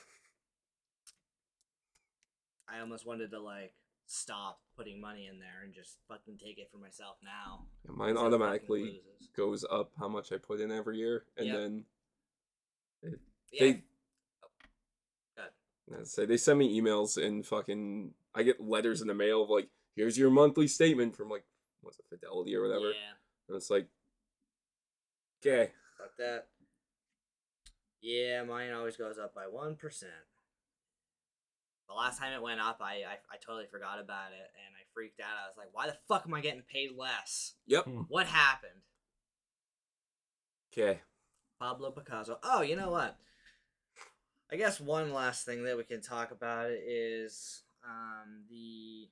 I 2.69 2.81
almost 2.81 3.07
wanted 3.07 3.31
to 3.33 3.41
like 3.41 3.75
stop 4.07 4.61
putting 4.77 5.01
money 5.01 5.27
in 5.27 5.39
there 5.39 5.63
and 5.65 5.73
just 5.75 5.97
fucking 6.09 6.39
take 6.39 6.59
it 6.59 6.69
for 6.71 6.79
myself 6.79 7.17
now. 7.23 7.67
Yeah, 7.85 7.93
mine 7.95 8.11
instead 8.11 8.27
of 8.27 8.33
fucking 8.33 8.43
automatically 8.43 9.03
goes 9.37 9.65
up 9.71 9.91
how 9.99 10.09
much 10.09 10.33
I 10.33 10.39
put 10.39 10.61
in 10.61 10.71
every 10.71 10.99
year, 10.99 11.25
and 11.37 11.47
Yep. 11.47 11.57
then 11.57 11.85
Yeah. 13.03 13.11
they 13.61 13.83
oh, 14.43 14.49
Good. 15.89 16.07
Say 16.09 16.27
they 16.27 16.37
send 16.37 16.59
me 16.59 16.81
emails 16.81 17.23
and 17.23 17.45
fucking 17.47 18.15
I 18.35 18.43
get 18.45 18.61
letters 18.61 19.03
in 19.03 19.09
the 19.09 19.15
mail 19.15 19.43
of 19.43 19.51
like, 19.51 19.69
here's 19.97 20.17
your 20.17 20.31
monthly 20.31 20.69
statement 20.69 21.17
from 21.17 21.29
like 21.29 21.45
what's 21.83 21.99
it, 21.99 22.07
Fidelity 22.09 22.55
or 22.57 22.63
whatever. 22.63 22.91
Yeah. 22.91 23.17
And 23.49 23.57
it's 23.57 23.71
like 23.71 23.89
Okay. 25.45 25.73
Fuck 25.99 26.17
that. 26.19 26.47
Yeah, 28.01 28.45
mine 28.45 28.73
always 28.73 28.97
goes 28.97 29.19
up 29.19 29.35
by 29.35 29.43
one 29.51 29.77
percent. 29.77 30.13
The 31.89 31.95
last 31.95 32.19
time 32.19 32.33
it 32.33 32.43
went 32.43 32.61
up, 32.61 32.79
I, 32.81 32.95
I 32.95 33.19
I 33.31 33.37
totally 33.45 33.67
forgot 33.71 34.01
about 34.01 34.33
it 34.33 34.51
and 34.55 34.75
I 34.77 34.87
freaked 34.95 35.21
out. 35.21 35.27
I 35.45 35.49
was 35.49 35.57
like, 35.57 35.69
"Why 35.73 35.87
the 35.87 35.97
fuck 36.09 36.25
am 36.27 36.35
I 36.35 36.41
getting 36.41 36.63
paid 36.63 36.91
less? 36.97 37.55
Yep. 37.67 37.85
Hmm. 37.85 38.01
What 38.09 38.27
happened?" 38.27 38.83
Okay. 40.73 41.01
Pablo 41.61 41.91
Picasso. 41.91 42.39
Oh, 42.43 42.63
you 42.63 42.77
know 42.77 42.91
what? 42.91 43.17
I 44.51 44.57
guess 44.57 44.81
one 44.81 45.13
last 45.13 45.45
thing 45.45 45.65
that 45.65 45.77
we 45.77 45.85
can 45.85 46.03
talk 46.03 46.31
about 46.31 46.71
is 46.71 47.63
um, 47.85 48.45
the 48.51 49.09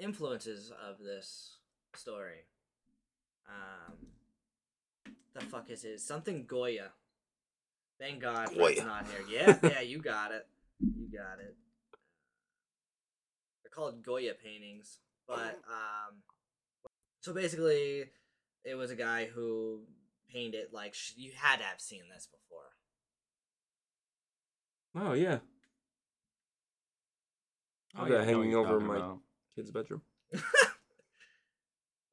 influences 0.00 0.72
of 0.88 0.98
this 0.98 1.56
story. 1.94 2.44
Um, 3.48 3.94
the 5.34 5.40
fuck 5.40 5.70
is 5.70 5.84
it? 5.84 6.00
Something 6.00 6.44
Goya. 6.46 6.90
Thank 7.98 8.20
God 8.20 8.48
Fred's 8.52 8.80
Goya. 8.80 8.84
not 8.84 9.06
here. 9.08 9.58
Yeah, 9.62 9.64
yeah, 9.70 9.80
you 9.80 9.98
got 9.98 10.32
it. 10.32 10.46
You 10.80 11.08
got 11.12 11.40
it. 11.40 11.54
They're 13.62 13.70
called 13.74 14.02
Goya 14.02 14.32
paintings, 14.42 14.98
but 15.28 15.60
um, 15.68 16.22
so 17.20 17.34
basically, 17.34 18.04
it 18.64 18.74
was 18.74 18.90
a 18.90 18.96
guy 18.96 19.26
who 19.26 19.80
painted 20.32 20.66
like 20.72 20.94
sh- 20.94 21.12
you 21.16 21.32
had 21.36 21.58
to 21.58 21.64
have 21.64 21.80
seen 21.80 22.02
this 22.12 22.26
before. 22.26 22.72
Oh 25.04 25.12
yeah. 25.12 25.38
Oh, 27.96 28.04
I've 28.04 28.08
yeah, 28.10 28.16
got 28.18 28.28
I 28.28 28.32
know 28.32 28.38
hanging 28.40 28.54
over 28.54 28.80
my 28.80 28.96
about. 28.96 29.18
Kid's 29.54 29.70
bedroom. 29.70 30.02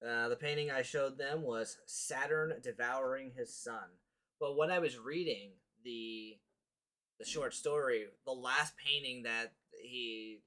Uh, 0.06 0.30
the 0.30 0.36
painting 0.36 0.70
I 0.70 0.84
showed 0.84 1.18
them 1.18 1.42
was 1.42 1.78
Saturn 1.88 2.54
devouring 2.62 3.32
his 3.36 3.56
son. 3.56 3.90
But 4.40 4.56
when 4.56 4.70
I 4.70 4.80
was 4.80 4.98
reading 4.98 5.52
the 5.84 6.38
the 7.20 7.26
short 7.26 7.56
story, 7.56 8.06
the 8.26 8.32
last 8.32 8.76
painting 8.78 9.24
that 9.24 9.54
he 9.82 10.42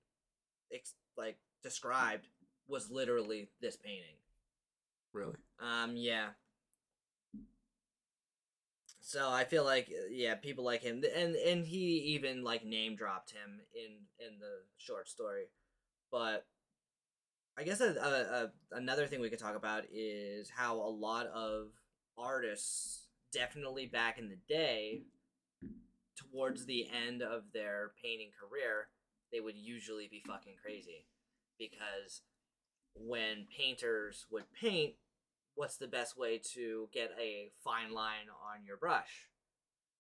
ex- 0.73 0.95
like 1.17 1.37
described 1.65 2.29
was 2.69 2.91
literally 2.91 3.49
this 3.61 3.77
painting. 3.77 4.19
Really? 5.13 5.35
Um, 5.61 5.97
yeah. 5.97 6.29
So 9.01 9.29
I 9.29 9.43
feel 9.43 9.65
like 9.65 9.89
uh, 9.89 10.07
yeah, 10.13 10.37
people 10.37 10.65
like 10.65 10.83
him, 10.83 11.03
and 11.17 11.35
and 11.35 11.67
he 11.67 12.15
even 12.15 12.45
like 12.45 12.65
name 12.65 12.95
dropped 12.95 13.33
him 13.33 13.61
in 13.75 14.25
in 14.25 14.39
the 14.39 14.63
short 14.79 15.09
story, 15.09 15.47
but 16.13 16.47
I 17.61 17.63
guess 17.63 17.83
a, 17.83 17.91
a, 17.91 18.45
a, 18.45 18.51
another 18.73 19.07
thing 19.07 19.21
we 19.21 19.29
could 19.29 19.39
talk 19.39 19.55
about 19.55 19.85
is 19.93 20.49
how 20.49 20.77
a 20.77 20.89
lot 20.89 21.27
of 21.27 21.69
artists, 22.17 23.09
definitely 23.33 23.85
back 23.85 24.19
in 24.19 24.31
the 24.31 24.39
day, 24.49 25.03
towards 26.17 26.65
the 26.65 26.89
end 27.07 27.21
of 27.21 27.43
their 27.53 27.93
painting 28.03 28.31
career, 28.41 28.89
they 29.31 29.41
would 29.41 29.57
usually 29.57 30.09
be 30.11 30.23
fucking 30.27 30.55
crazy, 30.63 31.05
because 31.59 32.23
when 32.95 33.47
painters 33.55 34.25
would 34.31 34.51
paint, 34.59 34.95
what's 35.55 35.77
the 35.77 35.87
best 35.87 36.17
way 36.17 36.41
to 36.55 36.89
get 36.95 37.11
a 37.21 37.51
fine 37.63 37.93
line 37.93 38.31
on 38.51 38.65
your 38.65 38.79
brush? 38.79 39.29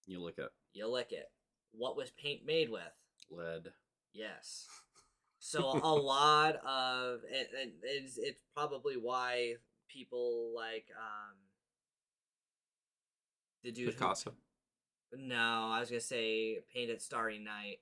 You 0.06 0.22
look 0.22 0.38
it. 0.38 0.48
You 0.72 0.88
lick 0.88 1.12
it. 1.12 1.30
What 1.72 1.94
was 1.94 2.10
paint 2.10 2.46
made 2.46 2.70
with? 2.70 2.82
lead. 3.30 3.72
Yes. 4.12 4.66
So 5.42 5.80
a 5.82 5.94
lot 5.94 6.56
of 6.56 7.20
and, 7.32 7.46
and 7.60 7.72
it's 7.82 8.18
it's 8.18 8.38
probably 8.54 8.94
why 8.96 9.54
people 9.88 10.52
like 10.54 10.86
um 10.96 11.36
the 13.64 13.72
dude 13.72 13.86
who- 13.86 13.92
Picasso. 13.92 14.34
no, 15.12 15.70
I 15.72 15.80
was 15.80 15.88
gonna 15.88 16.00
say 16.00 16.58
painted 16.72 17.00
Starry 17.02 17.38
Night. 17.38 17.80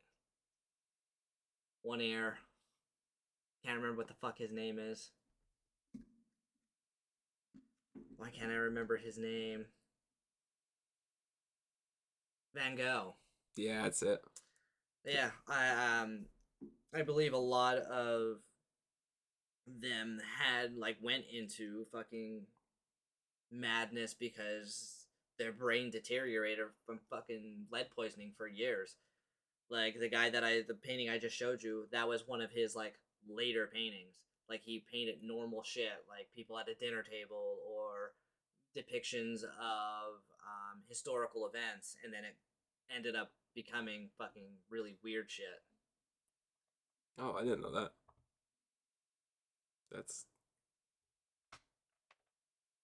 One 1.82 2.00
air. 2.00 2.38
Can't 3.64 3.76
remember 3.76 3.98
what 3.98 4.08
the 4.08 4.14
fuck 4.14 4.38
his 4.38 4.52
name 4.52 4.78
is. 4.78 5.10
Why 8.16 8.30
can't 8.30 8.50
I 8.52 8.56
remember 8.56 8.96
his 8.96 9.18
name? 9.18 9.66
Van 12.54 12.76
Gogh. 12.76 13.14
Yeah, 13.56 13.82
that's 13.82 14.02
it. 14.02 14.20
Yeah, 15.04 15.30
I 15.48 16.00
um 16.02 16.26
I 16.94 17.02
believe 17.02 17.32
a 17.32 17.38
lot 17.38 17.76
of 17.78 18.38
them 19.66 20.20
had 20.38 20.76
like 20.76 20.96
went 21.02 21.24
into 21.32 21.84
fucking 21.92 22.42
madness 23.50 24.14
because 24.14 25.06
their 25.38 25.52
brain 25.52 25.90
deteriorated 25.90 26.66
from 26.86 27.00
fucking 27.10 27.66
lead 27.70 27.90
poisoning 27.94 28.32
for 28.36 28.48
years. 28.48 28.96
Like 29.70 29.98
the 30.00 30.08
guy 30.08 30.30
that 30.30 30.44
I 30.44 30.62
the 30.66 30.74
painting 30.74 31.10
I 31.10 31.18
just 31.18 31.36
showed 31.36 31.62
you, 31.62 31.86
that 31.92 32.08
was 32.08 32.26
one 32.26 32.40
of 32.40 32.50
his 32.50 32.74
like 32.74 32.94
later 33.28 33.68
paintings. 33.72 34.16
Like 34.48 34.62
he 34.62 34.82
painted 34.90 35.16
normal 35.22 35.62
shit, 35.62 36.04
like 36.08 36.28
people 36.34 36.58
at 36.58 36.68
a 36.68 36.74
dinner 36.74 37.02
table 37.02 37.58
or 37.68 38.12
depictions 38.74 39.44
of 39.44 40.24
um, 40.40 40.80
historical 40.88 41.46
events, 41.46 41.96
and 42.02 42.12
then 42.12 42.24
it 42.24 42.36
ended 42.94 43.14
up 43.14 43.32
becoming 43.54 44.08
fucking 44.16 44.48
really 44.70 44.96
weird 45.04 45.30
shit. 45.30 45.60
Oh, 47.20 47.34
I 47.38 47.42
didn't 47.42 47.62
know 47.62 47.72
that. 47.72 47.90
That's 49.90 50.26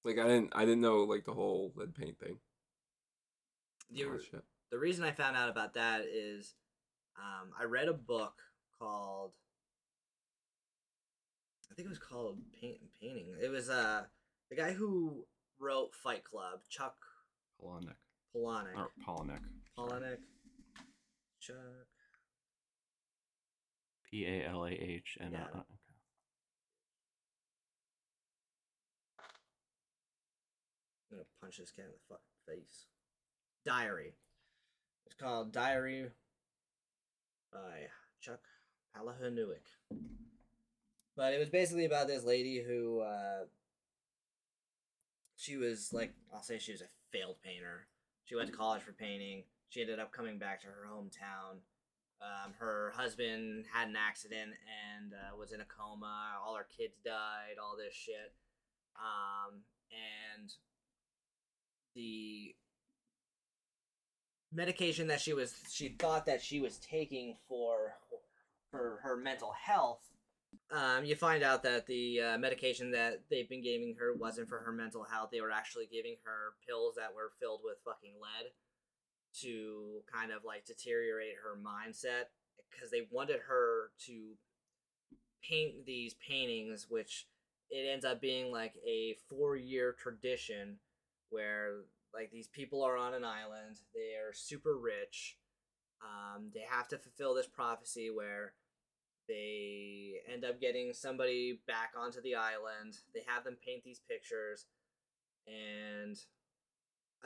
like 0.04 0.18
I 0.18 0.24
didn't 0.26 0.52
I 0.54 0.64
didn't 0.64 0.80
know 0.80 0.98
like 1.04 1.24
the 1.24 1.32
whole 1.34 1.72
lead 1.76 1.94
paint 1.94 2.18
thing. 2.18 2.38
The, 3.90 4.04
Oh, 4.04 4.18
shit. 4.18 4.42
the 4.70 4.78
reason 4.78 5.04
I 5.04 5.12
found 5.12 5.36
out 5.36 5.48
about 5.50 5.74
that 5.74 6.02
is 6.02 6.54
um, 7.16 7.50
I 7.60 7.64
read 7.64 7.88
a 7.88 7.92
book 7.92 8.34
called 8.78 9.32
I 11.70 11.74
think 11.74 11.86
it 11.86 11.90
was 11.90 11.98
called 11.98 12.38
Paint 12.60 12.78
and 12.80 12.90
Painting. 13.00 13.34
It 13.40 13.50
was 13.50 13.68
uh 13.68 14.04
the 14.50 14.56
guy 14.56 14.72
who 14.72 15.24
wrote 15.60 15.94
Fight 15.94 16.24
Club, 16.24 16.60
Chuck 16.68 16.96
Polonic. 17.62 17.94
Palahniuk. 18.34 18.76
Or 18.76 18.90
Polonic. 19.06 19.40
Palahniuk. 19.78 20.18
Chuck. 21.40 21.56
P 24.14 24.26
A 24.26 24.48
L 24.48 24.64
A 24.64 24.70
H 24.70 25.18
N. 25.20 25.30
Yeah. 25.32 25.40
uh, 25.40 25.42
okay. 25.42 25.62
I'm 31.10 31.18
gonna 31.18 31.24
punch 31.40 31.58
this 31.58 31.72
guy 31.76 31.82
in 31.82 31.88
the 31.88 31.98
fucking 32.08 32.22
face. 32.46 32.86
Diary. 33.64 34.14
It's 35.04 35.16
called 35.16 35.52
Diary 35.52 36.10
by 37.52 37.88
Chuck 38.20 38.38
Palahniuk. 38.96 39.66
But 41.16 41.34
it 41.34 41.40
was 41.40 41.48
basically 41.48 41.84
about 41.84 42.06
this 42.06 42.22
lady 42.22 42.62
who 42.64 43.00
uh 43.00 43.46
she 45.34 45.56
was 45.56 45.92
like 45.92 46.14
I'll 46.32 46.44
say 46.44 46.60
she 46.60 46.70
was 46.70 46.82
a 46.82 46.88
failed 47.10 47.38
painter. 47.44 47.88
She 48.26 48.36
went 48.36 48.48
to 48.48 48.56
college 48.56 48.82
for 48.82 48.92
painting. 48.92 49.42
She 49.70 49.80
ended 49.80 49.98
up 49.98 50.12
coming 50.12 50.38
back 50.38 50.60
to 50.60 50.68
her 50.68 50.86
hometown. 50.88 51.62
Um, 52.22 52.54
her 52.58 52.92
husband 52.96 53.66
had 53.72 53.88
an 53.88 53.96
accident 53.96 54.52
and 54.64 55.12
uh, 55.12 55.36
was 55.36 55.52
in 55.52 55.60
a 55.60 55.64
coma. 55.64 56.40
All 56.44 56.56
her 56.56 56.66
kids 56.76 56.98
died. 57.04 57.56
All 57.62 57.76
this 57.76 57.94
shit. 57.94 58.32
Um, 58.96 59.60
and 59.90 60.50
the 61.94 62.54
medication 64.52 65.08
that 65.08 65.20
she 65.20 65.32
was 65.32 65.54
she 65.70 65.88
thought 65.88 66.26
that 66.26 66.40
she 66.40 66.60
was 66.60 66.78
taking 66.78 67.36
for 67.48 67.94
for 68.70 69.00
her 69.02 69.16
mental 69.16 69.52
health 69.52 70.00
um, 70.70 71.04
you 71.04 71.16
find 71.16 71.42
out 71.42 71.64
that 71.64 71.86
the 71.86 72.20
uh, 72.20 72.38
medication 72.38 72.92
that 72.92 73.22
they've 73.30 73.48
been 73.48 73.62
giving 73.62 73.96
her 73.98 74.14
wasn't 74.14 74.48
for 74.48 74.58
her 74.58 74.72
mental 74.72 75.04
health 75.04 75.30
they 75.32 75.40
were 75.40 75.50
actually 75.50 75.88
giving 75.90 76.16
her 76.24 76.54
pills 76.66 76.94
that 76.96 77.14
were 77.14 77.32
filled 77.40 77.60
with 77.64 77.76
fucking 77.84 78.14
lead 78.20 78.50
to 79.40 80.02
kind 80.12 80.30
of 80.32 80.44
like 80.44 80.64
deteriorate 80.64 81.34
her 81.42 81.58
mindset 81.58 82.26
because 82.70 82.90
they 82.90 83.06
wanted 83.10 83.40
her 83.48 83.90
to 84.06 84.32
paint 85.42 85.84
these 85.84 86.14
paintings 86.26 86.86
which 86.88 87.26
it 87.70 87.88
ends 87.90 88.04
up 88.04 88.20
being 88.20 88.52
like 88.52 88.74
a 88.86 89.16
four 89.28 89.56
year 89.56 89.94
tradition 89.98 90.76
where 91.30 91.80
like 92.14 92.30
these 92.30 92.46
people 92.46 92.82
are 92.82 92.96
on 92.96 93.14
an 93.14 93.24
island. 93.24 93.80
They 93.92 94.14
are 94.16 94.32
super 94.32 94.76
rich. 94.78 95.36
Um, 96.02 96.50
they 96.54 96.64
have 96.68 96.88
to 96.88 96.98
fulfill 96.98 97.34
this 97.34 97.46
prophecy 97.46 98.10
where 98.10 98.54
they 99.28 100.20
end 100.32 100.44
up 100.44 100.60
getting 100.60 100.92
somebody 100.92 101.60
back 101.66 101.92
onto 101.98 102.20
the 102.22 102.34
island. 102.34 102.94
They 103.14 103.22
have 103.26 103.44
them 103.44 103.56
paint 103.64 103.82
these 103.84 104.00
pictures, 104.08 104.66
and 105.46 106.16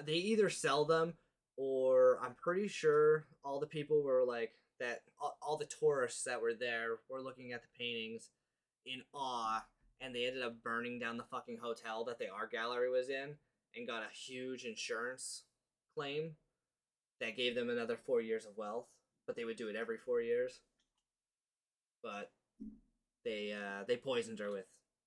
they 0.05 0.15
either 0.15 0.49
sell 0.49 0.85
them 0.85 1.15
or 1.59 2.19
I'm 2.23 2.35
pretty 2.35 2.69
sure 2.69 3.27
all 3.45 3.61
the 3.61 3.67
people 3.67 4.03
were 4.03 4.25
like 4.25 4.53
that. 4.81 5.03
All, 5.21 5.37
all 5.43 5.57
the 5.57 5.67
tourists 5.67 6.25
that 6.25 6.41
were 6.41 6.55
there 6.55 6.99
were 7.11 7.21
looking 7.21 7.53
at 7.53 7.63
the 7.63 7.69
paintings 7.79 8.31
in 8.87 9.03
awe, 9.13 9.65
and 10.01 10.15
they 10.15 10.27
ended 10.27 10.43
up 10.43 10.63
burning 10.63 10.99
down 10.99 11.17
the 11.19 11.25
fucking 11.25 11.59
hotel 11.61 12.05
that 12.05 12.19
the 12.19 12.31
art 12.31 12.53
gallery 12.53 12.89
was 12.89 13.09
in, 13.11 13.35
and 13.75 13.87
got 13.87 14.03
a 14.03 14.15
huge 14.15 14.65
insurance 14.65 15.43
claim 15.95 16.37
that 17.21 17.37
gave 17.37 17.57
them 17.57 17.69
another 17.69 17.99
four 18.07 18.23
years 18.23 18.47
of 18.47 18.57
wealth. 18.57 18.87
But 19.27 19.37
they 19.37 19.45
would 19.45 19.57
do 19.57 19.69
it 19.69 19.77
every 19.77 19.99
four 19.99 20.23
years. 20.23 20.61
But 22.03 22.31
they 23.25 23.53
uh, 23.53 23.85
they 23.87 23.97
poisoned 23.97 24.39
her 24.39 24.51
with 24.51 24.67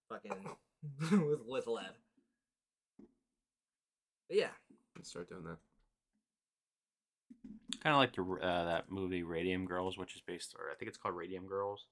fucking 0.10 0.34
with 1.28 1.40
with 1.48 1.68
lead. 1.68 1.96
But 4.28 4.38
yeah, 4.38 4.50
Let's 5.02 5.10
start 5.10 5.30
doing 5.30 5.44
that. 5.46 5.58
Kind 7.84 7.94
of 7.96 8.00
like 8.00 8.14
the 8.16 8.24
uh, 8.48 8.66
that 8.66 8.92
movie 8.92 9.24
Radium 9.24 9.66
Girls, 9.66 9.98
which 9.98 10.16
is 10.16 10.22
based, 10.22 10.56
or 10.60 10.70
I 10.72 10.76
think 10.76 10.90
it's 10.90 10.98
called 10.98 11.16
Radium 11.16 11.48
Girls. 11.48 11.88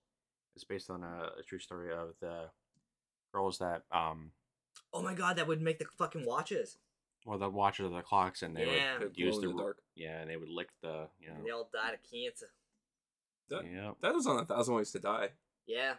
It's 0.56 0.64
based 0.64 0.90
on 0.90 1.04
a, 1.04 1.30
a 1.40 1.44
true 1.44 1.60
story 1.60 1.92
of 1.94 2.10
the 2.22 2.50
girls 3.34 3.58
that 3.60 3.84
um, 3.92 4.32
Oh 4.94 5.02
my 5.02 5.14
god, 5.14 5.36
that 5.38 5.48
would 5.48 5.62
make 5.62 5.80
the 5.80 5.86
fucking 5.98 6.26
watches. 6.26 6.78
well, 7.26 7.38
the 7.40 7.50
watches 7.50 7.86
of 7.88 7.92
the 7.94 8.02
clocks, 8.02 8.42
and 8.44 8.56
they 8.56 8.66
Yeah. 8.76 9.00
would 9.00 9.16
They 9.16 9.24
use 9.24 9.36
glow 9.36 9.42
the, 9.42 9.50
in 9.50 9.56
the 9.56 9.62
dark. 9.64 9.78
yeah, 9.96 10.20
and 10.22 10.30
they 10.30 10.38
would 10.38 10.50
lick 10.50 10.70
the, 10.82 11.08
you 11.20 11.30
And 11.36 11.46
they 11.46 11.50
all 11.52 11.70
died 11.74 11.94
of 11.96 12.00
cancer. 12.12 12.50
That, 13.50 13.64
yeah, 13.66 13.92
that 14.02 14.14
was 14.14 14.28
on 14.28 14.38
a 14.40 14.46
thousand 14.46 14.76
ways 14.76 14.92
to 14.92 15.00
die. 15.00 15.30
Yeah. 15.66 15.94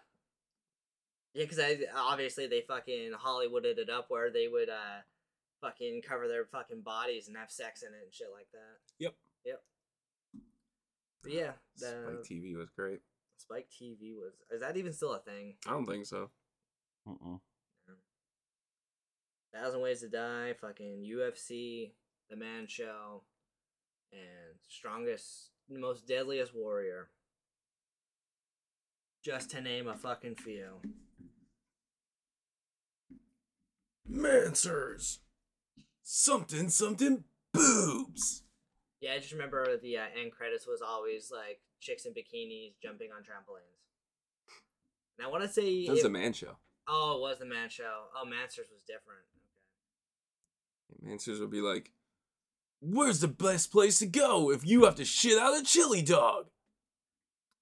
Yeah, 1.35 1.45
because 1.45 1.59
I 1.61 1.79
obviously 1.97 2.47
they 2.47 2.61
fucking 2.61 3.13
Hollywooded 3.25 3.79
it 3.79 3.89
up 3.91 4.07
where 4.09 4.31
they 4.31 4.47
would 4.49 4.69
uh 4.69 5.03
fucking 5.61 6.03
cover 6.03 6.27
their 6.27 6.45
fucking 6.47 6.81
bodies 6.83 7.29
and 7.29 7.37
have 7.37 7.51
sex 7.51 7.83
in 7.83 7.89
it 7.89 8.03
and 8.05 8.13
shit 8.15 8.29
like 8.33 8.49
that. 8.53 8.79
Yep. 8.99 9.15
Yep. 11.25 11.33
But 11.33 11.33
yeah, 11.33 11.53
the 11.77 11.87
Spike 11.87 12.31
TV 12.31 12.57
was 12.57 12.71
great. 12.71 13.01
Spike 13.37 13.69
TV 13.71 14.15
was 14.15 14.35
is 14.51 14.61
that 14.61 14.77
even 14.77 14.93
still 14.93 15.15
a 15.15 15.19
thing? 15.21 15.55
I 15.67 15.71
don't 15.71 15.87
think 15.87 16.07
so. 16.07 16.31
Mm-mm. 17.09 17.41
Thousand 19.55 19.81
Ways 19.81 20.01
to 20.01 20.09
Die, 20.09 20.55
fucking 20.61 21.05
UFC, 21.05 21.93
The 22.29 22.37
Man 22.37 22.67
Show, 22.69 23.25
and 24.13 24.59
Strongest, 24.69 25.51
Most 25.69 26.07
Deadliest 26.07 26.55
Warrior. 26.55 27.09
Just 29.25 29.51
to 29.51 29.61
name 29.61 29.89
a 29.89 29.97
fucking 29.97 30.37
few. 30.37 30.81
Manswers. 34.11 35.19
Something, 36.03 36.69
something, 36.69 37.25
boobs. 37.53 38.45
Yeah, 39.01 39.15
I 39.15 39.19
just 39.19 39.33
remember 39.33 39.77
the 39.79 39.97
uh, 39.99 40.05
end 40.21 40.33
credits 40.33 40.67
was 40.67 40.83
always 40.83 41.31
like 41.35 41.61
chicks 41.81 42.05
in 42.05 42.13
bikinis 42.13 42.73
jumping 42.83 43.11
on 43.13 43.23
trampolines. 43.23 43.81
And 45.19 45.27
I 45.27 45.31
want 45.31 45.43
to 45.43 45.49
say 45.49 45.87
That 45.87 45.93
was 45.93 46.01
it- 46.01 46.07
a 46.07 46.11
man 46.11 46.33
show. 46.33 46.57
oh, 46.87 47.17
it 47.17 47.21
was 47.21 47.39
the 47.39 47.47
man 47.47 47.69
show. 47.71 48.05
Oh, 48.15 48.25
Manswers 48.27 48.71
was 48.71 48.83
different. 48.87 49.25
Okay. 50.93 51.11
Manswers 51.15 51.41
would 51.41 51.51
be 51.51 51.61
like, 51.61 51.93
"Where's 52.81 53.21
the 53.21 53.29
best 53.29 53.71
place 53.73 53.99
to 54.01 54.07
go 54.07 54.51
if 54.51 54.67
you 54.67 54.85
have 54.85 54.97
to 54.97 55.05
shit 55.05 55.39
out 55.39 55.59
a 55.59 55.63
chili 55.65 56.03
dog?" 56.03 56.51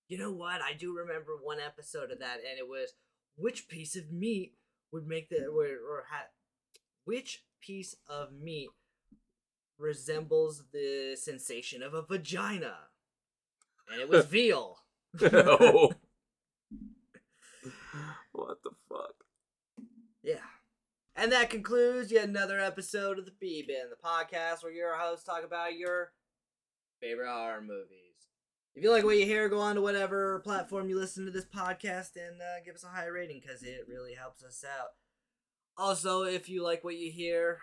You 0.08 0.18
know 0.18 0.32
what? 0.32 0.62
I 0.62 0.72
do 0.72 0.96
remember 0.96 1.36
one 1.40 1.60
episode 1.60 2.10
of 2.10 2.18
that, 2.20 2.38
and 2.38 2.58
it 2.58 2.66
was 2.66 2.94
which 3.36 3.68
piece 3.68 3.94
of 3.94 4.10
meat 4.10 4.54
would 4.90 5.06
make 5.06 5.28
the 5.28 5.46
or, 5.46 5.64
or 5.66 6.04
ha, 6.10 6.24
which 7.04 7.44
piece 7.60 7.94
of 8.08 8.32
meat 8.32 8.70
resembles 9.78 10.64
the 10.72 11.16
sensation 11.20 11.82
of 11.82 11.94
a 11.94 12.02
vagina, 12.02 12.74
and 13.90 14.00
it 14.00 14.08
was 14.08 14.26
veal. 14.30 14.78
no. 15.20 15.92
what 18.32 18.62
the 18.62 18.70
fuck? 18.88 19.14
Yeah. 20.22 20.36
And 21.16 21.32
that 21.32 21.50
concludes 21.50 22.12
yet 22.12 22.28
another 22.28 22.60
episode 22.60 23.18
of 23.18 23.24
the 23.24 23.32
B 23.40 23.64
Bin, 23.66 23.90
the 23.90 23.96
podcast 23.96 24.62
where 24.62 24.72
your 24.72 24.96
hosts 24.96 25.24
talk 25.24 25.44
about 25.44 25.76
your 25.76 26.12
favorite 27.00 27.28
horror 27.28 27.60
movies. 27.60 28.04
If 28.74 28.84
you 28.84 28.92
like 28.92 29.02
what 29.02 29.16
you 29.16 29.24
hear, 29.24 29.48
go 29.48 29.58
on 29.58 29.74
to 29.74 29.80
whatever 29.80 30.38
platform 30.40 30.88
you 30.88 30.96
listen 30.96 31.24
to 31.24 31.32
this 31.32 31.44
podcast 31.44 32.14
and 32.14 32.40
uh, 32.40 32.62
give 32.64 32.76
us 32.76 32.84
a 32.84 32.88
high 32.88 33.06
rating 33.06 33.40
because 33.40 33.64
it 33.64 33.86
really 33.88 34.14
helps 34.14 34.44
us 34.44 34.64
out. 34.64 34.90
Also, 35.76 36.22
if 36.22 36.48
you 36.48 36.62
like 36.62 36.84
what 36.84 36.96
you 36.96 37.10
hear, 37.10 37.58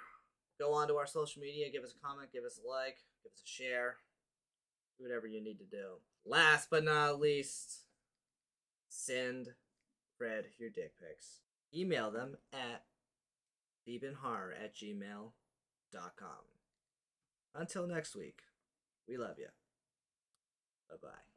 go 0.60 0.74
on 0.74 0.88
to 0.88 0.96
our 0.96 1.08
social 1.08 1.42
media, 1.42 1.72
give 1.72 1.84
us 1.84 1.94
a 1.94 2.06
comment, 2.06 2.32
give 2.32 2.44
us 2.44 2.60
a 2.64 2.68
like, 2.68 2.98
give 3.24 3.32
us 3.32 3.42
a 3.44 3.48
share, 3.48 3.98
do 4.98 5.04
whatever 5.04 5.28
you 5.28 5.44
need 5.44 5.60
to 5.60 5.66
do. 5.66 6.00
Last 6.26 6.70
but 6.70 6.84
not 6.84 7.20
least, 7.20 7.84
send 8.90 9.50
Fred 10.18 10.46
your 10.58 10.70
dick 10.70 10.94
pics. 11.00 11.42
Email 11.74 12.12
them 12.12 12.38
at 12.54 12.84
deepinhorror 13.88 14.52
at 14.64 14.76
gmail.com. 14.76 15.32
Until 17.54 17.88
next 17.88 18.16
week, 18.16 18.40
we 19.08 19.18
love 19.18 19.38
you. 19.38 19.48
Bye 20.90 20.96
bye. 21.02 21.35